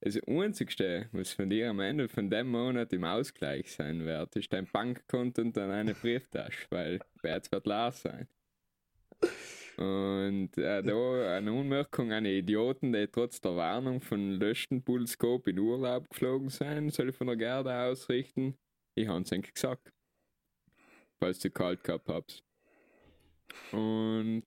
das 0.01 0.19
Einzigste, 0.27 1.09
was 1.13 1.33
von 1.33 1.51
dir 1.51 1.71
am 1.71 1.81
Ende 1.81 2.09
von 2.09 2.31
dem 2.31 2.51
Monat 2.51 2.93
im 2.93 3.05
Ausgleich 3.05 3.73
sein 3.73 4.05
wird, 4.05 4.37
ist 4.37 4.53
dein 4.53 4.67
Bankkonto 4.67 5.43
und 5.43 5.57
dann 5.57 5.71
eine 5.71 5.95
Brieftasche, 5.95 6.67
weil 6.71 7.01
jetzt 7.23 7.51
wird 7.51 7.67
leer 7.67 7.93
sein. 7.93 8.29
Und 9.77 10.57
äh, 10.59 10.83
da 10.83 11.37
eine 11.37 11.53
Unmerkung 11.53 12.13
an 12.13 12.25
Idioten, 12.25 12.93
die 12.93 13.07
trotz 13.07 13.41
der 13.41 13.55
Warnung 13.57 14.01
von 14.01 14.33
Löschenpulskop 14.33 15.47
in 15.49 15.59
Urlaub 15.59 16.09
geflogen 16.11 16.49
sind, 16.49 16.93
soll 16.93 17.11
ich 17.11 17.17
von 17.17 17.29
der 17.29 17.37
Gerda 17.37 17.89
ausrichten. 17.89 18.57
Ich 18.97 19.07
hab's 19.07 19.33
eigentlich 19.33 19.55
gesagt. 19.55 19.93
Falls 21.21 21.39
du 21.41 21.51
kalt 21.51 21.85
gehabt 21.85 22.09
hab's. 22.09 22.43
Und 23.73 24.47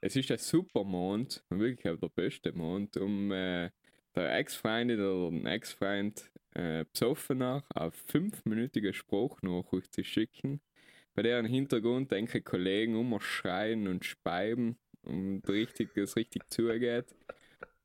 es 0.00 0.16
ist 0.16 0.30
ein 0.30 0.38
super 0.38 0.84
Mond, 0.84 1.44
wirklich 1.50 1.82
der 1.82 2.08
beste 2.08 2.52
Mond, 2.52 2.96
um 2.96 3.32
äh, 3.32 3.70
der 4.14 4.36
Ex-Freundin 4.38 5.00
oder 5.00 5.30
den 5.30 5.46
Ex-Freund 5.46 6.30
äh, 6.54 6.84
besoffen 6.92 7.38
nach 7.38 7.64
auf 7.74 7.94
fünfminütige 8.06 8.92
Spruchnachricht 8.92 9.94
zu 9.94 10.04
schicken, 10.04 10.60
bei 11.14 11.22
deren 11.22 11.46
Hintergrund 11.46 12.10
denke 12.12 12.42
Kollegen 12.42 12.98
immer 12.98 13.20
schreien 13.20 13.88
und 13.88 14.04
speiben 14.04 14.78
und 15.02 15.42
richtig, 15.48 15.96
es 15.96 16.16
richtig 16.16 16.48
zugeht. 16.48 17.14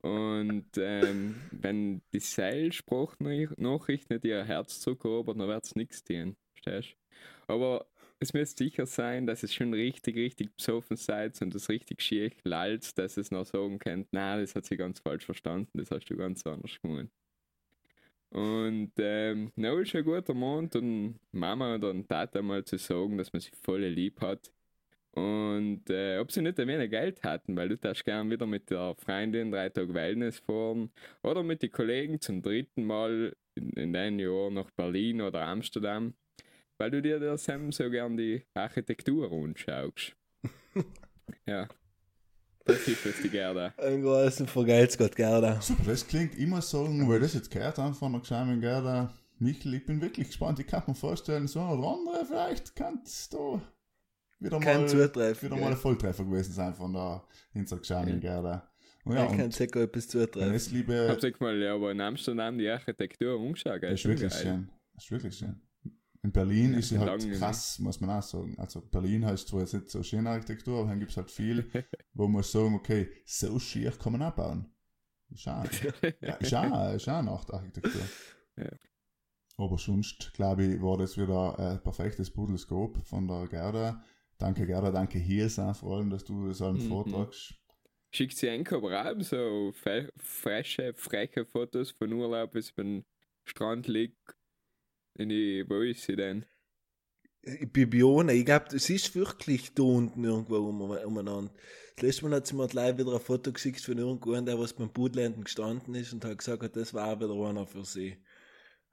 Und 0.02 0.66
ähm, 0.76 1.36
wenn 1.50 2.02
die 2.12 2.20
Seil-Sprachnachricht 2.20 4.10
nicht 4.10 4.24
ihr 4.24 4.44
Herz 4.44 4.80
zurückerobert, 4.80 5.40
dann 5.40 5.48
wird 5.48 5.64
es 5.64 5.74
nichts 5.74 6.04
tun. 6.04 6.36
Verstehst? 6.52 6.96
Aber 7.46 7.86
es 8.20 8.32
müsste 8.32 8.64
sicher 8.64 8.86
sein, 8.86 9.26
dass 9.26 9.42
es 9.42 9.52
schon 9.54 9.74
richtig, 9.74 10.16
richtig 10.16 10.54
besoffen 10.56 10.96
seid 10.96 11.40
und 11.42 11.54
das 11.54 11.68
richtig 11.68 12.02
schier 12.02 12.30
lallt, 12.44 12.96
dass 12.98 13.16
es 13.16 13.30
noch 13.30 13.44
sagen 13.44 13.78
könnt, 13.78 14.08
na, 14.12 14.38
das 14.40 14.54
hat 14.54 14.66
sie 14.66 14.76
ganz 14.76 15.00
falsch 15.00 15.24
verstanden, 15.24 15.78
das 15.78 15.90
hast 15.90 16.06
du 16.06 16.16
ganz 16.16 16.46
anders 16.46 16.78
gemeint. 16.82 17.10
Und 18.30 18.92
ähm, 18.98 19.52
no, 19.56 19.78
ist 19.78 19.94
ein 19.94 20.04
guter 20.04 20.34
Mond 20.34 20.74
und 20.76 21.20
Mama 21.30 21.76
oder 21.76 21.94
Tata 22.08 22.42
mal 22.42 22.64
zu 22.64 22.78
sagen, 22.78 23.16
dass 23.16 23.32
man 23.32 23.40
sie 23.40 23.52
voll 23.62 23.84
lieb 23.84 24.20
hat. 24.20 24.50
Und 25.12 25.88
äh, 25.90 26.18
ob 26.18 26.32
sie 26.32 26.42
nicht 26.42 26.58
ein 26.58 26.66
wenig 26.66 26.90
Geld 26.90 27.22
hatten, 27.22 27.56
weil 27.56 27.68
du 27.68 27.78
darfst 27.78 28.04
gern 28.04 28.30
wieder 28.30 28.46
mit 28.46 28.70
der 28.70 28.96
Freundin 28.98 29.52
drei 29.52 29.68
Tage 29.68 29.94
Wellness 29.94 30.40
fahren 30.40 30.90
oder 31.22 31.44
mit 31.44 31.62
den 31.62 31.70
Kollegen 31.70 32.20
zum 32.20 32.42
dritten 32.42 32.84
Mal 32.84 33.36
in, 33.54 33.70
in 33.74 33.94
einem 33.94 34.18
Jahr 34.18 34.50
nach 34.50 34.70
Berlin 34.72 35.20
oder 35.20 35.46
Amsterdam, 35.46 36.14
weil 36.78 36.90
du 36.90 37.02
dir 37.02 37.18
das 37.20 37.44
Sam 37.44 37.72
so 37.72 37.88
gern 37.90 38.16
die 38.16 38.42
Architektur 38.54 39.30
anschaust. 39.30 40.16
ja. 41.46 41.68
Das 42.66 42.88
ist 42.88 43.04
jetzt 43.04 43.22
die 43.22 43.28
Gerda. 43.28 43.74
Ein 43.76 44.00
großen 44.02 44.46
Vergelt's 44.46 44.96
Gott, 44.96 45.14
Gerda. 45.14 45.60
Super, 45.60 45.82
das 45.86 46.06
klingt 46.06 46.36
immer 46.38 46.62
so, 46.62 46.86
weil 47.08 47.20
das 47.20 47.34
jetzt 47.34 47.50
gehört 47.50 47.76
haben 47.76 47.94
von 47.94 48.12
der 48.12 48.22
Gescheimen 48.22 48.60
Gerda. 48.60 49.12
Michel, 49.38 49.74
ich 49.74 49.84
bin 49.84 50.00
wirklich 50.00 50.28
gespannt. 50.28 50.58
Ich 50.60 50.66
kann 50.66 50.82
mir 50.86 50.94
vorstellen, 50.94 51.46
so 51.46 51.60
ein 51.60 51.78
oder 51.78 51.88
andere, 51.88 52.24
vielleicht 52.24 52.74
kannst 52.74 53.32
du 53.34 53.60
wieder 54.38 54.60
Kein 54.60 54.82
mal, 54.82 54.88
Zutreffen. 54.88 55.50
wieder 55.50 55.60
mal 55.60 55.72
ein 55.72 55.76
Volltreffer 55.76 56.24
gewesen 56.24 56.52
sein 56.52 56.74
von 56.74 56.92
der 56.94 57.22
Hinter 57.52 57.76
Gescheimen 57.78 58.20
Gerda. 58.20 58.70
Und 59.04 59.14
Ja, 59.14 59.24
ja, 59.26 59.30
ich 59.30 59.36
kann 59.36 59.50
sicher 59.50 59.82
etwas 59.82 60.08
zutreffen. 60.08 60.54
es 60.54 60.70
liebe, 60.70 61.06
Hab 61.10 61.20
sag 61.20 61.38
mal, 61.40 61.60
ja, 61.60 61.74
aber 61.74 61.90
in 61.92 62.00
Amsterdam 62.00 62.56
die 62.56 62.68
Architektur 62.68 63.38
umgeschaut, 63.38 63.82
das 63.82 63.92
ist 63.92 64.06
wirklich 64.06 64.32
geil. 64.32 64.42
schön. 64.42 64.70
Das 64.94 65.04
ist 65.04 65.10
wirklich 65.10 65.36
schön. 65.36 65.60
In 66.24 66.32
Berlin 66.32 66.72
Ja, 66.72 66.78
ist 66.78 66.88
sie 66.88 66.98
halt 66.98 67.30
krass, 67.38 67.78
muss 67.80 68.00
man 68.00 68.08
auch 68.08 68.22
sagen. 68.22 68.58
Also 68.58 68.80
Berlin 68.80 69.26
heißt 69.26 69.46
zwar 69.46 69.60
jetzt 69.60 69.74
nicht 69.74 69.90
so 69.90 70.02
schöne 70.02 70.30
Architektur, 70.30 70.80
aber 70.80 70.88
dann 70.88 70.98
gibt 70.98 71.10
es 71.10 71.18
halt 71.18 71.30
viel, 71.30 71.70
wo 72.14 72.26
man 72.26 72.42
sagen, 72.42 72.74
okay, 72.74 73.10
so 73.26 73.58
schier 73.58 73.92
kann 73.92 74.12
man 74.12 74.22
auch 74.22 74.34
bauen. 74.34 74.72
Ist 75.30 75.46
auch, 75.46 75.64
ja, 76.22 76.34
ist 76.36 76.54
auch, 76.54 76.94
ist 76.94 77.08
auch 77.10 77.22
Nachtarchitektur. 77.22 78.00
Ja. 78.56 78.70
Aber 79.58 79.76
sonst, 79.76 80.32
glaube 80.32 80.64
ich, 80.64 80.82
war 80.82 80.96
das 80.96 81.18
wieder 81.18 81.58
ein 81.58 81.82
perfektes 81.82 82.30
Pudelskop 82.30 83.06
von 83.06 83.28
der 83.28 83.46
Gerda. 83.46 84.02
Danke 84.38 84.66
Gerda, 84.66 84.90
danke 84.90 85.18
Hirsa 85.18 85.74
vor 85.74 85.98
allem, 85.98 86.08
dass 86.08 86.24
du 86.24 86.48
das 86.48 86.62
allem 86.62 86.76
Mhm. 86.76 86.88
vortragst. 86.88 87.54
Schickt 88.12 88.36
sie 88.38 88.48
einen 88.48 88.66
Raum 88.66 89.20
so 89.20 89.72
fe 89.72 90.08
frische, 90.16 90.94
freche 90.94 91.44
Fotos 91.44 91.90
von 91.90 92.12
Urlaub, 92.14 92.54
es 92.54 92.72
beim 92.72 93.04
Strand 93.44 93.88
liegt. 93.88 94.34
In 95.16 95.28
die, 95.28 95.64
wo 95.68 95.80
ist 95.80 96.02
sie 96.02 96.16
denn? 96.16 96.44
Bibione, 97.72 98.32
ich 98.32 98.46
glaube, 98.46 98.74
es 98.74 98.88
ist 98.88 99.14
wirklich 99.14 99.74
da 99.74 99.82
unten 99.82 100.24
irgendwo 100.24 100.56
um, 100.56 100.80
umeinander. 100.80 101.52
Das 101.96 102.02
letzte 102.02 102.24
Mal 102.26 102.36
hat 102.36 102.46
sie 102.46 102.56
mir 102.56 102.66
gleich 102.68 102.96
wieder 102.96 103.12
ein 103.14 103.20
Foto 103.20 103.52
geschickt 103.52 103.80
von 103.82 103.98
irgendwann, 103.98 104.46
der 104.46 104.58
was 104.58 104.72
beim 104.72 104.90
Budlenden 104.90 105.44
gestanden 105.44 105.94
ist 105.94 106.12
und 106.12 106.24
hat 106.24 106.38
gesagt, 106.38 106.74
das 106.76 106.94
war 106.94 107.20
wieder 107.20 107.34
einer 107.48 107.66
für 107.66 107.84
sie. 107.84 108.16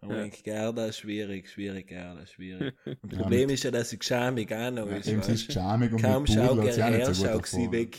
Aber 0.02 0.18
Ja. 0.18 0.26
ich 0.26 0.32
denke, 0.32 0.44
Gerda, 0.44 0.92
schwierig, 0.92 1.50
schwierig, 1.50 1.88
Gerda, 1.88 2.26
schwierig. 2.26 2.76
Und 2.86 3.12
das 3.12 3.20
Ja, 3.20 3.22
Problem 3.24 3.50
ist 3.52 3.64
ja, 3.64 3.72
dass 3.72 3.92
sie 3.92 4.00
geschämig 4.00 4.52
auch 4.54 4.72
noch 4.72 4.88
Ja, 4.88 4.98
ist. 4.98 5.08
eben, 5.08 5.22
sie 5.22 5.34
ist 5.34 5.54
charmig 5.54 5.94
und 5.94 6.02
Kaum 6.02 6.26
hat 6.26 6.38
er 6.38 7.10
auch 7.10 7.14
schaut 7.14 7.46
sie 7.48 7.72
weg. 7.72 7.98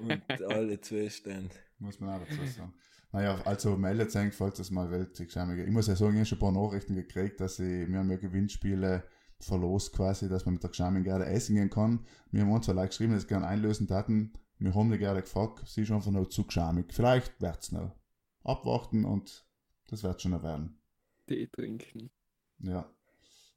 Und 0.00 0.22
alle 0.42 0.80
Zustände. 0.80 1.54
Muss 1.78 2.00
man 2.00 2.20
auch 2.20 2.26
dazu 2.26 2.44
sagen. 2.46 2.74
Naja, 3.12 3.40
also 3.44 3.76
meldet 3.76 4.10
sich, 4.10 4.32
falls 4.32 4.56
das 4.56 4.70
mal 4.70 4.90
wollt. 4.90 5.18
Ich, 5.20 5.30
schau 5.32 5.44
mir- 5.46 5.64
ich 5.64 5.70
muss 5.70 5.86
ja 5.86 5.94
sagen, 5.96 6.12
ich 6.14 6.18
habe 6.20 6.26
schon 6.26 6.38
ein 6.38 6.54
paar 6.54 6.62
Nachrichten 6.64 6.94
gekriegt, 6.94 7.40
dass 7.40 7.58
ich, 7.58 7.88
wir 7.88 7.98
haben 7.98 8.10
ja 8.10 8.16
Gewinnspiele 8.16 9.04
verlost 9.38 9.92
quasi, 9.92 10.28
dass 10.28 10.46
man 10.46 10.54
mit 10.54 10.62
der 10.62 10.70
Geschämung 10.70 11.02
gerne 11.02 11.26
essen 11.26 11.56
gehen 11.56 11.68
kann. 11.68 12.06
Wir 12.30 12.42
haben 12.42 12.52
uns 12.52 12.66
Leute 12.68 12.88
geschrieben, 12.88 13.12
dass 13.12 13.22
sie 13.22 13.28
gerne 13.28 13.46
einlösen 13.46 13.86
daten. 13.86 14.32
Wir 14.58 14.74
haben 14.74 14.90
die 14.90 14.98
gerne 14.98 15.20
gefragt, 15.20 15.62
sie 15.66 15.82
ist 15.82 15.90
einfach 15.90 16.10
noch 16.12 16.28
zu 16.28 16.44
geschämig. 16.46 16.86
Vielleicht 16.92 17.40
wird's 17.42 17.72
noch. 17.72 17.94
Abwarten 18.44 19.04
und 19.04 19.46
das 19.88 20.02
wird 20.02 20.22
schon 20.22 20.30
noch 20.30 20.42
werden. 20.42 20.80
Tee 21.26 21.48
trinken. 21.48 22.10
Ja. 22.60 22.88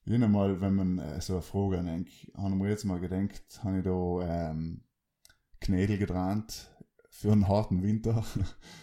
Jedes 0.03 0.29
Mal, 0.29 0.59
wenn 0.61 0.75
man 0.75 0.99
äh, 0.99 1.21
so 1.21 1.33
eine 1.33 1.41
Frage 1.41 1.81
denkt, 1.83 2.11
habe 2.35 2.49
ich 2.49 2.55
mir 2.55 2.69
jetzt 2.69 2.85
mal 2.85 2.99
gedacht, 2.99 3.63
habe 3.63 3.77
ich 3.79 3.83
da 3.83 4.49
ähm, 4.51 4.83
Knädel 5.61 5.97
getrennt 5.97 6.74
für 7.15 7.32
einen 7.32 7.47
harten 7.47 7.82
Winter. 7.82 8.25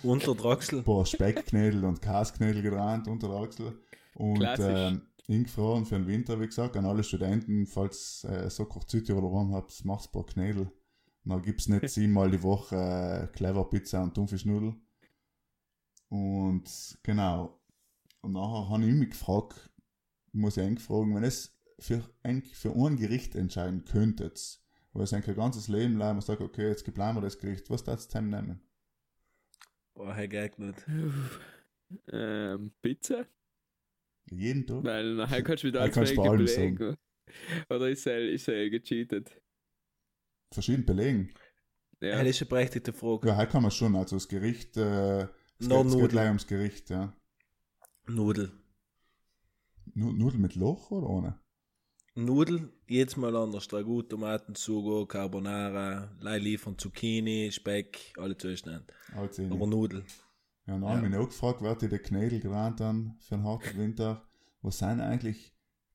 Unter 0.03 0.35
Draxel. 0.35 0.79
ein 0.79 0.85
paar 0.85 1.05
Speckknädel 1.05 1.85
und 1.85 2.01
Kasknädel 2.01 2.63
getrennt 2.63 3.07
unter 3.07 3.29
der 3.29 3.37
Achsel. 3.37 3.79
Und 4.15 4.43
ähm, 4.59 5.03
ingefroren 5.27 5.85
für 5.85 5.97
den 5.97 6.07
Winter, 6.07 6.41
wie 6.41 6.47
gesagt, 6.47 6.77
an 6.77 6.87
alle 6.87 7.05
Studenten, 7.05 7.67
falls 7.67 8.25
äh, 8.25 8.49
so 8.49 8.65
kurz 8.65 8.91
Südtirol 8.91 9.25
rum 9.25 9.55
habt, 9.55 9.85
macht's 9.85 10.09
ein 10.09 10.13
paar 10.13 10.25
Knädel. 10.25 10.73
Und 11.25 11.31
dann 11.31 11.43
gibt's 11.43 11.69
nicht 11.69 11.89
siebenmal 11.91 12.31
die 12.31 12.43
Woche 12.43 12.77
äh, 12.77 13.27
Clever 13.37 13.69
Pizza 13.69 14.03
und 14.03 14.15
Thunfischnudel. 14.15 14.75
Und 16.09 16.99
genau. 17.03 17.61
Und 18.23 18.33
nachher 18.33 18.71
habe 18.71 18.87
ich 18.87 18.95
mich 18.95 19.11
gefragt, 19.11 19.71
muss 20.33 20.57
ich 20.57 20.63
eigentlich 20.63 20.87
fragen, 20.87 21.15
wenn 21.15 21.25
es 21.25 21.55
für, 21.79 22.03
für 22.55 22.75
ein 22.75 22.97
Gericht 22.97 23.35
entscheiden 23.35 23.85
könntet, 23.85 24.62
wo 24.93 25.03
es 25.03 25.13
eigentlich 25.13 25.29
ein 25.31 25.37
ganzes 25.37 25.69
Leben 25.69 25.97
lang 25.97 26.15
man 26.17 26.21
sagt, 26.21 26.41
okay, 26.41 26.69
jetzt 26.69 26.85
bleiben 26.93 27.17
wir 27.17 27.23
das 27.23 27.39
Gericht, 27.39 27.69
was 27.71 27.85
darfst 27.85 28.13
du 28.15 28.19
dem 28.19 28.31
nehmen? 28.31 28.61
Boah, 29.95 30.15
Herr 30.15 30.29
geht 30.29 30.59
nicht. 30.59 30.85
Ähm, 32.09 32.73
Pizza? 32.81 33.27
Jeden 34.31 34.67
Tag? 34.67 34.83
Weil 34.85 35.15
nachher 35.15 35.43
kannst 35.43 35.63
du 35.63 35.69
wieder 35.69 35.81
Ja, 35.81 35.87
als 35.87 35.95
kannst 35.95 36.13
du 36.13 36.17
bei 36.17 36.23
Wege 36.23 36.31
allem 36.31 36.45
belegen. 36.77 36.97
Oder 37.69 37.91
ist 37.91 38.07
er, 38.07 38.31
ist 38.31 38.49
er 38.49 38.71
gecheatet? 38.71 39.41
Verschieden 40.53 40.85
belegen. 40.87 41.33
Ja. 42.01 42.19
Das 42.19 42.29
ist 42.29 42.43
eine 42.43 42.49
berechtigte 42.49 42.93
Frage. 42.93 43.29
Ja, 43.29 43.37
heute 43.37 43.51
kann 43.53 43.63
man 43.63 43.71
schon, 43.71 43.95
also 43.97 44.17
das 44.17 44.29
Gericht, 44.29 44.77
äh, 44.77 45.23
es, 45.23 45.29
geht, 45.29 45.29
es 45.59 45.69
geht 45.69 45.69
Nudeln. 45.71 46.09
gleich 46.09 46.27
ums 46.29 46.47
Gericht, 46.47 46.91
ja. 46.91 47.15
Nudel. 48.07 48.53
Nu- 49.95 50.13
Nudeln 50.13 50.41
mit 50.43 50.55
Loch 50.55 50.91
oder 50.91 51.09
ohne? 51.09 51.39
Nudeln, 52.15 52.71
jetzt 52.89 53.17
mal 53.17 53.35
anders. 53.35 53.73
Ragout, 53.73 54.03
Tomatensugo, 54.03 55.07
Carbonara, 55.07 56.11
Lei 56.21 56.39
liefern 56.39 56.77
Zucchini, 56.77 57.51
Speck, 57.51 58.13
alle 58.19 58.37
Zustände. 58.37 58.85
Alles. 59.17 59.39
Aber 59.39 59.67
Nudel. 59.67 60.05
Ja, 60.67 60.75
und 60.75 60.83
dann 60.83 60.91
habe 60.91 61.07
ich 61.07 61.11
mich 61.11 61.19
auch 61.19 61.29
gefragt, 61.29 61.59
wer 61.63 61.75
die 61.75 61.89
die 61.89 61.99
Knädel 61.99 62.41
gerannt 62.41 62.81
dann 62.81 63.17
für 63.21 63.37
einen 63.37 63.45
harten 63.45 63.79
Winter, 63.79 64.23
was 64.61 64.79
sind 64.79 65.01
eigentlich 65.01 65.55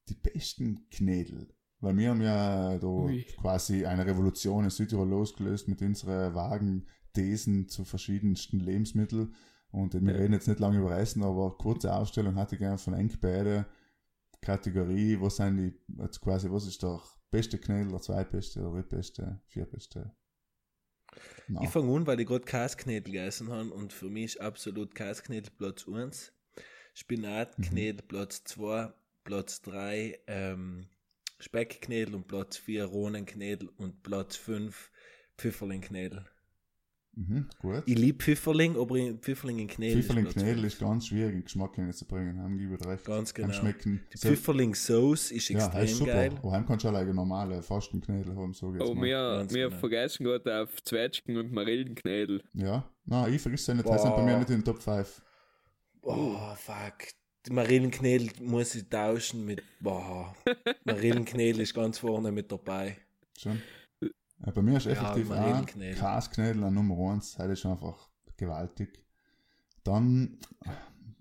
die 0.10 0.16
besten 0.16 0.90
Knädel. 0.90 1.54
Weil 1.80 1.96
wir 1.96 2.10
haben 2.10 2.22
ja 2.22 2.78
da 2.80 2.88
Ui. 2.88 3.24
quasi 3.40 3.86
eine 3.86 4.06
Revolution 4.06 4.64
in 4.64 4.70
Südtirol 4.72 5.08
losgelöst 5.08 5.68
mit 5.68 5.82
unseren 5.84 6.34
vagen 6.34 6.88
Thesen 7.14 7.68
zu 7.70 7.86
verschiedensten 7.86 8.60
Lebensmitteln. 8.60 9.36
Und 9.70 9.94
wir 9.94 10.02
Ja. 10.14 10.18
reden 10.18 10.34
jetzt 10.34 10.48
nicht 10.48 10.60
lange 10.60 10.80
über 10.80 10.98
Essen, 10.98 11.24
aber 11.24 11.56
kurze 11.58 11.94
Ausstellung 11.94 12.36
hatte 12.36 12.56
ich 12.56 12.60
gerne 12.60 12.80
von 12.80 12.96
Enk 12.96 13.22
beide 13.22 13.68
Kategorie. 14.42 15.20
Was 15.20 15.38
sind 15.38 15.58
die, 15.58 16.02
jetzt 16.02 16.22
quasi, 16.22 16.50
was 16.52 16.68
ist 16.68 16.84
der 16.84 17.02
beste 17.32 17.58
Knädel, 17.58 17.92
der 17.92 18.02
zweitbeste, 18.02 18.62
der 18.62 18.70
drittbeste, 18.72 19.42
viertbeste? 19.48 20.16
Na, 21.48 21.62
Ich 21.64 21.70
fange 21.70 21.96
an, 21.96 22.08
weil 22.08 22.20
ich 22.20 22.28
gerade 22.28 22.46
Käsknädel 22.46 23.14
gegessen 23.14 23.50
habe 23.50 23.72
und 23.72 23.94
für 23.94 24.10
mich 24.10 24.36
ist 24.36 24.42
absolut 24.42 24.96
Käsknädel 24.96 25.52
Platz 25.58 25.88
1, 25.88 26.34
Spinatknädel 26.94 28.06
Platz 28.08 28.44
2, 28.44 28.94
Platz 29.24 29.62
3 29.62 30.20
ähm, 30.28 30.90
Speckknädel 31.40 32.16
und 32.16 32.28
Platz 32.28 32.58
4 32.58 32.86
Rohnenknädel 32.86 33.70
und 33.78 34.04
Platz 34.04 34.36
5 34.36 34.92
Pfifferlingknädel. 35.38 36.26
Mhm, 37.18 37.48
gut. 37.60 37.84
Ich 37.86 37.98
liebe 37.98 38.18
Pfifferling, 38.24 38.78
aber 38.78 38.96
in 38.96 39.20
Pfifferling 39.20 39.60
in 39.60 39.68
Knädel 39.68 40.02
Pfifferling 40.02 40.26
ist 40.28 40.34
Platz 40.34 40.44
Knädel 40.46 40.64
ist 40.66 40.80
ganz 40.80 41.08
schwierig, 41.08 41.34
den 41.34 41.44
Geschmack 41.44 41.76
hinzubringen. 41.76 42.42
Haben 42.42 42.58
gebe 42.58 42.76
ich 42.76 42.86
recht. 42.88 43.06
Ganz 43.06 43.34
genau. 43.34 43.52
schmecken. 43.54 44.02
Die 44.14 44.18
So- 44.18 44.30
Pfifferling 44.30 44.76
Sauce 44.76 45.32
ist 45.32 45.50
ja, 45.50 45.58
extrem 45.66 45.84
ist 45.84 45.98
super. 45.98 46.14
geil. 46.14 46.32
Aber 46.38 46.52
heim 46.52 46.66
kannst 46.66 46.86
du 46.86 46.90
auch 46.90 46.94
eine 46.94 47.14
normale 47.14 47.62
Fastenknädel 47.62 48.36
haben, 48.36 48.54
so 48.54 48.74
jetzt 48.74 48.84
Oh, 48.88 48.94
mal. 48.94 49.04
wir, 49.04 49.46
wir 49.50 49.68
genau. 49.70 49.80
vergessen 49.80 50.24
gerade 50.24 50.62
auf 50.64 50.84
Zwetschgen 50.84 51.36
und 51.38 51.52
Marillenknädel. 51.52 52.42
Ja, 52.54 52.90
nein, 53.06 53.34
ich 53.34 53.42
vergiss 53.42 53.68
es 53.68 53.76
nicht. 53.76 53.88
Die 53.90 53.98
sind 54.00 54.16
bei 54.16 54.24
mir 54.24 54.38
nicht 54.38 54.50
in 54.50 54.58
den 54.60 54.64
Top 54.66 54.82
5. 54.82 55.22
Oh, 56.04 56.36
fuck. 56.56 57.10
Die 57.46 57.54
Marillenknädel 57.54 58.30
muss 58.42 58.76
ich 58.76 58.88
tauschen 58.90 59.46
mit. 59.46 59.64
Boah. 59.80 60.36
Marillenknädel 60.86 61.62
ist 61.62 61.74
ganz 61.74 61.98
vorne 61.98 62.32
mit 62.32 62.52
dabei. 62.52 62.98
Schon. 63.38 63.62
Ja, 64.46 64.52
bei 64.52 64.62
mir 64.62 64.78
ist 64.78 64.86
Ja, 64.86 64.92
effektiv 64.92 65.30
Marillenknädel. 65.30 66.00
Kasknädel 66.00 66.64
an 66.64 66.74
Nummer 66.74 67.14
1. 67.14 67.36
Das 67.36 67.48
ist 67.48 67.66
einfach 67.66 68.10
gewaltig. 68.38 69.04
Dann 69.84 70.38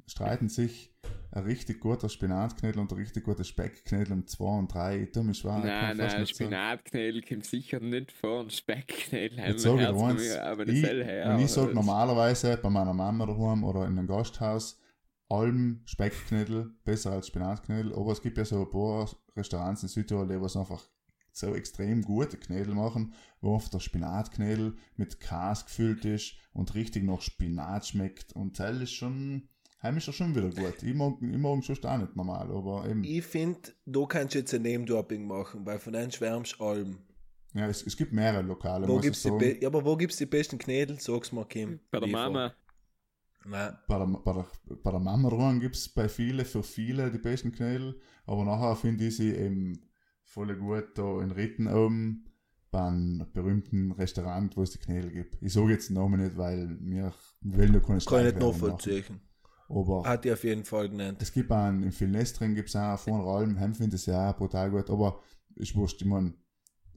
streiten 0.07 0.49
sich 0.49 0.95
ein 1.33 1.45
richtig 1.45 1.81
guter 1.81 2.09
Spinatknädel 2.09 2.81
und 2.81 2.91
ein 2.93 2.99
richtig 2.99 3.25
guter 3.25 3.45
Speckknädel 3.45 4.12
um 4.12 4.27
2 4.27 4.45
und 4.45 4.73
3. 4.73 5.09
Dumm 5.12 5.31
ist 5.31 5.45
wahr. 5.45 5.59
ich 5.59 5.64
kann 5.64 5.97
nein, 5.97 6.09
nein. 6.09 6.27
Spinatknädel 6.27 7.23
kommt 7.23 7.45
sicher 7.45 7.81
nicht 7.81 8.12
vor 8.12 8.41
und 8.41 8.53
Speckknädel 8.53 9.41
haben 9.41 9.57
ich 9.57 9.64
Herz 9.64 9.97
eins, 9.97 10.23
mir, 10.23 10.45
aber 10.45 10.69
ich, 10.69 10.83
her. 10.85 11.29
wenn 11.29 11.41
ich 11.41 11.51
sage 11.51 11.75
normalerweise 11.75 12.57
bei 12.57 12.71
meiner 12.71 12.95
Mama 12.95 13.27
daheim 13.27 13.64
oder 13.64 13.87
in 13.87 13.99
einem 13.99 14.07
Gasthaus, 14.07 14.81
allem 15.29 15.83
Speckknädel 15.85 16.71
besser 16.85 17.12
als 17.12 17.27
Spinatknädel, 17.27 17.93
aber 17.93 18.12
es 18.12 18.23
gibt 18.23 18.39
ja 18.39 18.45
so 18.45 18.62
ein 18.62 18.71
paar 18.71 19.09
Restaurants 19.37 19.83
in 19.83 19.89
Südtirol, 19.89 20.29
die 20.29 20.41
was 20.41 20.57
einfach 20.57 20.89
so 21.37 21.55
extrem 21.55 22.03
gute 22.03 22.39
Knädel 22.39 22.74
machen, 22.74 23.12
wo 23.41 23.55
oft 23.55 23.72
der 23.72 23.80
Spinatknädel 23.80 24.74
mit 24.97 25.20
Kas 25.20 25.66
gefüllt 25.66 26.05
ist 26.05 26.34
und 26.53 26.74
richtig 26.74 27.05
nach 27.05 27.20
Spinat 27.20 27.87
schmeckt 27.87 28.32
und 28.32 28.59
das 28.59 28.80
ist 28.80 28.93
schon, 28.93 29.49
heim 29.82 29.99
ist 29.99 30.07
er 30.07 30.14
schon 30.14 30.34
wieder 30.34 30.49
gut. 30.49 30.82
Ich 30.82 30.95
mag, 30.95 31.14
ich 31.20 31.39
mag 31.39 31.62
schon 31.62 31.76
auch 31.84 31.99
nicht 31.99 32.16
normal, 32.16 32.51
aber 32.51 32.89
eben, 32.89 33.05
Ich 33.05 33.24
finde, 33.24 33.61
da 33.84 34.07
kannst 34.07 34.34
du 34.34 34.39
jetzt 34.39 34.55
ein 34.55 34.62
Name-Dropping 34.62 35.26
machen, 35.26 35.66
weil 35.66 35.78
von 35.78 35.93
denen 35.93 36.11
schwärmst 36.11 36.59
Alm. 36.59 36.99
ja, 37.53 37.68
es, 37.68 37.87
es 37.87 37.97
gibt 37.97 38.12
mehrere 38.14 38.43
Lokale, 38.43 38.89
Wo 38.89 38.99
gibt's 38.99 39.22
die 39.22 39.59
ja, 39.61 39.68
aber 39.68 39.84
wo 39.84 39.95
gibt's 39.97 40.16
die 40.16 40.26
besten 40.26 40.57
Knädel? 40.59 40.99
Sag's 40.99 41.32
mal, 41.32 41.45
Kim. 41.45 41.80
Bei 41.91 42.01
der. 42.01 42.09
Mama. 42.09 42.55
Nein. 43.45 43.78
bei 43.87 43.99
der, 43.99 44.07
bei 44.07 44.32
der, 44.32 44.47
bei 44.82 44.91
der 44.91 45.01
Mama 45.01 45.28
dran 45.28 45.61
gibt 45.61 45.76
es 45.76 45.89
bei 45.89 46.09
vielen, 46.09 46.45
für 46.45 46.64
viele 46.64 47.12
die 47.12 47.18
besten 47.18 47.53
Knädel, 47.53 48.01
aber 48.24 48.45
nachher 48.45 48.74
finde 48.74 49.07
ich 49.07 49.16
sie 49.18 49.32
eben 49.32 49.86
voll 50.37 50.55
gut 50.55 50.99
da 50.99 51.22
in 51.22 51.30
Ritten 51.30 51.66
oben 51.66 52.26
beim 52.70 53.26
berühmten 53.32 53.93
Restaurant, 53.93 54.55
wo 54.55 54.62
es 54.62 54.70
die 54.70 54.78
Knädel 54.78 55.11
gibt. 55.11 55.39
Ich 55.41 55.55
sage 55.55 55.72
jetzt 55.72 55.89
den 55.89 55.95
Namen 55.95 56.22
nicht, 56.22 56.37
weil 56.37 56.76
wir 56.82 57.14
wollen 57.41 57.72
ja 57.72 57.80
keine 57.80 58.01
Kann 58.01 58.26
ich 58.26 58.34
nicht 58.34 58.39
nachvollziehen. 58.41 59.20
Aber 59.70 60.05
Hat 60.05 60.24
die 60.24 60.32
auf 60.32 60.45
jeden 60.45 60.64
Fall 60.64 60.91
genannt. 60.91 61.22
es 61.22 61.32
gibt 61.32 61.51
einen, 61.51 61.82
im 61.82 61.91
Filnestring 61.91 62.55
gibt 62.55 62.68
es 62.68 62.76
auch 62.76 62.99
von 62.99 63.22
Ralm, 63.22 63.57
Hem 63.57 63.74
finde 63.74 63.97
ich 63.97 64.05
ja 64.05 64.30
auch 64.30 64.37
brutal 64.37 64.70
gut, 64.70 64.91
aber 64.91 65.20
ist 65.55 65.74
wurscht, 65.74 66.03
ich 66.03 66.07
meine, 66.07 66.34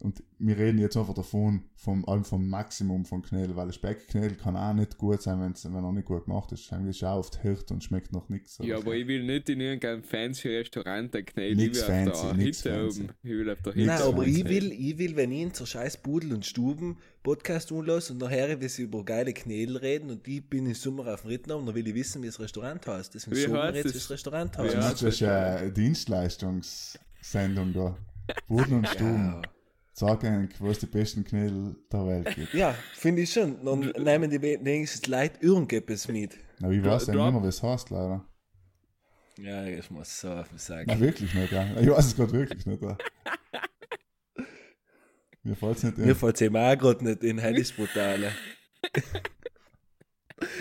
und 0.02 0.24
wir 0.38 0.58
reden 0.58 0.80
jetzt 0.80 0.96
einfach 0.96 1.14
davon, 1.14 1.64
vom, 1.76 2.08
allem 2.08 2.24
vom 2.24 2.48
Maximum 2.48 3.06
von 3.06 3.22
Knädel, 3.22 3.56
weil 3.56 3.68
ein 3.68 3.74
Speckknädel 3.74 4.36
kann 4.36 4.56
auch 4.56 4.74
nicht 4.74 4.98
gut 4.98 5.22
sein, 5.22 5.42
wenn's, 5.42 5.66
wenn 5.66 5.84
er 5.84 5.92
nicht 5.92 6.06
gut 6.06 6.26
gemacht 6.26 6.52
ist. 6.54 6.72
Eigentlich 6.72 6.98
ist 6.98 7.04
er 7.04 7.14
auch 7.14 7.20
oft 7.20 7.44
hart 7.44 7.72
und 7.72 7.84
schmeckt 7.84 8.14
noch 8.14 8.30
nichts. 8.30 8.60
Ja, 8.62 8.78
aber 8.78 8.96
ich 8.96 9.08
will 9.08 9.24
nicht 9.24 9.50
in 9.50 9.60
irgendeinem 9.60 10.04
fancy 10.04 10.48
Restaurant 10.48 11.14
ein 11.16 11.26
Knädel. 11.26 11.58
Nix 11.58 11.82
ich 11.82 11.88
will 11.88 11.92
auf 11.92 12.06
fancy, 12.06 12.26
der 12.26 12.34
nix 12.34 12.46
Hitze 12.46 12.70
fancy. 12.70 13.02
oben. 13.02 13.10
Ich 13.24 13.32
will 13.32 13.50
auf 13.50 13.62
der 13.62 13.76
Nix 13.76 13.88
Nein, 13.88 13.98
Hitze 13.98 14.08
aber 14.08 14.24
fancy. 14.24 14.40
ich 14.40 14.50
will, 14.50 14.72
ich 14.72 14.98
will, 14.98 15.16
wenn 15.16 15.32
ich 15.32 15.42
in 15.42 15.54
so 15.54 15.66
scheiß 15.66 15.98
Pudel 15.98 16.34
und 16.34 16.46
Stuben 16.46 16.98
Podcast 17.22 17.72
anlasse 17.74 18.14
und 18.14 18.20
nachher 18.20 18.62
wir 18.62 18.70
sie 18.70 18.84
über 18.84 19.04
geile 19.04 19.34
Knädel 19.34 19.76
reden 19.78 20.10
und 20.10 20.26
ich 20.26 20.50
bin 20.50 20.66
im 20.66 20.74
Sommer 20.74 21.14
auf 21.14 21.24
dem 21.24 21.28
Ritten 21.28 21.52
und 21.52 21.66
dann 21.66 21.76
will 21.76 21.86
ich 21.86 21.96
wissen, 21.96 22.22
wie 22.24 22.28
das 22.28 22.40
Restaurant 22.40 22.88
heißt. 22.88 23.14
Deswegen 23.14 23.36
Wie 23.36 23.52
wir 23.52 23.62
heißt 23.64 23.76
jetzt, 23.76 23.96
das 23.96 24.10
Restaurant 24.10 24.58
heißt. 24.58 24.74
Ja, 24.74 24.80
das 24.80 25.02
ist 25.02 25.20
ja 25.20 25.56
eine 25.58 25.72
Dienstleistungssendung 25.74 27.74
da. 27.74 27.98
Boden 28.48 28.76
und 28.76 28.88
Stuben. 28.88 29.42
Sag 29.42 29.50
eigentlich, 30.04 30.60
wo 30.60 30.70
es 30.70 30.80
die 30.80 30.86
besten 30.86 31.24
Knädel 31.24 31.76
der 31.92 32.08
Welt 32.08 32.36
gibt. 32.36 32.54
Ja, 32.54 32.74
finde 32.94 33.22
ich 33.24 33.34
schon. 33.34 33.64
Dann 33.64 33.92
nehmen 34.04 34.30
die 34.30 34.42
wenigstens 34.42 35.08
Leute 35.08 35.40
irgendetwas 35.42 36.08
mit. 36.08 36.38
Aber 36.62 36.72
ich 36.72 36.84
weiß 36.84 37.08
ja 37.08 37.16
nicht 37.16 37.34
mehr, 37.34 37.44
wie 37.44 37.48
es 37.48 37.64
heißt, 37.64 37.90
leider. 37.90 38.26
Ja, 39.38 39.66
ich 39.66 39.90
muss 39.90 40.20
so 40.20 40.44
sagen. 40.58 40.86
Na, 40.88 41.00
wirklich 41.00 41.34
nicht, 41.34 41.52
ja. 41.52 41.66
Ich 41.80 41.90
weiß 41.90 42.08
es 42.08 42.16
gerade 42.16 42.34
wirklich 42.34 42.66
nicht, 42.66 42.82
ja. 42.82 42.98
Mir 45.44 45.56
fällt 45.56 45.78
es 45.78 45.84
nicht 45.84 45.98
Mir 45.98 46.10
in. 46.10 46.16
fällt 46.16 46.36
es 46.36 46.42
eben 46.42 46.58
auch 46.58 46.78
gerade 46.78 47.06
nicht 47.06 47.24
in, 47.24 47.42
heute 47.42 47.62
ist 47.62 47.76
brutal. 47.76 48.32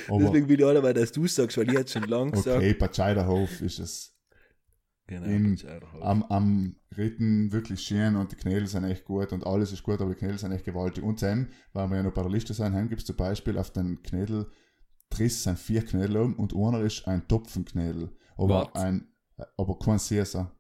Deswegen 0.09 0.49
will 0.49 0.61
ich 0.61 0.67
alle, 0.67 0.83
weil 0.83 0.95
das 0.95 1.13
du 1.13 1.27
sagst, 1.27 1.59
weil 1.59 1.69
ich 1.69 1.75
jetzt 1.75 1.93
schon 1.93 2.05
lang 2.05 2.31
gesagt 2.31 2.57
okay, 2.57 2.75
Patscheiderhof 2.75 3.61
ist 3.61 3.79
es 3.79 4.15
Genau, 5.09 5.27
in- 5.27 5.59
am, 6.03 6.23
am 6.25 6.77
Ritten 6.97 7.51
wirklich 7.51 7.81
schön 7.81 8.15
und 8.15 8.31
die 8.31 8.37
Knädel 8.37 8.67
sind 8.67 8.85
echt 8.85 9.05
gut 9.07 9.33
und 9.33 9.47
alles 9.47 9.73
ist 9.73 9.83
gut, 9.83 10.01
aber 10.03 10.11
die 10.13 10.19
Knädel 10.19 10.39
sind 10.39 10.53
echt 10.53 10.67
gewaltig. 10.67 11.03
Und 11.03 11.23
dann, 11.23 11.49
weil 11.73 11.89
wir 11.89 11.97
ja 11.97 12.03
noch 12.03 12.31
Liste 12.31 12.53
sind, 12.55 12.75
heim 12.75 12.89
gibt 12.91 13.01
es 13.01 13.07
zum 13.07 13.17
Beispiel 13.17 13.57
auf 13.59 13.71
den 13.73 14.03
Knädel, 14.03 14.47
Triss 15.11 15.43
sind 15.43 15.59
vier 15.59 15.83
Knädel 15.85 16.19
oben 16.19 16.35
und 16.37 16.55
einer 16.55 16.83
ist 16.83 17.09
ein 17.09 17.27
Topfenknädel. 17.27 18.11
Aber 18.37 18.49
What? 18.67 18.77
ein, 18.77 19.09
aber 19.57 19.79
kein 19.79 19.97
Caesar. 19.99 20.55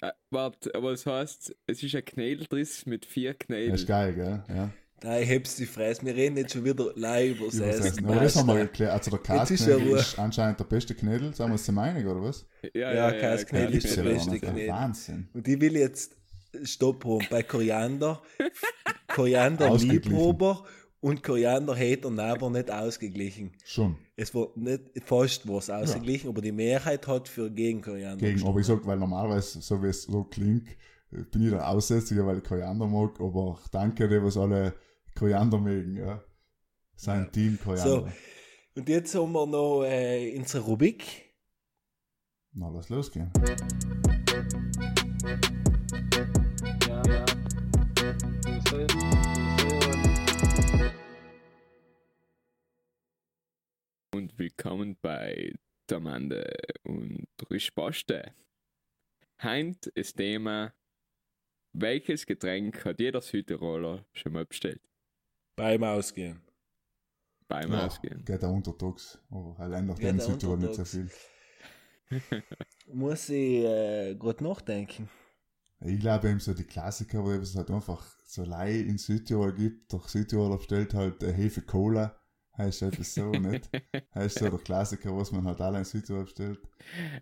Äh, 0.00 0.12
warte, 0.30 0.72
aber 0.74 0.92
das 0.92 1.04
heißt, 1.04 1.54
es 1.66 1.82
ist 1.82 1.94
ein 1.96 2.04
Knädeldriss 2.04 2.86
mit 2.86 3.04
vier 3.06 3.32
Das 3.34 3.38
Knädeln. 3.46 3.74
ist 3.74 3.86
geil, 3.88 4.14
gell? 4.14 4.44
Ja. 4.48 4.70
Nein, 5.02 5.22
ich 5.22 5.30
hab's 5.30 5.56
die 5.56 5.66
Fresse. 5.66 6.04
Wir 6.04 6.14
reden 6.14 6.36
jetzt 6.36 6.52
schon 6.52 6.64
wieder 6.64 6.92
live 6.94 7.38
übers 7.40 7.54
Übersetzen. 7.54 7.86
Essen. 7.86 8.06
Aber 8.06 8.20
das 8.20 8.36
haben 8.36 8.48
wir 8.48 8.54
geklärt. 8.66 8.92
Also 8.92 9.10
der 9.10 9.20
ist 9.20 9.26
Kasknädel 9.26 9.90
ja 9.90 9.96
ist, 9.96 10.18
anscheinend 10.18 10.60
der 10.60 10.64
beste 10.64 10.94
Knädel. 10.94 11.34
Sagen 11.34 11.50
wir 11.50 11.54
uns 11.54 11.64
zum 11.64 11.78
einig, 11.78 12.06
oder 12.06 12.22
was? 12.22 12.46
Ja, 12.74 13.08
ist 13.08 13.46
gibt's 13.48 13.94
der 13.94 14.04
ja 14.04 14.10
beste 14.10 14.38
gar 14.38 14.52
nicht. 14.52 14.52
Knädel. 14.52 14.68
Wahnsinn. 14.68 15.28
Und 15.32 15.48
ich 15.48 15.60
will 15.60 15.76
jetzt 15.76 16.16
Stopp 16.64 17.04
haben 17.04 17.26
bei 17.30 17.42
Koriander. 17.42 18.22
Koriander 19.08 19.70
Ausgeglichen. 19.70 20.10
Liebhaber 20.10 20.64
und 21.00 21.22
Koriander 21.22 21.74
Hater 21.74 22.10
aber 22.10 22.50
nicht 22.50 22.70
ausgeglichen. 22.70 23.52
Schon. 23.64 23.96
Es 24.16 24.34
war 24.34 24.48
nicht, 24.54 24.82
fast 25.04 25.48
was 25.48 25.70
ausgeglichen, 25.70 26.28
aber 26.28 26.42
die 26.42 26.52
Mehrheit 26.52 27.06
hat 27.06 27.26
für 27.28 27.50
gegen 27.50 27.80
Koriander 27.80 28.18
Gegen, 28.18 28.32
gestimmt. 28.34 28.50
aber 28.50 28.60
ich 28.60 28.66
sag, 28.66 28.86
weil 28.86 28.98
normalerweise, 28.98 29.62
so 29.62 29.82
wie 29.82 29.88
es 29.88 30.02
so 30.02 30.24
klingt, 30.24 30.68
bin 31.10 31.42
ich 31.42 31.50
der 31.50 31.66
Aussätzige, 31.66 32.26
weil 32.26 32.38
ich 32.38 32.44
Koriander 32.44 32.86
mag, 32.86 33.18
aber 33.18 33.58
danke 33.72 34.08
dir, 34.08 34.22
was 34.22 34.36
alle 34.36 34.74
Koriander 35.14 35.58
mögen, 35.58 35.96
ja. 35.96 36.22
Sein 36.96 37.24
Ja. 37.24 37.30
Team 37.30 37.58
Koriander. 37.62 38.12
Und 38.74 38.88
jetzt 38.88 39.14
haben 39.14 39.32
wir 39.32 39.46
noch 39.46 39.84
äh, 39.84 40.36
unsere 40.36 40.64
Rubrik. 40.64 41.34
Na, 42.52 42.68
lass 42.70 42.88
losgehen. 42.88 43.30
Ja, 46.88 47.02
ja. 47.06 47.24
Und 54.14 54.38
willkommen 54.38 54.96
bei 55.00 55.54
Tamande 55.86 56.52
und 56.84 57.26
Risposte. 57.50 58.34
Heint 59.42 59.86
ist 59.86 60.16
Thema, 60.16 60.74
welches 61.72 62.26
Getränk 62.26 62.84
hat 62.84 63.00
jeder 63.00 63.20
Südtiroler 63.20 64.04
schon 64.12 64.32
mal 64.32 64.44
bestellt? 64.44 64.82
Beim 65.60 65.84
Ausgehen. 65.84 66.40
Beim 67.46 67.70
Ja, 67.70 67.84
Ausgehen. 67.86 68.24
geht 68.24 68.42
auch 68.42 68.52
untertags. 68.54 69.18
Aber 69.30 69.54
allein 69.58 69.84
nach 69.84 69.98
dem 69.98 70.18
Südtirol 70.18 70.56
nicht 70.56 70.74
so 70.74 70.86
viel. 70.86 71.10
Muss 72.92 73.28
ich 73.28 73.62
äh, 73.64 74.14
gerade 74.14 74.42
nachdenken. 74.42 75.10
Ich 75.82 76.00
glaube 76.00 76.30
eben 76.30 76.40
so 76.40 76.54
die 76.54 76.64
Klassiker, 76.64 77.22
wo 77.22 77.30
es 77.32 77.54
halt 77.54 77.70
einfach 77.70 78.02
so 78.24 78.44
Lei 78.44 78.80
in 78.80 78.96
Südtirol 78.96 79.52
gibt. 79.54 79.92
Doch 79.92 80.08
Südtiroler 80.08 80.56
bestellt 80.56 80.94
halt 80.94 81.22
äh, 81.22 81.32
Hefe 81.34 81.60
Cola. 81.60 82.18
heißt 82.56 82.80
etwas 82.82 83.14
so 83.14 83.30
nicht. 83.30 83.68
Heißt 84.14 84.38
so 84.38 84.48
der 84.48 84.58
Klassiker, 84.58 85.14
was 85.16 85.30
man 85.30 85.44
halt 85.44 85.60
alle 85.60 85.78
in 85.78 85.84
Südtirol 85.84 86.24
bestellt. 86.24 86.58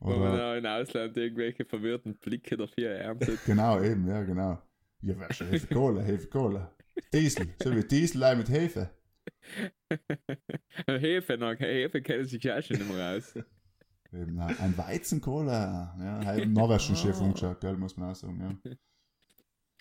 Wo 0.00 0.10
man 0.10 0.32
Oder, 0.32 0.52
auch 0.52 0.56
im 0.56 0.66
Ausland 0.66 1.16
irgendwelche 1.16 1.64
verwirrten 1.64 2.16
Blicke 2.18 2.56
dafür 2.56 2.90
erntet. 2.90 3.44
genau, 3.44 3.80
eben, 3.82 4.06
ja, 4.06 4.22
genau. 4.22 4.58
Ja, 5.02 5.14
wer 5.18 5.32
schon 5.32 5.48
Hefe 5.48 5.66
Cola, 5.74 6.02
Hefe 6.02 6.28
Cola. 6.28 6.72
Diesel, 7.12 7.48
so 7.62 7.74
wie 7.74 7.84
Diesel 7.84 8.24
auch 8.24 8.36
mit 8.36 8.48
Hefe. 8.48 8.90
Hefe, 10.86 11.36
na, 11.38 11.52
Hefe 11.54 12.02
kennen 12.02 12.24
sich 12.26 12.50
auch 12.50 12.62
schon 12.62 12.76
nicht 12.78 12.90
mehr 12.92 13.16
aus. 13.16 13.34
Eben, 14.12 14.38
ein 14.40 14.76
Weizencola. 14.78 15.94
Ja, 16.24 16.32
im 16.34 16.52
Norwegischen. 16.54 16.96
Chef 16.96 17.20
umgeschaut, 17.20 17.60
gell, 17.60 17.76
muss 17.76 17.96
man 17.96 18.10
auch 18.10 18.14
sagen, 18.16 18.40
ja. 18.40 18.76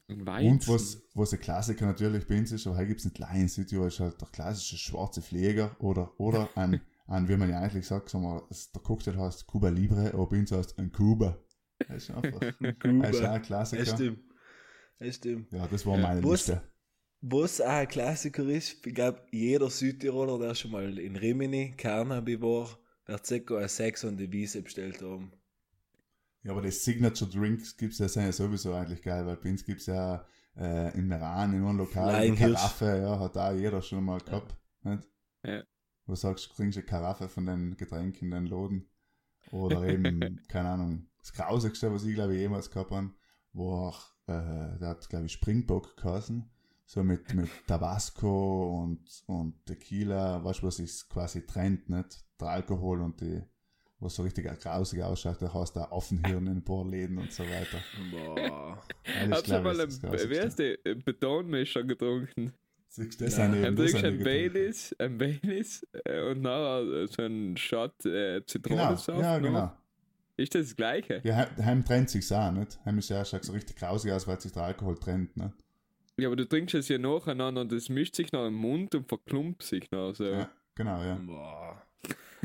Weizen. 0.26 0.51
Und 0.51 0.68
was, 0.70 1.01
was 1.15 1.34
ein 1.34 1.39
Klassiker 1.39 1.86
natürlich 1.86 2.26
bei 2.28 2.38
uns 2.39 2.51
ist, 2.53 2.65
aber 2.68 2.78
hier 2.78 2.86
gibt 2.88 2.99
es 3.01 3.05
nicht 3.05 3.22
allein 3.22 3.41
in 3.41 3.47
Südtirol, 3.49 3.88
ist 3.89 3.99
halt 3.99 4.20
der 4.22 4.28
klassische 4.30 4.78
schwarze 4.78 5.22
Flieger 5.22 5.76
oder, 5.80 6.18
oder 6.18 6.49
ein, 6.55 6.80
ein, 7.07 7.28
wie 7.28 7.36
man 7.36 7.49
ja 7.49 7.59
eigentlich 7.59 7.86
sagt, 7.88 8.09
sagen 8.09 8.24
wir, 8.24 8.45
das- 8.47 8.72
der 8.72 8.82
Cocktail 8.82 9.18
heißt 9.18 9.47
Cuba 9.47 9.68
Libre, 9.70 10.13
aber 10.13 10.28
bei 10.30 10.39
uns 10.39 10.51
heißt 10.51 10.80
ein 10.80 10.91
Cuba. 10.93 11.38
Das 11.88 12.03
ist 12.03 12.11
einfach, 12.11 12.39
das 12.39 12.49
ist 12.51 12.86
auch 12.86 12.89
ein 12.89 13.03
Ja, 13.13 13.39
Klassiker. 13.39 13.86
stimmt. 13.86 14.20
Ja, 14.99 15.11
stimmt. 15.11 15.51
Ja, 15.51 15.68
das 15.68 15.86
war 15.86 15.97
Ja. 15.97 16.01
meine 16.07 16.24
Was- 16.24 16.32
Liste. 16.47 16.61
Was 17.22 17.59
auch 17.61 17.68
ein 17.68 17.88
Klassiker 17.88 18.43
ist, 18.43 18.86
ich 18.86 18.93
glaube, 18.93 19.22
jeder 19.32 19.70
Südtiroler, 19.70 20.38
der 20.39 20.55
schon 20.55 20.72
mal 20.72 20.99
in 20.99 21.15
Rimini, 21.15 21.74
Carnaby 21.76 22.39
war, 22.41 22.78
wird 23.05 23.26
sicher 23.26 23.57
ein 23.57 23.70
Sex 23.70 24.05
on 24.05 24.18
the 24.18 24.32
Wiese 24.32 24.61
bestellt 24.61 25.01
haben. 25.01 25.32
Ja, 26.43 26.51
aber 26.51 26.61
die 26.61 26.72
Signature 26.72 27.30
Drinks 27.30 27.76
gibt 27.76 27.93
es 27.93 27.99
ja, 27.99 28.07
sind 28.07 28.24
ja 28.24 28.32
sowieso 28.32 28.74
eigentlich 28.74 29.01
geil, 29.01 29.26
weil 29.26 29.38
bei 29.38 29.49
uns 29.49 29.65
gibt 29.65 29.82
es 29.82 29.88
ja 29.88 30.26
äh, 30.55 30.95
in 30.97 31.07
Meran, 31.07 31.53
in 31.53 31.65
einem 31.65 31.78
Lokal, 31.78 32.15
eine. 32.15 32.36
Karaffe, 32.36 32.86
ja, 32.86 33.20
hat 33.20 33.38
auch 33.38 33.53
jeder 33.53 33.82
schon 33.82 34.03
mal 34.03 34.20
gehabt. 34.20 34.55
Nicht? 34.84 35.09
Ja. 35.43 35.63
Wo 36.05 36.13
du 36.13 36.15
sagst, 36.15 36.49
du 36.49 36.53
trinkst 36.53 36.78
eine 36.78 36.86
Karaffe 36.86 37.28
von 37.28 37.45
den 37.45 37.76
Getränken 37.76 38.32
in 38.32 38.32
den 38.32 38.45
Laden. 38.45 38.89
Oder 39.51 39.84
eben, 39.88 40.39
keine 40.47 40.70
Ahnung, 40.70 41.07
das 41.20 41.34
Grausigste, 41.34 41.91
was 41.91 42.05
ich 42.05 42.13
glaube 42.13 42.36
ich 42.36 42.39
jemals 42.39 42.70
gehabt 42.70 42.91
habe, 42.91 43.11
wo 43.53 43.74
auch, 43.74 44.11
äh, 44.28 44.78
der 44.80 44.89
hat 44.89 45.09
glaube 45.09 45.26
ich 45.26 45.34
Springbock 45.34 45.97
geheißen. 45.97 46.49
So 46.90 47.04
mit, 47.04 47.34
mit 47.34 47.50
Tabasco 47.68 48.82
und, 48.82 49.02
und 49.26 49.66
Tequila, 49.66 50.42
weißt 50.42 50.62
du, 50.62 50.68
was 50.68 50.78
sich 50.78 51.10
quasi 51.10 51.46
trennt, 51.46 51.90
nicht? 51.90 52.24
Der 52.40 52.48
Alkohol 52.48 53.02
und 53.02 53.20
die, 53.20 53.44
was 54.00 54.16
so 54.16 54.24
richtig 54.24 54.46
grausig 54.62 55.04
ausschaut, 55.04 55.42
da 55.42 55.54
hast 55.54 55.76
du 55.76 55.82
auch 55.82 55.98
Affenhirn 55.98 56.48
in 56.48 56.58
ein 56.60 56.64
paar 56.64 56.86
Läden 56.88 57.18
und 57.18 57.34
so 57.34 57.44
weiter. 57.44 57.80
Boah. 58.10 58.82
Ja, 59.06 59.42
glaub 59.42 59.44
ich, 59.44 59.64
mal 59.64 59.76
Grausigste. 59.76 60.30
wer 60.30 60.44
ist 60.46 60.60
der, 60.60 60.78
Betonmischer 60.96 61.84
getrunken? 61.84 62.54
Siehst 62.88 63.20
du, 63.20 63.26
das 63.26 63.38
Ein 63.38 63.54
eben, 63.66 63.76
das 63.76 63.94
ein. 63.96 64.24
Baileys, 64.24 64.96
ein 64.98 65.18
Baileys 65.18 65.86
äh, 66.06 66.22
und 66.32 66.42
nachher 66.42 67.06
so 67.10 67.22
ein 67.22 67.58
Shot 67.58 68.06
äh, 68.06 68.36
Genau, 68.36 68.46
Zitronensaft. 68.46 69.10
ja, 69.10 69.38
noch. 69.40 69.46
genau. 69.46 69.72
Ist 70.38 70.56
das 70.56 70.68
das 70.68 70.76
Gleiche? 70.78 71.20
Ja, 71.26 71.50
heim, 71.58 71.84
trennt 71.84 72.10
sich 72.12 72.32
auch, 72.32 72.50
nicht? 72.52 72.80
Heim 72.86 72.98
ist 73.00 73.10
ja 73.10 73.26
schaut 73.26 73.44
so 73.44 73.52
richtig 73.52 73.76
grausig 73.76 74.14
aus, 74.14 74.26
weil 74.26 74.40
sich 74.40 74.54
der 74.54 74.64
Alkohol 74.64 74.98
trennt, 74.98 75.36
ne? 75.36 75.52
Ja, 76.20 76.28
aber 76.28 76.36
du 76.36 76.47
trinkst 76.47 76.74
es 76.76 76.88
ja 76.88 76.97
nacheinander 76.97 77.61
und 77.61 77.72
das 77.72 77.89
mischt 77.89 78.15
sich 78.15 78.32
noch 78.32 78.47
im 78.47 78.55
Mund 78.55 78.95
und 78.95 79.07
verklumpt 79.07 79.63
sich 79.63 79.89
noch. 79.91 80.13
So. 80.13 80.26
Ja, 80.26 80.49
genau, 80.76 81.01
ja. 81.03 81.15
Boah. 81.15 81.84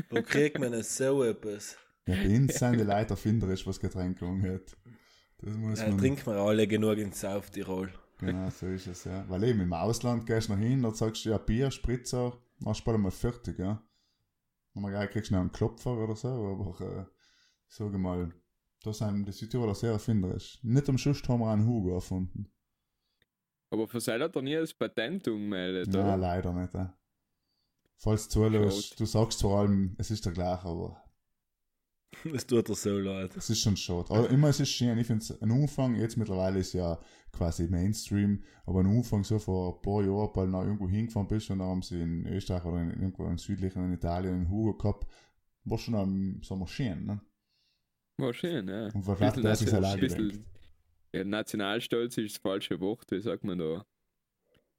Da 0.09 0.21
kriegt 0.21 0.59
man 0.59 0.73
es 0.73 0.95
so 0.95 1.23
etwas. 1.23 1.77
Ja, 2.05 2.15
bei 2.15 2.35
uns 2.35 2.55
sind 2.59 2.73
die 2.79 2.83
Leute 2.83 3.11
erfinderisch, 3.11 3.65
was 3.65 3.79
Getränke 3.79 4.25
angeht. 4.25 4.75
Das 5.39 5.55
muss 5.55 5.79
Ja, 5.79 5.87
man. 5.89 5.97
trinken 5.97 6.25
wir 6.25 6.35
alle 6.35 6.67
genug 6.67 6.97
in 6.97 7.11
South 7.13 7.49
Tirol. 7.51 7.91
Genau, 8.19 8.49
so 8.49 8.67
ist 8.67 8.87
es, 8.87 9.05
ja. 9.05 9.25
Weil 9.27 9.43
eben 9.43 9.61
im 9.61 9.73
Ausland 9.73 10.25
gehst 10.25 10.49
du 10.49 10.53
noch 10.53 10.59
hin, 10.59 10.81
dort 10.81 10.95
sagst 10.97 11.25
du 11.25 11.29
ja 11.29 11.37
Bier, 11.37 11.71
Spritzer, 11.71 12.37
machst 12.59 12.81
du 12.81 12.85
bald 12.85 12.99
mal 12.99 13.11
fertig, 13.11 13.57
ja. 13.59 13.81
Und 14.73 14.81
mal 14.83 15.07
kriegst 15.07 15.31
du 15.31 15.35
noch 15.35 15.41
einen 15.41 15.51
Klopfer 15.51 15.97
oder 15.97 16.15
so, 16.15 16.27
aber 16.27 16.85
äh, 16.85 17.05
sag 17.67 17.91
mal, 17.93 18.31
da 18.83 18.93
sind 18.93 19.27
die 19.27 19.31
Südtiroler 19.31 19.75
sehr 19.75 19.91
erfinderisch. 19.91 20.59
Nicht 20.63 20.89
am 20.89 20.97
Schluss 20.97 21.21
haben 21.27 21.41
wir 21.41 21.51
einen 21.51 21.65
Hugo 21.67 21.95
erfunden. 21.95 22.49
Aber 23.73 23.87
für 23.87 23.99
sich 23.99 24.13
hat 24.13 24.35
er 24.35 24.41
nie 24.43 24.53
das 24.55 24.73
Patent 24.73 25.27
umgemeldet, 25.27 25.87
Nein, 25.91 26.03
oder? 26.03 26.17
leider 26.17 26.53
nicht. 26.53 26.73
Ja. 26.73 26.95
Falls 27.97 28.27
du 28.27 28.33
zuhörst, 28.33 28.99
du 28.99 29.05
sagst 29.05 29.41
vor 29.41 29.59
allem, 29.59 29.95
es 29.97 30.11
ist 30.11 30.25
der 30.25 30.33
gleiche, 30.33 30.65
aber 30.65 31.01
Es 32.33 32.45
tut 32.45 32.69
er 32.69 32.75
so 32.75 32.99
leid. 32.99 33.35
es 33.35 33.49
ist 33.49 33.61
schon 33.61 33.75
schade. 33.75 34.11
Aber 34.11 34.29
immer 34.29 34.49
es 34.49 34.59
ist 34.59 34.69
schön, 34.69 34.97
ich 34.99 35.07
finde 35.07 35.25
ein 35.41 35.49
Umfang, 35.51 35.95
jetzt 35.95 36.17
mittlerweile 36.17 36.59
ist 36.59 36.73
ja 36.73 36.99
quasi 37.31 37.67
Mainstream, 37.67 38.43
aber 38.67 38.81
ein 38.81 38.85
Umfang 38.85 39.23
so 39.23 39.39
vor 39.39 39.75
ein 39.75 39.81
paar 39.81 40.03
Jahren, 40.03 40.31
bald 40.33 40.49
noch 40.51 40.63
irgendwo 40.63 40.87
hingefahren 40.87 41.27
bist 41.27 41.49
und 41.49 41.57
dann 41.59 41.67
haben 41.69 41.81
sie 41.81 41.99
in 41.99 42.27
Österreich 42.27 42.63
oder 42.65 42.79
in, 42.81 42.91
irgendwo 42.91 43.25
in 43.25 43.37
südlichen 43.39 43.83
in 43.85 43.93
Italien 43.93 44.35
einen 44.35 44.49
Hugo 44.51 44.77
gehabt, 44.77 45.07
war 45.63 45.77
schon 45.79 45.95
am 45.95 46.43
Sommer 46.43 46.67
schön, 46.67 47.05
ne? 47.05 47.21
War 48.19 48.33
schön, 48.33 48.67
ja. 48.67 48.89
Und 48.93 49.01
vielleicht 49.03 49.37
hat 49.37 49.43
er 49.43 49.55
sich 49.55 49.65
Bisschen- 49.65 49.83
allein 49.83 49.99
bisschen-. 49.99 50.45
Ja, 51.13 51.23
Nationalstolz 51.23 52.17
ist 52.17 52.35
das 52.35 52.41
falsche 52.41 52.79
Wort, 52.79 53.09
wie 53.11 53.21
sagt 53.21 53.43
man 53.43 53.59
da? 53.59 53.85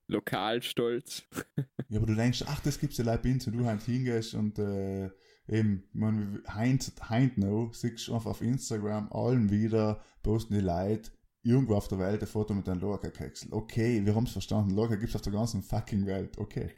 Lokalstolz. 0.08 1.22
Ja, 1.90 1.98
aber 1.98 2.06
du 2.06 2.14
denkst, 2.14 2.42
ach, 2.46 2.60
das 2.60 2.80
gibt's 2.80 2.96
ja 2.96 3.04
Leute 3.04 3.28
uns, 3.28 3.46
wenn 3.46 3.58
du 3.58 3.66
halt 3.66 3.82
hingehst 3.82 4.34
und 4.34 4.58
äh, 4.58 5.10
eben, 5.46 5.84
ich 5.92 5.94
meine, 5.94 6.42
heint, 6.48 6.92
heint 7.08 7.36
noch, 7.38 7.72
siehst 7.72 8.08
du 8.08 8.14
einfach 8.14 8.30
auf 8.30 8.40
Instagram 8.40 9.12
allen 9.12 9.50
wieder, 9.50 10.02
posten 10.22 10.54
die 10.54 10.60
Leute 10.60 11.10
irgendwo 11.42 11.74
auf 11.74 11.86
der 11.88 11.98
Welt 11.98 12.22
ein 12.22 12.26
Foto 12.26 12.54
mit 12.54 12.68
einem 12.68 12.80
Lorca-Keksel. 12.80 13.52
Okay, 13.52 14.04
wir 14.04 14.14
haben's 14.14 14.32
verstanden, 14.32 14.74
Lorca 14.74 14.96
gibt's 14.96 15.14
auf 15.14 15.22
der 15.22 15.34
ganzen 15.34 15.62
fucking 15.62 16.06
Welt, 16.06 16.38
okay. 16.38 16.74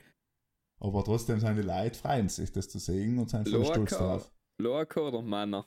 Aber 0.78 1.04
trotzdem 1.04 1.40
sind 1.40 1.56
die 1.56 1.62
Leute 1.62 1.98
freuen 1.98 2.28
sich, 2.28 2.52
das 2.52 2.68
zu 2.68 2.78
sehen 2.78 3.18
und 3.18 3.30
sind 3.30 3.48
voll 3.48 3.64
stolz 3.64 3.90
drauf. 3.96 4.32
Lorca 4.58 5.00
oder 5.00 5.22
Männer? 5.22 5.66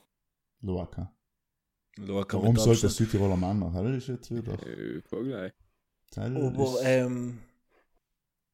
Lorca. 0.60 1.16
Warum 1.96 2.56
sollte 2.56 2.86
Abstand. 2.86 2.92
Südtiroler 2.92 3.36
Mann 3.36 3.58
noch? 3.58 3.72
Das 3.74 3.96
ist 3.96 4.08
jetzt 4.08 4.30
wieder. 4.30 4.54
Äh, 4.66 5.00
frag 5.02 5.24
gleich. 5.24 5.52
Das 6.12 6.24
Aber 6.24 6.82
ähm, 6.82 7.38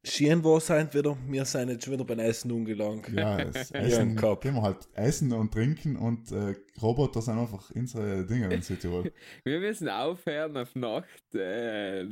schön 0.05 0.45
war 0.45 0.59
es 0.59 0.69
halt 0.71 0.95
wieder, 0.95 1.17
wir 1.27 1.45
sind 1.45 1.69
jetzt 1.71 1.85
schon 1.85 1.95
wieder 1.95 2.05
beim 2.05 2.19
Essen 2.19 2.51
angelangt. 2.53 3.09
Ja, 3.09 3.45
das 3.45 3.71
Ja, 3.71 3.81
Essen, 3.81 4.17
Cup. 4.17 4.43
gehen 4.43 4.55
wir 4.55 4.63
halt 4.63 4.89
essen 4.95 5.33
und 5.33 5.53
trinken 5.53 5.97
und 5.97 6.31
äh, 6.33 6.55
Roboter 6.81 7.23
sind 7.23 7.39
einfach 7.39 7.71
unsere 7.71 8.27
Dinge 8.27 8.53
in 8.53 8.63
Südtirol. 8.63 9.13
Wir 9.45 9.61
müssen 9.61 9.89
aufhören 9.89 10.57
auf 10.57 10.75
Nacht 10.75 11.35
äh, 11.35 12.07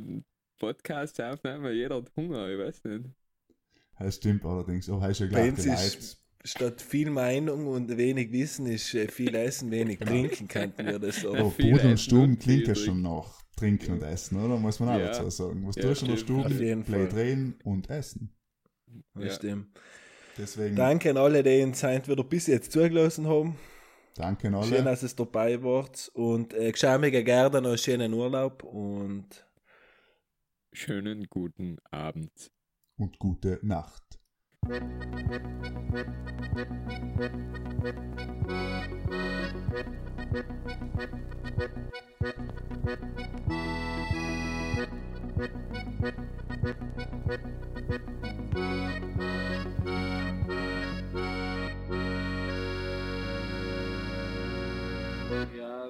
Podcast 0.57 1.21
aufnehmen, 1.21 1.63
weil 1.63 1.73
jeder 1.75 1.97
hat 1.97 2.11
Hunger, 2.15 2.49
ich 2.49 2.59
weiß 2.59 2.83
nicht. 2.85 3.05
Das 3.99 4.15
stimmt 4.15 4.43
allerdings. 4.45 4.89
Oh, 4.89 5.01
hast 5.01 5.19
du 5.19 5.25
ja 5.25 5.29
gleich 5.29 5.53
die 5.55 5.69
Leute. 5.69 6.17
Statt 6.45 6.81
viel 6.81 7.09
Meinung 7.09 7.67
und 7.67 7.97
wenig 7.97 8.31
Wissen 8.31 8.65
ist 8.67 8.93
äh, 8.93 9.07
viel 9.07 9.35
Essen, 9.35 9.71
wenig 9.71 9.99
Trinken, 9.99 10.47
könnten 10.47 10.85
wir 10.85 10.99
das 10.99 11.21
sagen. 11.21 11.41
Oh, 11.41 11.49
Pudel 11.49 11.91
und 11.91 11.99
Stuben 11.99 12.23
und 12.33 12.39
klingt 12.39 12.67
ja 12.67 12.75
schon 12.75 13.01
nach 13.01 13.41
Trinken 13.57 13.93
und 13.93 14.03
Essen, 14.03 14.37
oder? 14.43 14.57
Muss 14.57 14.79
man 14.79 14.89
auch 14.89 14.99
Ja. 14.99 15.07
dazu 15.07 15.29
sagen. 15.29 15.65
Was 15.67 15.75
Ja, 15.75 15.83
tust 15.83 16.01
du 16.01 16.05
in 16.05 16.11
der. 16.11 16.17
Stube? 16.17 16.49
Play 16.49 16.83
Fall. 16.83 17.07
drehen 17.09 17.55
und 17.63 17.89
essen. 17.89 18.33
Das 19.13 19.23
Ja. 19.25 19.31
stimmt. 19.33 19.67
Deswegen 20.37 20.75
Danke 20.75 21.09
an 21.11 21.17
alle, 21.17 21.41
die 21.43 21.63
uns 21.63 21.81
wieder 21.83 22.23
bis 22.23 22.47
jetzt 22.47 22.71
zugelassen 22.71 23.27
haben. 23.27 23.55
danke 24.15 24.47
an 24.49 24.63
Schön, 24.63 24.73
alle 24.73 24.83
dass 24.83 25.03
es 25.03 25.15
dabei 25.15 25.63
wart. 25.63 26.11
Und 26.13 26.53
äh, 26.53 26.71
geschah 26.71 26.97
mir 26.97 27.11
gerne 27.11 27.61
noch 27.61 27.69
einen 27.69 27.77
schönen 27.77 28.13
Urlaub. 28.13 28.63
Und 28.63 29.45
Schönen 30.73 31.27
guten 31.29 31.77
Abend. 31.89 32.51
und 32.97 33.17
gute 33.19 33.59
Nacht. 33.61 34.03
Ja, 34.65 34.71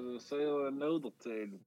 dat 0.02 0.22
is 0.22 0.30
heel 0.30 0.72
nodeltelen. 0.72 1.66